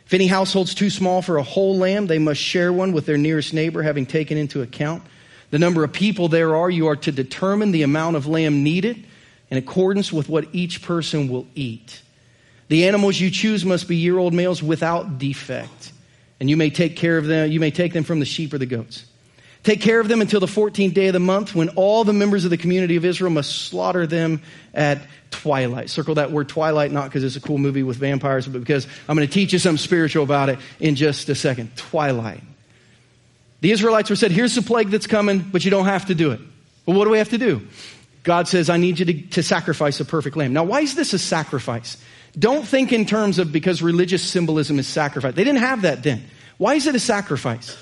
If 0.10 0.16
any 0.16 0.26
household's 0.26 0.74
too 0.74 0.90
small 0.90 1.22
for 1.22 1.38
a 1.38 1.44
whole 1.44 1.78
lamb, 1.78 2.08
they 2.08 2.18
must 2.18 2.42
share 2.42 2.74
one 2.74 2.94
with 2.94 3.06
their 3.06 3.16
nearest 3.16 3.54
neighbor, 3.54 3.84
having 3.84 4.08
taken 4.08 4.40
into 4.40 4.64
account 4.64 5.04
the 5.52 5.60
number 5.60 5.84
of 5.84 5.94
people 5.94 6.30
there 6.30 6.56
are. 6.56 6.68
You 6.68 6.88
are 6.88 6.96
to 6.96 7.12
determine 7.12 7.70
the 7.70 7.84
amount 7.84 8.16
of 8.16 8.26
lamb 8.26 8.64
needed 8.64 9.06
in 9.52 9.60
accordance 9.60 10.12
with 10.12 10.28
what 10.28 10.48
each 10.52 10.82
person 10.82 11.28
will 11.28 11.46
eat. 11.54 12.02
The 12.70 12.88
animals 12.88 13.20
you 13.20 13.30
choose 13.30 13.64
must 13.64 13.88
be 13.88 13.98
year 13.98 14.18
old 14.18 14.34
males 14.34 14.64
without 14.64 15.20
defect, 15.20 15.92
and 16.40 16.50
you 16.50 16.58
may 16.58 16.72
take 16.72 16.96
care 16.96 17.20
of 17.20 17.28
them, 17.28 17.52
you 17.52 17.60
may 17.60 17.70
take 17.70 17.94
them 17.94 18.04
from 18.04 18.20
the 18.20 18.26
sheep 18.26 18.52
or 18.52 18.58
the 18.58 18.66
goats. 18.66 19.06
Take 19.64 19.82
care 19.82 20.00
of 20.00 20.08
them 20.08 20.22
until 20.22 20.40
the 20.40 20.46
14th 20.46 20.94
day 20.94 21.08
of 21.08 21.14
the 21.14 21.20
month 21.20 21.54
when 21.54 21.70
all 21.70 22.04
the 22.04 22.14
members 22.14 22.46
of 22.46 22.50
the 22.50 22.58
community 22.58 22.96
of 22.96 23.04
Israel 23.04 23.30
must 23.30 23.68
slaughter 23.68 24.08
them 24.08 24.42
at 24.74 25.02
twilight. 25.32 25.90
Circle 25.90 26.16
that 26.16 26.32
word 26.32 26.48
twilight, 26.48 26.92
not 26.92 27.06
because 27.06 27.24
it's 27.24 27.36
a 27.36 27.42
cool 27.42 27.58
movie 27.58 27.84
with 27.84 27.98
vampires, 27.98 28.48
but 28.48 28.60
because 28.60 28.88
I'm 29.08 29.18
going 29.18 29.28
to 29.28 29.34
teach 29.34 29.52
you 29.52 29.60
something 29.60 29.78
spiritual 29.78 30.24
about 30.24 30.50
it 30.50 30.60
in 30.80 30.96
just 30.96 31.28
a 31.28 31.36
second. 31.36 31.76
Twilight. 31.76 32.42
The 33.62 33.72
Israelites 33.72 34.10
were 34.10 34.16
said, 34.16 34.32
here's 34.32 34.56
the 34.56 34.62
plague 34.62 34.90
that's 34.90 35.08
coming, 35.08 35.40
but 35.40 35.66
you 35.66 35.72
don't 35.72 35.86
have 35.86 36.06
to 36.06 36.16
do 36.16 36.32
it. 36.32 36.40
Well, 36.86 36.98
what 36.98 37.04
do 37.04 37.12
we 37.12 37.18
have 37.18 37.30
to 37.30 37.38
do? 37.38 37.68
God 38.24 38.48
says, 38.48 38.70
I 38.70 38.78
need 38.78 39.00
you 39.00 39.06
to, 39.06 39.22
to 39.30 39.44
sacrifice 39.44 40.00
a 40.00 40.06
perfect 40.06 40.38
lamb. 40.38 40.54
Now, 40.54 40.64
why 40.64 40.82
is 40.82 40.96
this 40.96 41.14
a 41.14 41.20
sacrifice? 41.20 41.98
Don't 42.38 42.66
think 42.66 42.94
in 42.94 43.06
terms 43.06 43.40
of 43.40 43.52
because 43.52 43.82
religious 43.82 44.24
symbolism 44.24 44.80
is 44.80 44.88
sacrifice. 44.88 45.36
They 45.36 45.44
didn't 45.44 45.60
have 45.60 45.82
that 45.82 46.04
then. 46.04 46.24
Why 46.58 46.76
is 46.76 46.88
it 46.88 46.96
a 46.96 47.00
sacrifice? 47.00 47.78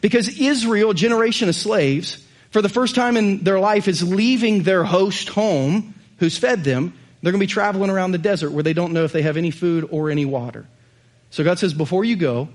Because 0.00 0.40
Israel, 0.40 0.90
a 0.90 0.94
generation 0.94 1.48
of 1.48 1.54
slaves, 1.54 2.26
for 2.50 2.62
the 2.62 2.68
first 2.68 2.94
time 2.94 3.16
in 3.16 3.44
their 3.44 3.60
life 3.60 3.88
is 3.88 4.02
leaving 4.02 4.62
their 4.62 4.84
host 4.84 5.28
home 5.28 5.94
who's 6.18 6.36
fed 6.36 6.64
them. 6.64 6.94
They're 7.22 7.32
going 7.32 7.40
to 7.40 7.46
be 7.46 7.52
traveling 7.52 7.90
around 7.90 8.12
the 8.12 8.18
desert 8.18 8.50
where 8.50 8.62
they 8.62 8.72
don't 8.72 8.92
know 8.92 9.04
if 9.04 9.12
they 9.12 9.22
have 9.22 9.36
any 9.36 9.50
food 9.50 9.88
or 9.90 10.10
any 10.10 10.24
water. 10.24 10.66
So 11.30 11.44
God 11.44 11.58
says, 11.58 11.74
before 11.74 12.04
you 12.04 12.16
go, 12.16 12.48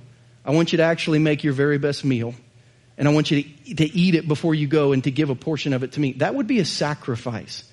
I 0.44 0.52
want 0.52 0.72
you 0.72 0.78
to 0.78 0.84
actually 0.84 1.20
make 1.20 1.44
your 1.44 1.54
very 1.54 1.78
best 1.78 2.04
meal. 2.04 2.34
And 2.98 3.08
I 3.08 3.14
want 3.14 3.32
you 3.32 3.44
to, 3.44 3.76
to 3.76 3.86
eat 3.86 4.16
it 4.16 4.28
before 4.28 4.56
you 4.56 4.68
go 4.68 4.92
and 4.92 5.04
to 5.04 5.12
give 5.12 5.30
a 5.30 5.36
portion 5.36 5.74
of 5.74 5.84
it 5.84 5.94
to 5.94 6.00
me. 6.00 6.14
That 6.14 6.36
would 6.36 6.48
be 6.48 6.60
a 6.60 6.66
sacrifice. 6.66 7.64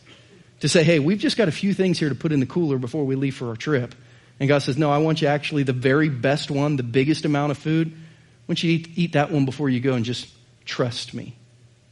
To 0.60 0.68
say, 0.68 0.84
hey, 0.84 0.98
we've 0.98 1.18
just 1.18 1.36
got 1.36 1.48
a 1.48 1.52
few 1.52 1.74
things 1.74 1.98
here 1.98 2.08
to 2.08 2.14
put 2.14 2.30
in 2.30 2.40
the 2.40 2.46
cooler 2.46 2.78
before 2.78 3.04
we 3.04 3.16
leave 3.16 3.34
for 3.34 3.48
our 3.48 3.56
trip. 3.56 3.94
And 4.38 4.48
God 4.48 4.60
says, 4.60 4.78
no, 4.78 4.90
I 4.90 4.98
want 4.98 5.22
you 5.22 5.28
actually 5.28 5.64
the 5.64 5.72
very 5.72 6.08
best 6.08 6.50
one, 6.50 6.76
the 6.76 6.82
biggest 6.82 7.24
amount 7.24 7.50
of 7.50 7.58
food 7.58 7.92
want 8.52 8.62
you 8.62 8.78
to 8.78 8.90
eat, 8.90 8.98
eat 8.98 9.12
that 9.12 9.30
one 9.30 9.46
before 9.46 9.70
you 9.70 9.80
go 9.80 9.94
and 9.94 10.04
just 10.04 10.28
trust 10.66 11.14
me. 11.14 11.34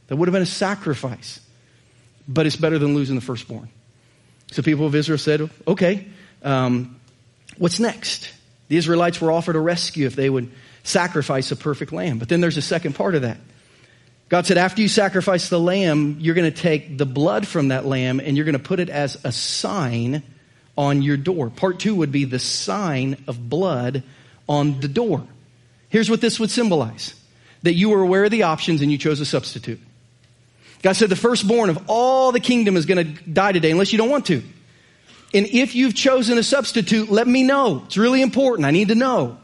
That 0.07 0.15
would 0.15 0.27
have 0.27 0.33
been 0.33 0.43
a 0.43 0.45
sacrifice, 0.45 1.39
but 2.27 2.45
it's 2.45 2.55
better 2.55 2.77
than 2.77 2.93
losing 2.93 3.15
the 3.15 3.21
firstborn. 3.21 3.67
So 4.51 4.61
people 4.61 4.85
of 4.85 4.93
Israel 4.93 5.17
said, 5.17 5.49
okay, 5.67 6.05
um, 6.43 6.99
what's 7.57 7.79
next? 7.79 8.31
The 8.67 8.77
Israelites 8.77 9.19
were 9.19 9.31
offered 9.31 9.55
a 9.55 9.59
rescue 9.59 10.05
if 10.05 10.15
they 10.15 10.29
would 10.29 10.51
sacrifice 10.83 11.51
a 11.51 11.55
perfect 11.55 11.93
lamb. 11.93 12.19
But 12.19 12.29
then 12.29 12.41
there's 12.41 12.57
a 12.57 12.61
second 12.61 12.93
part 12.93 13.15
of 13.15 13.23
that. 13.23 13.37
God 14.29 14.45
said, 14.45 14.59
after 14.59 14.83
you 14.83 14.87
sacrifice 14.87 15.49
the 15.49 15.59
lamb, 15.59 16.17
you're 16.19 16.35
going 16.35 16.51
to 16.51 16.55
take 16.55 16.95
the 16.95 17.07
blood 17.07 17.47
from 17.47 17.69
that 17.69 17.87
lamb 17.87 18.19
and 18.19 18.37
you're 18.37 18.45
going 18.45 18.53
to 18.53 18.59
put 18.59 18.79
it 18.79 18.89
as 18.89 19.19
a 19.25 19.31
sign 19.31 20.21
on 20.77 21.01
your 21.01 21.17
door. 21.17 21.49
Part 21.49 21.79
two 21.79 21.95
would 21.95 22.11
be 22.11 22.25
the 22.25 22.39
sign 22.39 23.23
of 23.27 23.49
blood 23.49 24.03
on 24.47 24.79
the 24.79 24.87
door. 24.87 25.27
Here's 25.91 26.09
what 26.09 26.21
this 26.21 26.39
would 26.39 26.49
symbolize 26.49 27.13
that 27.63 27.73
you 27.73 27.89
were 27.89 28.01
aware 28.01 28.23
of 28.23 28.31
the 28.31 28.43
options 28.43 28.81
and 28.81 28.91
you 28.91 28.97
chose 28.97 29.19
a 29.19 29.25
substitute. 29.25 29.79
God 30.81 30.93
said, 30.93 31.09
the 31.09 31.15
firstborn 31.15 31.69
of 31.69 31.83
all 31.87 32.31
the 32.31 32.39
kingdom 32.39 32.75
is 32.75 32.87
going 32.87 33.15
to 33.15 33.23
die 33.23 33.51
today 33.51 33.69
unless 33.69 33.91
you 33.91 33.99
don't 33.99 34.09
want 34.09 34.25
to. 34.27 34.41
And 35.33 35.45
if 35.45 35.75
you've 35.75 35.93
chosen 35.93 36.37
a 36.37 36.43
substitute, 36.43 37.11
let 37.11 37.27
me 37.27 37.43
know. 37.43 37.83
It's 37.85 37.97
really 37.97 38.21
important. 38.21 38.65
I 38.65 38.71
need 38.71 38.87
to 38.87 38.95
know. 38.95 39.37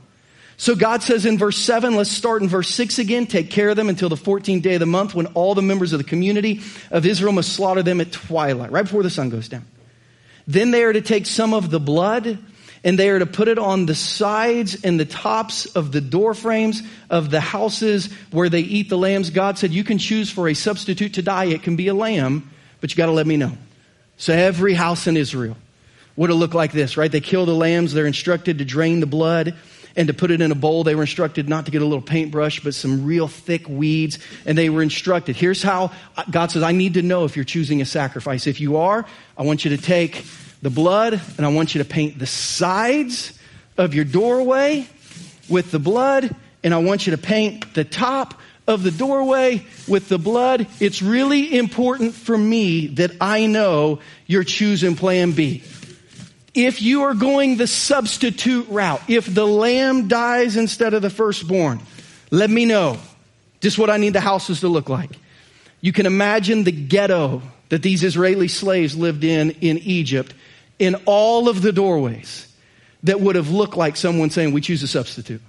So 0.56 0.76
God 0.76 1.04
says 1.04 1.26
in 1.26 1.38
verse 1.38 1.58
7, 1.58 1.96
let's 1.96 2.10
start 2.10 2.42
in 2.42 2.50
verse 2.50 2.70
6 2.70 2.98
again. 2.98 3.28
Take 3.28 3.52
care 3.52 3.70
of 3.70 3.76
them 3.76 3.90
until 3.90 4.10
the 4.10 4.16
14th 4.16 4.64
day 4.64 4.74
of 4.74 4.80
the 4.80 4.88
month 4.88 5.14
when 5.14 5.28
all 5.28 5.54
the 5.54 5.62
members 5.62 5.94
of 5.94 6.00
the 6.00 6.04
community 6.04 6.62
of 6.90 7.06
Israel 7.06 7.34
must 7.34 7.54
slaughter 7.54 7.84
them 7.84 8.02
at 8.02 8.12
twilight, 8.12 8.72
right 8.72 8.82
before 8.82 9.04
the 9.04 9.10
sun 9.10 9.30
goes 9.30 9.48
down. 9.48 9.66
Then 10.48 10.72
they 10.72 10.84
are 10.84 10.94
to 10.94 11.02
take 11.02 11.28
some 11.28 11.54
of 11.54 11.70
the 11.70 11.80
blood 11.80 12.40
and 12.84 12.98
they 12.98 13.10
are 13.10 13.20
to 13.20 13.26
put 13.26 13.48
it 13.48 13.58
on 13.60 13.86
the 13.86 13.96
sides 13.96 14.84
and 14.84 15.00
the 15.00 15.06
tops 15.06 15.66
of 15.66 15.92
the 15.92 16.02
door 16.02 16.34
frames 16.34 16.84
of 17.10 17.30
the 17.30 17.40
houses 17.40 18.12
where 18.32 18.50
they 18.50 18.62
eat 18.62 18.90
the 18.90 18.98
lambs. 18.98 19.30
God 19.30 19.58
said, 19.58 19.72
You 19.72 19.84
can 19.84 19.98
choose 19.98 20.30
for 20.30 20.48
a 20.48 20.54
substitute 20.54 21.16
to 21.16 21.22
die. 21.22 21.46
It 21.46 21.64
can 21.64 21.76
be 21.76 21.88
a 21.88 21.94
lamb, 21.94 22.50
but 22.82 22.92
you 22.92 22.96
got 22.96 23.08
to 23.08 23.12
let 23.12 23.28
me 23.28 23.38
know. 23.38 23.54
So 24.18 24.34
every 24.34 24.74
house 24.74 25.08
in 25.08 25.18
Israel 25.18 25.58
would 26.16 26.30
have 26.30 26.40
looked 26.40 26.56
like 26.56 26.72
this, 26.72 26.98
right? 26.98 27.12
They 27.12 27.22
kill 27.22 27.46
the 27.46 27.54
lambs. 27.54 27.94
They're 27.94 28.08
instructed 28.08 28.58
to 28.58 28.66
drain 28.66 29.00
the 29.00 29.06
blood 29.06 29.56
and 29.96 30.08
to 30.08 30.14
put 30.14 30.32
it 30.32 30.42
in 30.42 30.52
a 30.52 30.56
bowl. 30.56 30.84
They 30.84 30.96
were 30.96 31.02
instructed 31.02 31.50
not 31.50 31.66
to 31.66 31.72
get 31.72 31.82
a 31.82 31.86
little 31.86 32.02
paintbrush, 32.02 32.62
but 32.62 32.74
some 32.74 33.06
real 33.06 33.28
thick 33.28 33.68
weeds. 33.68 34.20
And 34.46 34.58
they 34.58 34.70
were 34.70 34.82
instructed. 34.82 35.36
Here's 35.36 35.62
how 35.62 35.92
God 36.30 36.52
says, 36.52 36.64
I 36.64 36.72
need 36.72 36.94
to 36.94 37.02
know 37.02 37.26
if 37.26 37.36
you're 37.36 37.46
choosing 37.46 37.82
a 37.82 37.86
sacrifice. 37.86 38.48
If 38.48 38.62
you 38.62 38.78
are, 38.78 39.06
I 39.38 39.44
want 39.44 39.66
you 39.66 39.76
to 39.76 39.82
take 39.82 40.24
the 40.62 40.70
blood, 40.70 41.22
and 41.38 41.46
I 41.46 41.50
want 41.50 41.76
you 41.76 41.84
to 41.84 41.90
paint 41.90 42.20
the 42.20 42.26
sides 42.26 43.38
of 43.78 43.94
your 43.94 44.06
doorway 44.06 44.88
with 45.50 45.72
the 45.72 45.80
blood, 45.80 46.36
and 46.64 46.74
I 46.74 46.78
want 46.80 47.08
you 47.08 47.12
to 47.12 47.18
paint 47.18 47.74
the 47.74 47.84
top 47.84 48.40
of 48.68 48.84
the 48.84 48.92
doorway 48.92 49.66
with 49.88 50.10
the 50.10 50.18
blood. 50.18 50.68
It's 50.80 51.02
really 51.02 51.58
important 51.58 52.14
for 52.14 52.38
me 52.38 52.88
that 52.88 53.12
I 53.22 53.46
know 53.46 54.00
you're 54.26 54.44
choosing 54.44 54.96
plan 54.96 55.32
B. 55.32 55.64
If 56.54 56.82
you 56.82 57.04
are 57.04 57.14
going 57.14 57.58
the 57.58 57.68
substitute 57.68 58.68
route, 58.68 59.02
if 59.08 59.32
the 59.32 59.46
lamb 59.46 60.08
dies 60.08 60.58
instead 60.58 60.94
of 60.94 61.02
the 61.02 61.10
firstborn, 61.10 61.80
let 62.32 62.50
me 62.50 62.66
know 62.66 62.98
just 63.62 63.78
what 63.78 63.90
I 63.90 63.98
need 63.98 64.14
the 64.14 64.20
houses 64.20 64.62
to 64.62 64.68
look 64.68 64.90
like. 64.90 65.12
You 65.80 65.94
can 65.94 66.08
imagine 66.08 66.64
the 66.64 66.72
ghetto 66.72 67.44
that 67.70 67.84
these 67.84 68.04
Israeli 68.04 68.48
slaves 68.48 68.98
lived 68.98 69.24
in 69.24 69.52
in 69.62 69.78
Egypt 69.78 70.34
in 70.80 70.96
all 71.06 71.50
of 71.50 71.62
the 71.62 71.72
doorways 71.72 72.48
that 73.04 73.20
would 73.20 73.36
have 73.36 73.50
looked 73.50 73.78
like 73.78 73.96
someone 73.96 74.30
saying, 74.30 74.54
We 74.54 74.62
choose 74.62 74.84
a 74.84 74.88
substitute. 74.88 75.42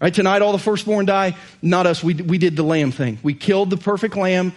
Right, 0.00 0.12
tonight 0.12 0.42
all 0.42 0.50
the 0.50 0.58
firstborn 0.58 1.06
die. 1.06 1.36
Not 1.62 1.86
us. 1.86 2.02
We, 2.02 2.14
we 2.14 2.36
did 2.36 2.56
the 2.56 2.64
lamb 2.64 2.90
thing. 2.90 3.20
We 3.22 3.34
killed 3.34 3.70
the 3.70 3.76
perfect 3.76 4.16
lamb. 4.16 4.52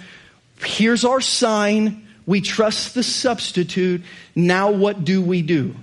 Here's 0.58 1.06
our 1.06 1.22
sign. 1.22 2.08
We 2.26 2.42
trust 2.42 2.96
the 2.96 3.04
substitute. 3.04 4.02
Now 4.34 4.72
what 4.72 5.06
do 5.06 5.22
we 5.22 5.44
do? 5.44 5.76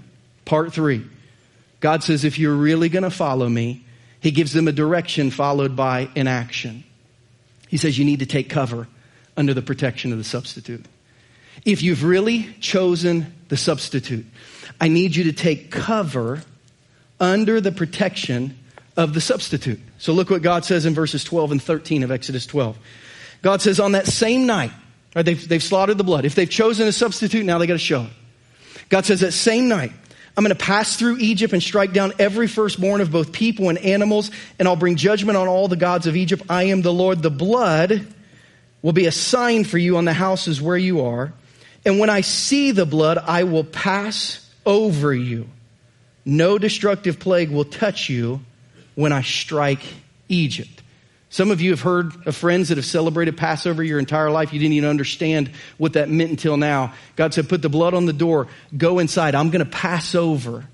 Part 0.45 0.73
three. 0.73 1.07
God 1.79 2.03
says, 2.03 2.25
if 2.25 2.41
you're 2.41 2.55
really 2.55 2.89
going 2.89 3.05
to 3.05 3.11
follow 3.11 3.49
me, 3.49 3.85
he 4.19 4.33
gives 4.33 4.53
them 4.53 4.67
a 4.67 4.73
direction 4.73 5.31
followed 5.31 5.77
by 5.77 6.09
an 6.17 6.27
action. 6.27 6.83
He 7.69 7.77
says, 7.77 7.97
you 7.97 8.05
need 8.05 8.19
to 8.19 8.27
take 8.27 8.51
cover 8.51 8.89
under 9.37 9.55
the 9.55 9.63
protection 9.63 10.11
of 10.11 10.19
the 10.19 10.25
substitute. 10.25 10.85
If 11.65 11.83
you've 11.83 12.03
really 12.03 12.53
chosen 12.61 13.33
the 13.53 13.57
substitute, 13.59 14.25
I 14.81 14.89
need 14.89 15.15
you 15.15 15.25
to 15.25 15.33
take 15.35 15.71
cover 15.71 16.43
under 17.21 17.61
the 17.61 17.71
protection 17.71 18.59
of 18.97 19.13
the 19.13 19.21
substitute. 19.21 19.79
So 19.99 20.15
look 20.15 20.31
what 20.31 20.41
God 20.41 20.65
says 20.65 20.87
in 20.87 20.95
verses 20.95 21.23
12 21.23 21.53
and 21.53 21.63
13 21.63 22.03
of 22.03 22.11
Exodus 22.11 22.47
12. 22.47 22.79
God 23.43 23.61
says, 23.61 23.79
on 23.79 23.93
that 23.93 24.07
same 24.07 24.47
night, 24.47 24.71
right, 25.15 25.23
they've, 25.23 25.47
they've 25.47 25.63
slaughtered 25.63 25.99
the 25.99 26.05
blood. 26.05 26.25
If 26.25 26.35
they've 26.35 26.49
chosen 26.49 26.89
a 26.89 26.93
substitute, 26.93 27.45
now 27.45 27.59
they 27.59 27.67
got 27.67 27.75
to 27.75 27.79
show 27.79 28.05
it. 28.05 28.11
God 28.89 29.05
says, 29.05 29.21
that 29.21 29.33
same 29.33 29.69
night, 29.69 29.93
I'm 30.35 30.45
going 30.45 30.57
to 30.57 30.65
pass 30.65 30.97
through 30.97 31.19
Egypt 31.19 31.53
and 31.53 31.63
strike 31.63 31.93
down 31.93 32.15
every 32.19 32.49
firstborn 32.49 33.03
of 33.03 33.13
both 33.13 33.33
people 33.33 33.69
and 33.69 33.77
animals, 33.77 34.31
and 34.59 34.67
I'll 34.67 34.77
bring 34.77 34.97
judgment 34.97 35.37
on 35.37 35.47
all 35.47 35.69
the 35.69 35.77
gods 35.77 36.07
of 36.07 36.17
Egypt. 36.17 36.45
I 36.49 36.65
am 36.65 36.81
the 36.81 36.93
Lord. 36.93 37.21
The 37.21 37.31
blood 37.31 38.07
will 38.81 38.95
be 38.95 39.05
a 39.05 39.13
sign 39.13 39.65
for 39.65 39.77
you 39.77 39.99
on 39.99 40.07
the 40.07 40.15
houses 40.15 40.63
where 40.63 40.79
you 40.79 41.03
are. 41.03 41.35
And 41.85 41.99
when 41.99 42.11
I 42.11 42.21
see 42.21 42.71
the 42.71 42.87
blood, 42.87 43.19
I 43.19 43.45
will 43.45 43.65
pass 43.65 44.49
over 44.65 45.13
you. 45.13 45.49
No 46.25 46.59
destructive 46.59 47.19
plague 47.19 47.51
will 47.51 47.65
touch 47.65 48.09
you 48.09 48.41
when 48.95 49.13
I 49.13 49.23
strike 49.23 49.83
Egypt. 50.29 50.83
Some 51.31 51.51
of 51.51 51.63
you 51.63 51.71
have 51.71 51.81
heard 51.81 52.27
of 52.27 52.37
friends 52.37 52.69
that 52.69 52.77
have 52.77 52.85
celebrated 52.85 53.39
Passover 53.39 53.83
your 53.83 53.99
entire 53.99 54.31
life. 54.31 54.53
You 54.53 54.61
didn't 54.61 54.75
even 54.75 54.91
understand 54.91 55.51
what 55.79 55.95
that 55.95 56.11
meant 56.11 56.31
until 56.31 56.59
now. 56.59 56.93
God 57.17 57.33
said, 57.33 57.49
put 57.49 57.63
the 57.63 57.71
blood 57.71 57.95
on 57.95 58.05
the 58.05 58.13
door, 58.13 58.49
go 58.77 58.99
inside. 58.99 59.35
I'm 59.35 59.51
going 59.51 59.65
to 59.65 59.71
pass 59.71 60.15
over. 60.15 60.67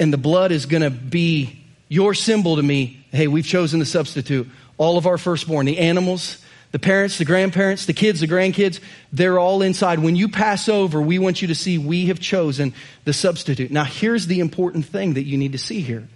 And 0.00 0.12
the 0.12 0.18
blood 0.18 0.50
is 0.50 0.66
going 0.66 0.82
to 0.82 0.90
be 0.90 1.62
your 1.88 2.14
symbol 2.14 2.56
to 2.56 2.62
me. 2.62 3.04
Hey, 3.12 3.28
we've 3.28 3.46
chosen 3.46 3.78
the 3.78 3.86
substitute. 3.86 4.48
All 4.76 4.98
of 4.98 5.06
our 5.06 5.18
firstborn, 5.18 5.66
the 5.66 5.78
animals, 5.78 6.44
the 6.72 6.78
parents, 6.78 7.18
the 7.18 7.24
grandparents, 7.24 7.86
the 7.86 7.92
kids, 7.92 8.20
the 8.20 8.28
grandkids, 8.28 8.80
they're 9.12 9.38
all 9.38 9.62
inside. 9.62 9.98
When 9.98 10.14
you 10.14 10.28
pass 10.28 10.68
over, 10.68 11.02
we 11.02 11.18
want 11.18 11.42
you 11.42 11.48
to 11.48 11.54
see 11.54 11.78
we 11.78 12.06
have 12.06 12.20
chosen 12.20 12.74
the 13.04 13.12
substitute. 13.12 13.70
Now, 13.70 13.84
here's 13.84 14.26
the 14.26 14.40
important 14.40 14.86
thing 14.86 15.14
that 15.14 15.24
you 15.24 15.36
need 15.36 15.52
to 15.52 15.58
see 15.58 15.80
here 15.80 16.06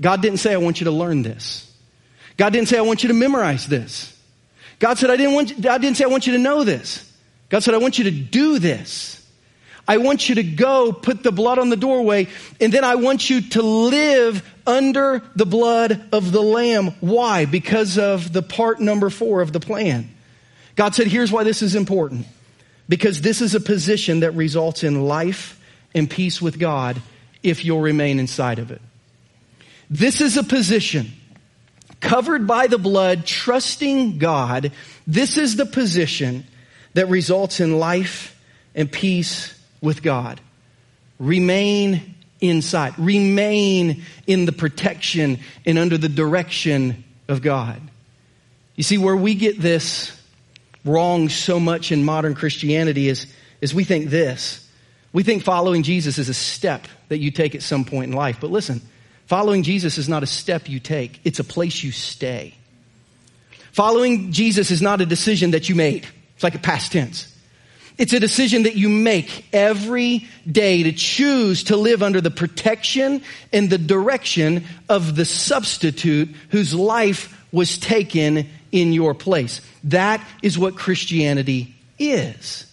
God 0.00 0.22
didn't 0.22 0.38
say, 0.38 0.54
I 0.54 0.58
want 0.58 0.80
you 0.80 0.84
to 0.84 0.90
learn 0.90 1.22
this. 1.22 1.64
God 2.36 2.52
didn't 2.52 2.68
say, 2.68 2.78
I 2.78 2.82
want 2.82 3.02
you 3.02 3.08
to 3.08 3.14
memorize 3.14 3.66
this. 3.66 4.14
God 4.78 4.96
said, 4.96 5.10
I 5.10 5.16
didn't 5.16 5.34
want, 5.34 5.60
God 5.60 5.82
didn't 5.82 5.96
say, 5.96 6.04
I 6.04 6.08
want 6.08 6.26
you 6.26 6.34
to 6.34 6.38
know 6.38 6.64
this. 6.64 7.04
God 7.48 7.62
said, 7.62 7.74
I 7.74 7.78
want 7.78 7.98
you 7.98 8.04
to 8.04 8.10
do 8.10 8.58
this. 8.58 9.17
I 9.88 9.96
want 9.96 10.28
you 10.28 10.34
to 10.34 10.42
go 10.42 10.92
put 10.92 11.22
the 11.22 11.32
blood 11.32 11.58
on 11.58 11.70
the 11.70 11.76
doorway 11.76 12.28
and 12.60 12.70
then 12.70 12.84
I 12.84 12.96
want 12.96 13.30
you 13.30 13.40
to 13.40 13.62
live 13.62 14.46
under 14.66 15.22
the 15.34 15.46
blood 15.46 16.08
of 16.12 16.30
the 16.30 16.42
lamb. 16.42 16.88
Why? 17.00 17.46
Because 17.46 17.96
of 17.96 18.30
the 18.30 18.42
part 18.42 18.80
number 18.80 19.08
four 19.08 19.40
of 19.40 19.54
the 19.54 19.60
plan. 19.60 20.14
God 20.76 20.94
said, 20.94 21.06
here's 21.06 21.32
why 21.32 21.42
this 21.42 21.62
is 21.62 21.74
important. 21.74 22.26
Because 22.86 23.22
this 23.22 23.40
is 23.40 23.54
a 23.54 23.60
position 23.60 24.20
that 24.20 24.32
results 24.32 24.84
in 24.84 25.06
life 25.08 25.58
and 25.94 26.08
peace 26.08 26.40
with 26.42 26.58
God 26.58 27.00
if 27.42 27.64
you'll 27.64 27.80
remain 27.80 28.20
inside 28.20 28.58
of 28.58 28.70
it. 28.70 28.82
This 29.88 30.20
is 30.20 30.36
a 30.36 30.44
position 30.44 31.10
covered 32.00 32.46
by 32.46 32.66
the 32.66 32.78
blood, 32.78 33.24
trusting 33.26 34.18
God, 34.18 34.70
this 35.06 35.38
is 35.38 35.56
the 35.56 35.66
position 35.66 36.44
that 36.92 37.08
results 37.08 37.58
in 37.58 37.78
life 37.78 38.38
and 38.74 38.92
peace 38.92 39.57
with 39.80 40.02
God. 40.02 40.40
Remain 41.18 42.14
inside. 42.40 42.94
Remain 42.98 44.04
in 44.26 44.44
the 44.44 44.52
protection 44.52 45.40
and 45.66 45.78
under 45.78 45.98
the 45.98 46.08
direction 46.08 47.04
of 47.28 47.42
God. 47.42 47.80
You 48.76 48.84
see, 48.84 48.98
where 48.98 49.16
we 49.16 49.34
get 49.34 49.60
this 49.60 50.14
wrong 50.84 51.28
so 51.28 51.58
much 51.58 51.90
in 51.90 52.04
modern 52.04 52.34
Christianity 52.34 53.08
is, 53.08 53.26
is 53.60 53.74
we 53.74 53.84
think 53.84 54.10
this. 54.10 54.64
We 55.12 55.22
think 55.22 55.42
following 55.42 55.82
Jesus 55.82 56.18
is 56.18 56.28
a 56.28 56.34
step 56.34 56.86
that 57.08 57.18
you 57.18 57.30
take 57.30 57.54
at 57.54 57.62
some 57.62 57.84
point 57.84 58.10
in 58.10 58.16
life. 58.16 58.38
But 58.40 58.50
listen, 58.50 58.80
Following 59.28 59.62
Jesus 59.62 59.98
is 59.98 60.08
not 60.08 60.22
a 60.22 60.26
step 60.26 60.70
you 60.70 60.80
take, 60.80 61.20
it's 61.22 61.38
a 61.38 61.44
place 61.44 61.82
you 61.82 61.92
stay. 61.92 62.54
Following 63.72 64.32
Jesus 64.32 64.70
is 64.70 64.80
not 64.80 65.02
a 65.02 65.06
decision 65.06 65.50
that 65.50 65.68
you 65.68 65.74
made. 65.74 66.08
It's 66.34 66.42
like 66.42 66.54
a 66.54 66.58
past 66.58 66.92
tense. 66.92 67.30
It's 67.98 68.12
a 68.12 68.20
decision 68.20 68.62
that 68.62 68.76
you 68.76 68.88
make 68.88 69.46
every 69.52 70.28
day 70.50 70.84
to 70.84 70.92
choose 70.92 71.64
to 71.64 71.76
live 71.76 72.00
under 72.02 72.20
the 72.20 72.30
protection 72.30 73.22
and 73.52 73.68
the 73.68 73.76
direction 73.76 74.64
of 74.88 75.16
the 75.16 75.24
substitute 75.24 76.28
whose 76.50 76.72
life 76.72 77.34
was 77.50 77.76
taken 77.76 78.48
in 78.70 78.92
your 78.92 79.14
place. 79.14 79.60
That 79.84 80.24
is 80.42 80.56
what 80.56 80.76
Christianity 80.76 81.74
is. 81.98 82.64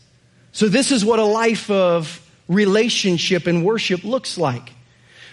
So 0.51 0.69
this 0.69 0.91
is 0.91 1.03
what 1.03 1.17
a 1.17 1.25
life 1.25 1.71
of 1.71 2.21
relationship 2.47 3.47
and 3.47 3.65
worship 3.65 4.03
looks 4.03 4.37
like 4.37 4.71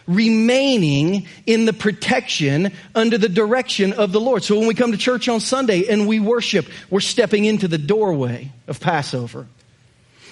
remaining 0.07 1.29
in 1.47 1.65
the 1.65 1.73
protection 1.73 2.73
under 2.95 3.19
the 3.19 3.29
direction 3.29 3.93
of 3.93 4.11
the 4.11 4.21
Lord. 4.21 4.43
So 4.43 4.59
when 4.59 4.67
we 4.67 4.75
come 4.75 4.93
to 4.93 4.99
church 4.99 5.29
on 5.29 5.39
Sunday 5.39 5.89
and 5.89 6.09
we 6.09 6.19
worship, 6.19 6.67
we're 6.91 7.01
stepping 7.01 7.45
into 7.45 7.69
the 7.69 7.79
doorway 7.79 8.51
of 8.67 8.81
Passover. 8.81 9.47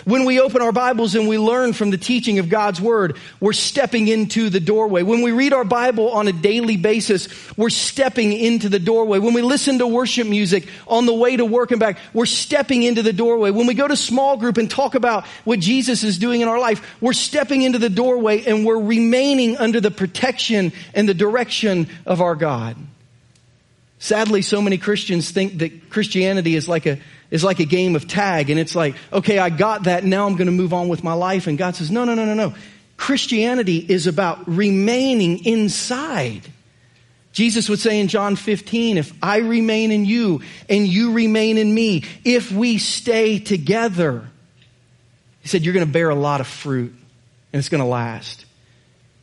When 0.05 0.25
we 0.25 0.41
open 0.41 0.63
our 0.63 0.73
Bibles 0.73 1.15
and 1.15 1.29
we 1.29 1.39
learn 1.39 1.73
from 1.73 1.91
the 1.91 1.99
teaching 1.99 2.39
of 2.39 2.49
God's 2.49 2.81
Word, 2.81 3.17
we're 3.39 3.53
stepping 3.53 4.09
into 4.09 4.49
the 4.49 4.61
doorway. 4.61 5.03
When 5.03 5.21
we 5.21 5.33
read 5.33 5.53
our 5.53 5.65
Bible 5.65 6.11
on 6.11 6.27
a 6.27 6.33
daily 6.33 6.77
basis, 6.77 7.29
we're 7.57 7.71
stepping 7.71 8.33
into 8.33 8.69
the 8.69 8.79
doorway. 8.79 9.19
When 9.19 9.35
we 9.35 9.43
listen 9.43 9.79
to 9.79 9.87
worship 9.87 10.27
music 10.27 10.69
on 10.87 11.05
the 11.05 11.15
way 11.15 11.37
to 11.37 11.45
work 11.45 11.71
and 11.71 11.81
back, 11.81 11.99
we're 12.15 12.27
stepping 12.27 12.83
into 12.83 13.03
the 13.03 13.13
doorway. 13.13 13.51
When 13.51 13.67
we 13.67 13.75
go 13.75 13.87
to 13.87 13.97
small 13.97 14.37
group 14.39 14.57
and 14.57 14.71
talk 14.71 14.95
about 14.95 15.27
what 15.45 15.61
Jesus 15.61 16.03
is 16.03 16.19
doing 16.19 16.41
in 16.41 16.49
our 16.49 16.59
life, 16.59 16.83
we're 17.01 17.13
stepping 17.13 17.63
into 17.63 17.79
the 17.79 17.91
doorway 17.91 18.45
and 18.45 18.65
we're 18.65 18.81
remaining 18.81 19.59
under 19.59 19.81
the 19.81 19.91
protection 19.91 20.73
and 20.95 21.09
the 21.09 21.15
direction 21.15 21.89
of 22.07 22.21
our 22.23 22.37
God. 22.37 22.77
Sadly, 23.99 24.41
so 24.41 24.63
many 24.63 24.79
Christians 24.79 25.31
think 25.31 25.59
that 25.59 25.91
Christianity 25.91 26.57
is 26.57 26.67
like 26.67 26.87
a 26.87 26.99
is 27.31 27.45
like 27.45 27.61
a 27.61 27.65
game 27.65 27.97
of 27.97 28.09
tag 28.09 28.51
and 28.51 28.59
it's 28.59 28.75
like, 28.75 28.97
okay, 29.13 29.39
I 29.39 29.51
got 29.51 29.85
that. 29.85 30.05
Now 30.05 30.27
I'm 30.27 30.35
going 30.35 30.47
to 30.47 30.53
move 30.53 30.73
on 30.73 30.89
with 30.89 31.05
my 31.05 31.13
life. 31.13 31.47
And 31.47 31.57
God 31.57 31.77
says, 31.77 31.91
no, 31.91 32.05
no, 32.05 32.15
no, 32.15 32.25
no, 32.25 32.35
no. 32.35 32.55
Christianity 32.97 33.79
is 33.79 34.07
about 34.07 34.49
remaining 34.49 35.45
inside. 35.45 36.43
Jesus 37.33 37.69
would 37.69 37.79
say 37.79 38.01
in 38.01 38.09
John 38.09 38.37
15, 38.37 38.99
if 38.99 39.13
I 39.23 39.39
remain 39.39 39.93
in 39.93 40.05
you 40.05 40.43
and 40.69 40.87
you 40.87 41.13
remain 41.13 41.57
in 41.57 41.73
me, 41.73 42.05
if 42.25 42.51
we 42.51 42.79
stay 42.79 43.39
together, 43.39 44.29
he 45.41 45.49
said, 45.49 45.63
you're 45.63 45.75
going 45.75 45.87
to 45.87 45.93
bear 45.93 46.11
a 46.11 46.15
lot 46.15 46.41
of 46.41 46.47
fruit 46.47 46.93
and 47.53 47.59
it's 47.59 47.69
going 47.69 47.83
to 47.83 47.87
last. 47.87 48.45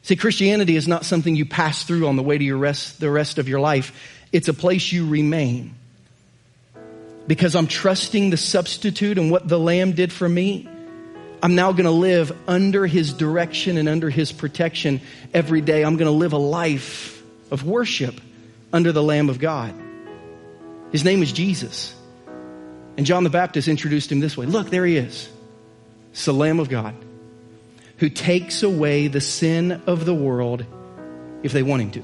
See, 0.03 0.15
Christianity 0.15 0.77
is 0.77 0.87
not 0.87 1.03
something 1.03 1.35
you 1.35 1.45
pass 1.45 1.83
through 1.83 2.07
on 2.07 2.15
the 2.15 2.23
way 2.23 2.37
to 2.37 2.43
your 2.43 2.57
rest, 2.57 3.01
the 3.01 3.11
rest 3.11 3.39
of 3.39 3.49
your 3.49 3.59
life. 3.59 3.91
It's 4.31 4.47
a 4.47 4.53
place 4.53 4.91
you 4.91 5.09
remain 5.09 5.75
because 7.27 7.55
I'm 7.55 7.67
trusting 7.67 8.29
the 8.29 8.37
substitute 8.37 9.17
and 9.17 9.29
what 9.29 9.47
the 9.47 9.59
Lamb 9.59 9.91
did 9.91 10.11
for 10.13 10.27
me, 10.27 10.67
I'm 11.43 11.55
now 11.55 11.71
going 11.71 11.85
to 11.85 11.91
live 11.91 12.35
under 12.47 12.87
His 12.87 13.13
direction 13.13 13.77
and 13.77 13.87
under 13.87 14.09
His 14.09 14.31
protection 14.31 15.01
every 15.33 15.61
day. 15.61 15.83
I'm 15.83 15.97
going 15.97 16.07
to 16.07 16.17
live 16.17 16.33
a 16.33 16.37
life 16.37 17.21
of 17.51 17.63
worship 17.63 18.19
under 18.73 18.91
the 18.91 19.03
Lamb 19.03 19.29
of 19.29 19.39
God. 19.39 19.73
His 20.91 21.03
name 21.03 21.21
is 21.21 21.31
Jesus. 21.31 21.93
And 22.95 23.05
John 23.05 23.23
the 23.23 23.29
Baptist 23.29 23.67
introduced 23.67 24.11
him 24.11 24.19
this 24.19 24.35
way 24.35 24.45
Look, 24.45 24.69
there 24.69 24.85
he 24.85 24.97
is. 24.97 25.29
It's 26.11 26.25
the 26.25 26.33
Lamb 26.33 26.59
of 26.59 26.69
God 26.69 26.95
who 27.97 28.09
takes 28.09 28.63
away 28.63 29.07
the 29.07 29.21
sin 29.21 29.83
of 29.85 30.05
the 30.05 30.13
world 30.13 30.65
if 31.43 31.51
they 31.51 31.63
want 31.63 31.81
him 31.81 31.91
to. 31.91 32.03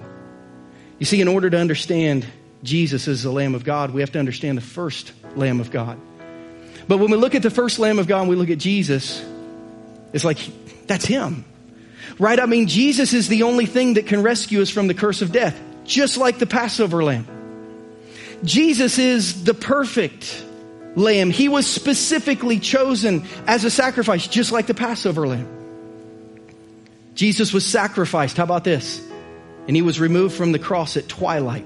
You 1.00 1.06
see, 1.06 1.22
in 1.22 1.28
order 1.28 1.50
to 1.50 1.58
understand 1.58 2.26
Jesus 2.64 3.10
is 3.10 3.24
the 3.24 3.32
Lamb 3.32 3.56
of 3.56 3.66
God, 3.66 3.92
we 3.92 4.02
have 4.02 4.12
to 4.14 4.20
understand 4.20 4.58
the 4.58 4.62
first 4.62 5.12
Lamb 5.36 5.60
of 5.60 5.70
God. 5.70 6.00
But 6.88 6.98
when 6.98 7.12
we 7.12 7.18
look 7.18 7.36
at 7.36 7.44
the 7.44 7.50
first 7.50 7.78
Lamb 7.78 8.00
of 8.00 8.08
God 8.08 8.22
and 8.22 8.30
we 8.30 8.36
look 8.36 8.50
at 8.50 8.58
Jesus, 8.58 9.24
it's 10.14 10.24
like, 10.24 10.38
that's 10.88 11.06
Him. 11.06 11.46
Right? 12.20 12.40
I 12.40 12.46
mean, 12.46 12.68
Jesus 12.68 13.14
is 13.14 13.28
the 13.28 13.44
only 13.44 13.66
thing 13.66 13.96
that 13.96 14.08
can 14.08 14.24
rescue 14.24 14.62
us 14.62 14.70
from 14.70 14.88
the 14.88 14.94
curse 14.94 15.22
of 15.22 15.32
death, 15.32 15.60
just 15.84 16.18
like 16.18 16.40
the 16.40 16.46
Passover 16.46 17.04
Lamb. 17.04 17.28
Jesus 18.44 18.98
is 18.98 19.44
the 19.44 19.54
perfect 19.54 20.44
Lamb. 20.96 21.32
He 21.32 21.50
was 21.50 21.66
specifically 21.66 22.60
chosen 22.60 23.26
as 23.48 23.64
a 23.64 23.70
sacrifice, 23.70 24.28
just 24.28 24.52
like 24.52 24.68
the 24.68 24.74
Passover 24.74 25.28
Lamb. 25.28 25.48
Jesus 27.16 27.54
was 27.54 27.66
sacrificed. 27.66 28.38
How 28.38 28.44
about 28.44 28.64
this? 28.64 29.06
And 29.68 29.76
He 29.76 29.82
was 29.82 30.00
removed 30.00 30.36
from 30.36 30.52
the 30.52 30.60
cross 30.60 30.98
at 30.98 31.08
twilight 31.08 31.66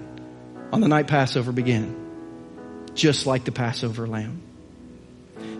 on 0.71 0.81
the 0.81 0.87
night 0.87 1.07
Passover 1.07 1.51
began, 1.51 1.95
just 2.93 3.25
like 3.25 3.45
the 3.45 3.51
Passover 3.51 4.07
lamb. 4.07 4.41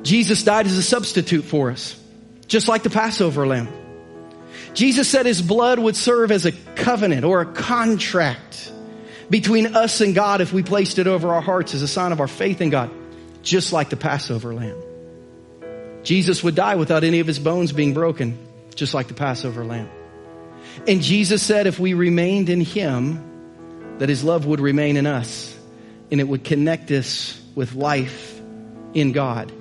Jesus 0.04 0.44
died 0.44 0.66
as 0.66 0.78
a 0.78 0.84
substitute 0.84 1.44
for 1.44 1.72
us, 1.72 2.00
just 2.48 2.68
like 2.68 2.84
the 2.84 2.90
Passover 2.90 3.46
lamb. 3.46 3.68
Jesus 4.74 5.08
said 5.08 5.26
his 5.26 5.42
blood 5.42 5.80
would 5.80 5.96
serve 5.96 6.32
as 6.32 6.46
a 6.46 6.52
covenant 6.52 7.24
or 7.24 7.42
a 7.42 7.46
contract 7.46 8.72
between 9.30 9.76
us 9.76 10.02
and 10.02 10.16
God 10.16 10.42
if 10.42 10.54
we 10.54 10.64
placed 10.64 11.00
it 11.00 11.08
over 11.08 11.34
our 11.34 11.42
hearts 11.42 11.74
as 11.74 11.82
a 11.82 11.88
sign 11.88 12.12
of 12.12 12.20
our 12.20 12.28
faith 12.28 12.62
in 12.62 12.70
God, 12.70 12.92
just 13.44 13.74
like 13.74 13.90
the 13.90 13.98
Passover 13.98 14.54
lamb. 14.54 14.82
Jesus 16.04 16.44
would 16.44 16.56
die 16.56 16.76
without 16.76 17.04
any 17.04 17.20
of 17.20 17.28
his 17.28 17.40
bones 17.40 17.72
being 17.74 17.94
broken, 17.94 18.38
just 18.76 18.94
like 18.94 19.08
the 19.08 19.14
Passover 19.14 19.66
lamb. 19.66 19.90
And 20.88 21.02
Jesus 21.02 21.44
said 21.44 21.68
if 21.68 21.80
we 21.80 21.94
remained 21.94 22.50
in 22.50 22.62
him, 22.62 23.37
that 24.00 24.10
his 24.10 24.24
love 24.24 24.46
would 24.46 24.60
remain 24.60 24.98
in 24.98 25.06
us 25.06 25.56
and 26.12 26.20
it 26.20 26.28
would 26.28 26.44
connect 26.44 26.92
us 26.92 27.40
with 27.56 27.74
life 27.74 28.40
in 28.94 29.12
God, 29.12 29.52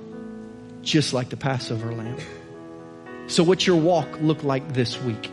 just 0.81 1.13
like 1.13 1.29
the 1.29 1.37
Passover 1.37 1.93
lamb. 1.93 2.17
So, 3.27 3.43
what's 3.43 3.67
your 3.67 3.75
walk 3.75 4.07
look 4.21 4.43
like 4.43 4.73
this 4.73 5.01
week? 5.01 5.29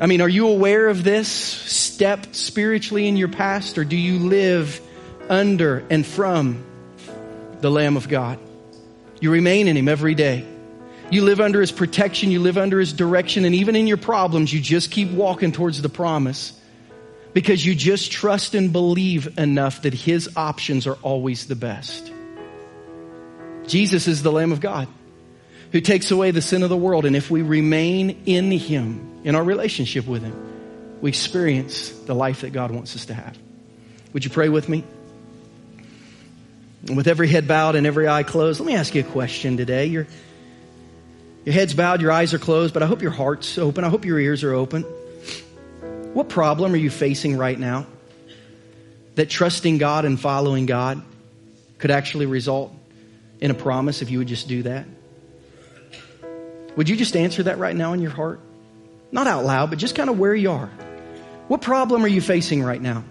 I 0.00 0.06
mean, 0.06 0.20
are 0.20 0.28
you 0.28 0.48
aware 0.48 0.88
of 0.88 1.04
this 1.04 1.28
step 1.28 2.34
spiritually 2.34 3.06
in 3.06 3.16
your 3.16 3.28
past, 3.28 3.78
or 3.78 3.84
do 3.84 3.96
you 3.96 4.18
live 4.18 4.80
under 5.28 5.84
and 5.90 6.04
from 6.04 6.64
the 7.60 7.70
Lamb 7.70 7.96
of 7.96 8.08
God? 8.08 8.38
You 9.20 9.30
remain 9.30 9.68
in 9.68 9.76
Him 9.76 9.88
every 9.88 10.16
day. 10.16 10.44
You 11.10 11.22
live 11.22 11.40
under 11.40 11.60
His 11.60 11.70
protection, 11.70 12.32
you 12.32 12.40
live 12.40 12.58
under 12.58 12.80
His 12.80 12.92
direction, 12.92 13.44
and 13.44 13.54
even 13.54 13.76
in 13.76 13.86
your 13.86 13.98
problems, 13.98 14.52
you 14.52 14.60
just 14.60 14.90
keep 14.90 15.10
walking 15.10 15.52
towards 15.52 15.80
the 15.80 15.88
promise 15.88 16.52
because 17.32 17.64
you 17.64 17.74
just 17.74 18.12
trust 18.12 18.54
and 18.54 18.72
believe 18.72 19.38
enough 19.38 19.82
that 19.82 19.94
his 19.94 20.36
options 20.36 20.86
are 20.86 20.96
always 21.02 21.46
the 21.46 21.56
best. 21.56 22.12
Jesus 23.66 24.08
is 24.08 24.22
the 24.22 24.32
Lamb 24.32 24.52
of 24.52 24.60
God 24.60 24.88
who 25.72 25.80
takes 25.80 26.10
away 26.10 26.30
the 26.30 26.42
sin 26.42 26.62
of 26.62 26.68
the 26.68 26.76
world. 26.76 27.06
And 27.06 27.16
if 27.16 27.30
we 27.30 27.42
remain 27.42 28.22
in 28.26 28.50
him, 28.50 29.22
in 29.24 29.34
our 29.34 29.42
relationship 29.42 30.06
with 30.06 30.22
him, 30.22 30.98
we 31.00 31.08
experience 31.08 31.90
the 31.90 32.14
life 32.14 32.42
that 32.42 32.52
God 32.52 32.70
wants 32.70 32.94
us 32.94 33.06
to 33.06 33.14
have. 33.14 33.36
Would 34.12 34.24
you 34.24 34.30
pray 34.30 34.48
with 34.48 34.68
me? 34.68 34.84
And 36.86 36.96
with 36.96 37.08
every 37.08 37.28
head 37.28 37.48
bowed 37.48 37.76
and 37.76 37.86
every 37.86 38.08
eye 38.08 38.24
closed, 38.24 38.60
let 38.60 38.66
me 38.66 38.74
ask 38.74 38.94
you 38.94 39.00
a 39.00 39.04
question 39.04 39.56
today. 39.56 39.86
Your, 39.86 40.06
your 41.44 41.54
head's 41.54 41.74
bowed, 41.74 42.02
your 42.02 42.12
eyes 42.12 42.34
are 42.34 42.38
closed, 42.38 42.74
but 42.74 42.82
I 42.82 42.86
hope 42.86 43.00
your 43.00 43.12
heart's 43.12 43.56
open. 43.56 43.84
I 43.84 43.88
hope 43.88 44.04
your 44.04 44.18
ears 44.18 44.44
are 44.44 44.52
open. 44.52 44.84
What 46.12 46.28
problem 46.28 46.74
are 46.74 46.78
you 46.78 46.90
facing 46.90 47.36
right 47.38 47.58
now 47.58 47.86
that 49.14 49.30
trusting 49.30 49.78
God 49.78 50.04
and 50.04 50.20
following 50.20 50.66
God 50.66 51.02
could 51.78 51.90
actually 51.90 52.26
result 52.26 52.72
in 53.40 53.50
a 53.50 53.54
promise 53.54 54.02
if 54.02 54.10
you 54.10 54.18
would 54.18 54.28
just 54.28 54.46
do 54.46 54.62
that? 54.64 54.86
Would 56.76 56.88
you 56.88 56.96
just 56.96 57.16
answer 57.16 57.42
that 57.44 57.58
right 57.58 57.74
now 57.74 57.92
in 57.92 58.00
your 58.00 58.10
heart? 58.10 58.40
Not 59.10 59.26
out 59.26 59.44
loud, 59.44 59.70
but 59.70 59.78
just 59.78 59.94
kind 59.94 60.08
of 60.08 60.18
where 60.18 60.34
you 60.34 60.50
are. 60.50 60.70
What 61.48 61.60
problem 61.60 62.04
are 62.04 62.08
you 62.08 62.20
facing 62.20 62.62
right 62.62 62.80
now? 62.80 63.04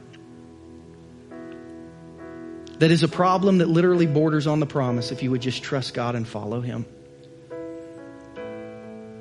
That 2.80 2.89
is 2.89 3.04
a 3.04 3.08
problem 3.08 3.60
that 3.60 3.68
literally 3.68 4.08
borders 4.08 4.47
on 4.47 4.60
the 4.60 4.66
promise 4.66 5.12
if 5.12 5.22
you 5.22 5.30
would 5.32 5.41
just 5.41 5.62
trust 5.62 5.93
God 5.93 6.16
and 6.16 6.28
follow 6.28 6.62
Him. 6.62 6.86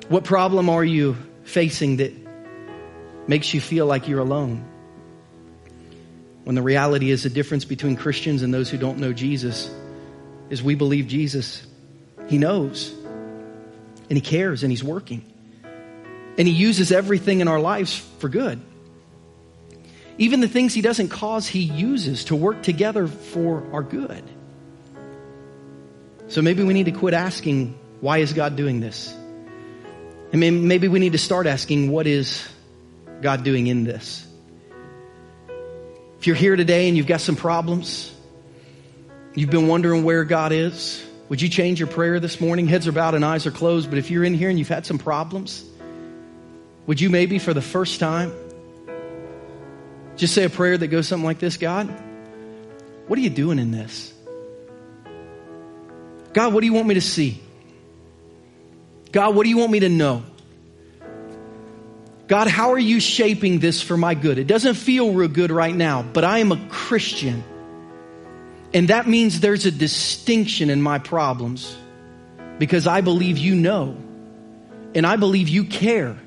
What 0.07 0.23
problem 0.23 0.69
are 0.69 0.83
you 0.83 1.15
facing 1.43 1.97
that 1.97 2.20
makes 3.27 3.53
you 3.53 3.61
feel 3.61 3.85
like 3.85 4.07
you're 4.07 4.19
alone. 4.19 4.65
When 6.43 6.55
the 6.55 6.61
reality 6.61 7.11
is 7.11 7.23
the 7.23 7.29
difference 7.29 7.65
between 7.65 7.95
Christians 7.95 8.41
and 8.41 8.53
those 8.53 8.69
who 8.69 8.77
don't 8.77 8.97
know 8.97 9.13
Jesus 9.13 9.69
is 10.49 10.63
we 10.63 10.75
believe 10.75 11.07
Jesus. 11.07 11.65
He 12.27 12.37
knows 12.37 12.93
and 14.09 14.17
he 14.17 14.21
cares 14.21 14.63
and 14.63 14.71
he's 14.71 14.83
working. 14.83 15.23
And 16.37 16.47
he 16.47 16.53
uses 16.53 16.91
everything 16.91 17.41
in 17.41 17.47
our 17.47 17.59
lives 17.59 17.95
for 18.19 18.27
good. 18.27 18.59
Even 20.17 20.41
the 20.41 20.47
things 20.47 20.73
he 20.73 20.81
doesn't 20.81 21.09
cause, 21.09 21.47
he 21.47 21.61
uses 21.61 22.25
to 22.25 22.35
work 22.35 22.63
together 22.63 23.07
for 23.07 23.63
our 23.71 23.83
good. 23.83 24.23
So 26.27 26.41
maybe 26.41 26.63
we 26.63 26.73
need 26.73 26.85
to 26.85 26.91
quit 26.91 27.13
asking, 27.13 27.77
why 27.99 28.19
is 28.19 28.33
God 28.33 28.55
doing 28.55 28.79
this? 28.79 29.13
And 30.33 30.67
maybe 30.67 30.87
we 30.87 30.99
need 30.99 31.11
to 31.11 31.17
start 31.17 31.47
asking, 31.47 31.91
what 31.91 32.07
is 32.07 32.47
God 33.21 33.43
doing 33.43 33.67
in 33.67 33.83
this? 33.83 34.25
If 36.19 36.27
you're 36.27 36.35
here 36.35 36.55
today 36.55 36.87
and 36.87 36.95
you've 36.95 37.07
got 37.07 37.21
some 37.21 37.35
problems, 37.35 38.13
you've 39.33 39.49
been 39.49 39.67
wondering 39.67 40.03
where 40.03 40.23
God 40.23 40.51
is, 40.51 41.03
would 41.29 41.41
you 41.41 41.49
change 41.49 41.79
your 41.79 41.87
prayer 41.87 42.19
this 42.19 42.41
morning? 42.41 42.67
Heads 42.67 42.87
are 42.87 42.91
bowed 42.91 43.15
and 43.15 43.23
eyes 43.23 43.47
are 43.47 43.51
closed, 43.51 43.89
but 43.89 43.97
if 43.97 44.11
you're 44.11 44.23
in 44.23 44.33
here 44.33 44.49
and 44.49 44.59
you've 44.59 44.67
had 44.67 44.85
some 44.85 44.97
problems, 44.97 45.65
would 46.85 46.99
you 46.99 47.09
maybe 47.09 47.39
for 47.39 47.53
the 47.53 47.61
first 47.61 47.99
time 47.99 48.33
just 50.17 50.33
say 50.33 50.43
a 50.43 50.49
prayer 50.49 50.77
that 50.77 50.87
goes 50.87 51.07
something 51.07 51.25
like 51.25 51.39
this 51.39 51.57
God, 51.57 51.87
what 53.07 53.17
are 53.17 53.21
you 53.21 53.29
doing 53.29 53.59
in 53.59 53.71
this? 53.71 54.13
God, 56.33 56.53
what 56.53 56.61
do 56.61 56.67
you 56.67 56.73
want 56.73 56.87
me 56.87 56.95
to 56.95 57.01
see? 57.01 57.41
God, 59.11 59.35
what 59.35 59.43
do 59.43 59.49
you 59.49 59.57
want 59.57 59.71
me 59.71 59.79
to 59.81 59.89
know? 59.89 60.23
God, 62.31 62.47
how 62.47 62.71
are 62.71 62.79
you 62.79 63.01
shaping 63.01 63.59
this 63.59 63.81
for 63.81 63.97
my 63.97 64.13
good? 64.13 64.37
It 64.37 64.47
doesn't 64.47 64.75
feel 64.75 65.11
real 65.11 65.27
good 65.27 65.51
right 65.51 65.75
now, 65.75 66.01
but 66.01 66.23
I 66.23 66.37
am 66.37 66.53
a 66.53 66.67
Christian. 66.69 67.43
And 68.73 68.87
that 68.87 69.05
means 69.05 69.41
there's 69.41 69.65
a 69.65 69.71
distinction 69.71 70.69
in 70.69 70.81
my 70.81 70.97
problems 70.97 71.75
because 72.57 72.87
I 72.87 73.01
believe 73.01 73.37
you 73.37 73.53
know, 73.53 73.97
and 74.95 75.05
I 75.05 75.17
believe 75.17 75.49
you 75.49 75.65
care, 75.65 76.17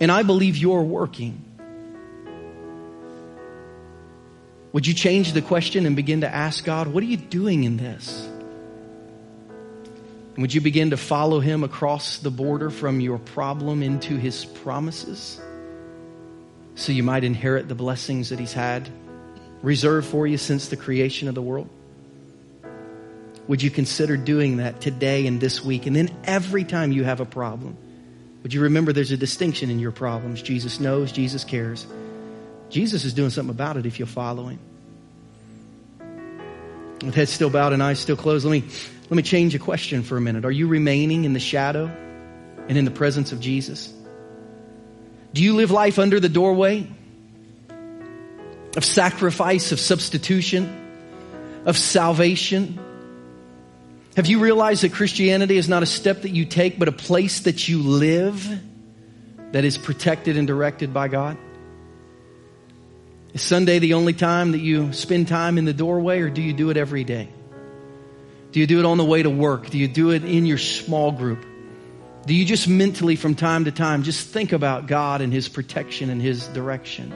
and 0.00 0.10
I 0.10 0.24
believe 0.24 0.56
you're 0.56 0.82
working. 0.82 1.40
Would 4.72 4.84
you 4.84 4.94
change 4.94 5.32
the 5.32 5.42
question 5.42 5.86
and 5.86 5.94
begin 5.94 6.22
to 6.22 6.28
ask 6.28 6.64
God, 6.64 6.88
what 6.88 7.04
are 7.04 7.06
you 7.06 7.16
doing 7.16 7.62
in 7.62 7.76
this? 7.76 8.28
Would 10.36 10.54
you 10.54 10.60
begin 10.60 10.90
to 10.90 10.96
follow 10.96 11.40
him 11.40 11.64
across 11.64 12.18
the 12.18 12.30
border 12.30 12.70
from 12.70 13.00
your 13.00 13.18
problem 13.18 13.82
into 13.82 14.16
his 14.16 14.44
promises? 14.44 15.40
So 16.76 16.92
you 16.92 17.02
might 17.02 17.24
inherit 17.24 17.68
the 17.68 17.74
blessings 17.74 18.30
that 18.30 18.38
he's 18.38 18.52
had 18.52 18.88
reserved 19.62 20.06
for 20.08 20.26
you 20.26 20.38
since 20.38 20.68
the 20.68 20.76
creation 20.76 21.28
of 21.28 21.34
the 21.34 21.42
world? 21.42 21.68
Would 23.48 23.62
you 23.62 23.70
consider 23.70 24.16
doing 24.16 24.58
that 24.58 24.80
today 24.80 25.26
and 25.26 25.40
this 25.40 25.64
week? 25.64 25.86
And 25.86 25.94
then 25.94 26.14
every 26.24 26.64
time 26.64 26.92
you 26.92 27.04
have 27.04 27.20
a 27.20 27.24
problem, 27.24 27.76
would 28.42 28.54
you 28.54 28.62
remember 28.62 28.92
there's 28.92 29.10
a 29.10 29.16
distinction 29.16 29.70
in 29.70 29.78
your 29.78 29.92
problems? 29.92 30.40
Jesus 30.40 30.80
knows, 30.80 31.12
Jesus 31.12 31.44
cares. 31.44 31.86
Jesus 32.70 33.04
is 33.04 33.12
doing 33.12 33.30
something 33.30 33.50
about 33.50 33.76
it 33.76 33.86
if 33.86 33.98
you'll 33.98 34.08
follow 34.08 34.46
him. 34.46 34.60
With 37.02 37.14
head 37.14 37.28
still 37.28 37.50
bowed 37.50 37.72
and 37.72 37.82
eyes 37.82 37.98
still 37.98 38.16
closed, 38.16 38.44
let 38.44 38.52
me 38.52 38.64
let 39.10 39.16
me 39.16 39.22
change 39.22 39.54
a 39.54 39.58
question 39.58 40.02
for 40.02 40.16
a 40.16 40.20
minute. 40.20 40.44
Are 40.44 40.50
you 40.52 40.68
remaining 40.68 41.24
in 41.24 41.32
the 41.32 41.40
shadow 41.40 41.90
and 42.68 42.78
in 42.78 42.84
the 42.84 42.90
presence 42.92 43.32
of 43.32 43.40
Jesus? 43.40 43.92
Do 45.32 45.42
you 45.42 45.56
live 45.56 45.70
life 45.70 45.98
under 45.98 46.20
the 46.20 46.28
doorway 46.28 46.86
of 48.76 48.84
sacrifice, 48.84 49.72
of 49.72 49.80
substitution, 49.80 50.76
of 51.66 51.76
salvation? 51.76 52.78
Have 54.16 54.26
you 54.26 54.38
realized 54.38 54.82
that 54.82 54.92
Christianity 54.92 55.56
is 55.56 55.68
not 55.68 55.82
a 55.82 55.86
step 55.86 56.22
that 56.22 56.30
you 56.30 56.44
take, 56.44 56.78
but 56.78 56.86
a 56.86 56.92
place 56.92 57.40
that 57.40 57.68
you 57.68 57.82
live 57.82 58.48
that 59.52 59.64
is 59.64 59.78
protected 59.78 60.36
and 60.36 60.46
directed 60.46 60.94
by 60.94 61.08
God? 61.08 61.36
Is 63.32 63.42
Sunday 63.42 63.78
the 63.78 63.94
only 63.94 64.12
time 64.12 64.52
that 64.52 64.58
you 64.58 64.92
spend 64.92 65.28
time 65.28 65.56
in 65.56 65.64
the 65.64 65.72
doorway, 65.72 66.20
or 66.20 66.30
do 66.30 66.42
you 66.42 66.52
do 66.52 66.70
it 66.70 66.76
every 66.76 67.04
day? 67.04 67.28
Do 68.50 68.58
you 68.58 68.66
do 68.66 68.80
it 68.80 68.84
on 68.84 68.98
the 68.98 69.04
way 69.04 69.22
to 69.22 69.30
work? 69.30 69.70
Do 69.70 69.78
you 69.78 69.86
do 69.86 70.10
it 70.10 70.24
in 70.24 70.46
your 70.46 70.58
small 70.58 71.12
group? 71.12 71.44
Do 72.26 72.34
you 72.34 72.44
just 72.44 72.66
mentally, 72.66 73.14
from 73.14 73.36
time 73.36 73.66
to 73.66 73.70
time, 73.70 74.02
just 74.02 74.28
think 74.28 74.52
about 74.52 74.88
God 74.88 75.20
and 75.20 75.32
His 75.32 75.48
protection 75.48 76.10
and 76.10 76.20
His 76.20 76.48
direction? 76.48 77.14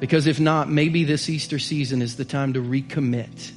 Because 0.00 0.26
if 0.26 0.40
not, 0.40 0.68
maybe 0.68 1.04
this 1.04 1.28
Easter 1.28 1.60
season 1.60 2.02
is 2.02 2.16
the 2.16 2.24
time 2.24 2.54
to 2.54 2.60
recommit, 2.60 3.52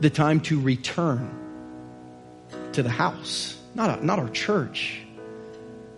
the 0.00 0.10
time 0.10 0.40
to 0.40 0.60
return 0.60 1.38
to 2.72 2.82
the 2.82 2.90
house, 2.90 3.56
not, 3.74 4.02
not 4.02 4.18
our 4.18 4.28
church, 4.30 5.00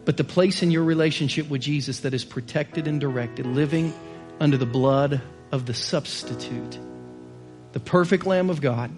but 0.05 0.17
the 0.17 0.25
place 0.25 0.63
in 0.63 0.71
your 0.71 0.85
relationship 0.85 1.49
with 1.49 1.63
Jesus 1.63 2.01
that 2.01 2.15
is 2.15 2.25
protected 2.25 2.87
and 2.87 3.01
directed, 3.01 3.47
living 3.47 3.93
under 4.41 4.57
the 4.57 4.67
blood 4.67 5.23
of 5.53 5.67
the 5.67 5.75
substitute 5.75 6.79
the 7.75 7.81
perfect 7.81 8.25
Lamb 8.25 8.51
of 8.51 8.61
God 8.61 8.93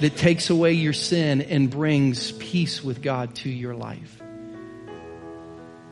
that 0.00 0.16
takes 0.16 0.48
away 0.48 0.72
your 0.72 0.94
sin 0.94 1.42
and 1.42 1.70
brings 1.70 2.32
peace 2.32 2.82
with 2.82 3.02
God 3.02 3.34
to 3.36 3.50
your 3.50 3.74
life. 3.74 4.20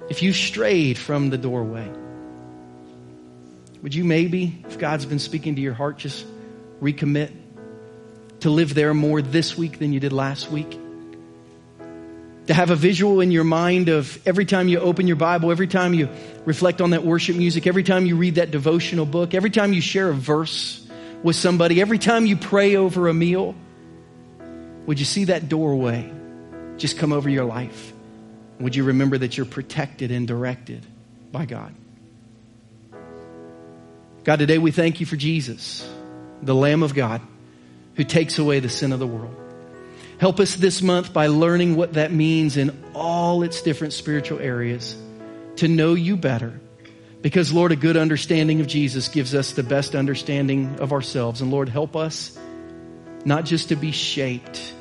If 0.09 0.23
you 0.23 0.33
strayed 0.33 0.97
from 0.97 1.29
the 1.29 1.37
doorway, 1.37 1.87
would 3.83 3.95
you 3.95 4.05
maybe, 4.05 4.65
if 4.67 4.79
God's 4.79 5.05
been 5.05 5.19
speaking 5.19 5.57
to 5.57 5.61
your 5.61 5.75
heart, 5.75 5.99
just 5.99 6.25
recommit 6.81 7.31
to 8.41 8.49
live 8.49 8.75
there 8.75 8.95
more 8.95 9.21
this 9.21 9.57
week 9.59 9.79
than 9.79 9.93
you 9.93 10.01
did 10.01 10.15
last 10.15 10.51
week? 10.51 10.78
To 12.49 12.55
have 12.55 12.71
a 12.71 12.77
visual 12.77 13.21
in 13.21 13.31
your 13.31 13.45
mind 13.45 13.91
of 13.91 14.27
every 14.27 14.47
time 14.47 14.69
you 14.69 14.81
open 14.81 15.07
your 15.07 15.17
Bible, 15.17 15.51
every 15.51 15.67
time 15.67 15.93
you 15.93 16.09
reflect 16.47 16.81
on 16.81 16.91
that 16.91 17.05
worship 17.05 17.37
music, 17.37 17.67
every 17.67 17.83
time 17.83 18.07
you 18.07 18.17
read 18.17 18.37
that 18.37 18.51
devotional 18.51 19.05
book, 19.05 19.35
every 19.35 19.51
time 19.51 19.75
you 19.75 19.83
share 19.83 20.09
a 20.09 20.15
verse 20.15 20.83
with 21.23 21.37
somebody, 21.37 21.83
every 21.83 21.99
time 21.99 22.25
you 22.25 22.37
pray 22.37 22.77
over 22.77 23.09
a 23.09 23.13
meal, 23.13 23.55
would 24.87 24.99
you 24.99 25.05
see 25.05 25.25
that 25.25 25.51
doorway 25.51 26.11
just 26.79 26.97
come 26.97 27.13
over 27.13 27.29
your 27.29 27.45
life? 27.45 27.93
Would 28.61 28.75
you 28.75 28.85
remember 28.85 29.19
that 29.19 29.37
you're 29.37 29.45
protected 29.45 30.11
and 30.11 30.27
directed 30.27 30.87
by 31.31 31.45
God? 31.45 31.75
God, 34.25 34.39
today 34.39 34.57
we 34.57 34.71
thank 34.71 35.01
you 35.01 35.07
for 35.07 35.17
Jesus, 35.17 35.87
the 36.41 36.55
Lamb 36.55 36.83
of 36.83 36.95
God, 36.95 37.21
who 37.97 38.05
takes 38.05 38.39
away 38.39 38.61
the 38.61 38.71
sin 38.71 38.93
of 38.93 39.01
the 39.01 39.07
world. 39.07 39.48
Help 40.19 40.41
us 40.41 40.57
this 40.57 40.83
month 40.83 41.13
by 41.13 41.29
learning 41.29 41.77
what 41.77 41.93
that 41.93 42.13
means 42.13 42.57
in 42.57 42.77
all 42.93 43.45
its 43.45 43.63
different 43.63 43.93
spiritual 43.93 44.41
areas 44.41 44.97
to 45.57 45.69
know 45.69 45.95
you 45.95 46.17
better 46.17 46.61
because, 47.23 47.53
Lord, 47.53 47.71
a 47.71 47.77
good 47.77 47.97
understanding 47.97 48.61
of 48.61 48.67
Jesus 48.67 49.09
gives 49.09 49.33
us 49.33 49.53
the 49.53 49.63
best 49.63 49.95
understanding 49.95 50.81
of 50.81 50.93
ourselves. 50.93 51.41
And, 51.41 51.53
Lord, 51.53 51.69
help 51.69 51.95
us 51.95 52.37
not 53.25 53.45
just 53.45 53.69
to 53.69 53.77
be 53.77 53.93
shaped, 53.93 54.75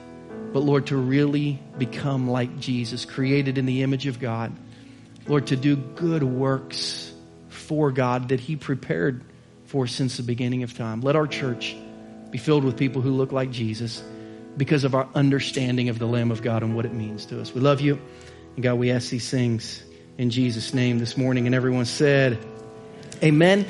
but, 0.53 0.61
Lord, 0.61 0.87
to 0.87 0.97
really 0.97 1.59
become 1.77 2.27
like 2.27 2.59
Jesus, 2.59 3.05
created 3.05 3.59
in 3.59 3.67
the 3.67 3.83
image 3.83 4.07
of 4.07 4.19
God. 4.19 4.51
Lord, 5.27 5.47
to 5.47 5.55
do 5.55 5.75
good 5.75 6.23
works 6.23 7.13
for 7.49 7.91
God 7.91 8.29
that 8.29 8.39
He 8.39 8.55
prepared 8.55 9.23
for 9.65 9.85
since 9.85 10.17
the 10.17 10.23
beginning 10.23 10.63
of 10.63 10.75
time. 10.75 11.01
Let 11.01 11.15
our 11.15 11.27
church 11.27 11.75
be 12.31 12.39
filled 12.39 12.63
with 12.63 12.75
people 12.75 13.03
who 13.03 13.11
look 13.11 13.31
like 13.31 13.51
Jesus 13.51 14.01
because 14.57 14.83
of 14.83 14.95
our 14.95 15.07
understanding 15.13 15.89
of 15.89 15.99
the 15.99 16.07
Lamb 16.07 16.31
of 16.31 16.41
God 16.41 16.63
and 16.63 16.75
what 16.75 16.85
it 16.85 16.93
means 16.93 17.25
to 17.27 17.39
us. 17.39 17.53
We 17.53 17.61
love 17.61 17.79
you. 17.79 17.99
And 18.55 18.63
God, 18.63 18.75
we 18.75 18.89
ask 18.89 19.09
these 19.09 19.29
things 19.29 19.83
in 20.17 20.31
Jesus' 20.31 20.73
name 20.73 20.97
this 20.97 21.15
morning. 21.15 21.45
And 21.45 21.53
everyone 21.53 21.85
said, 21.85 22.39
Amen. 23.23 23.67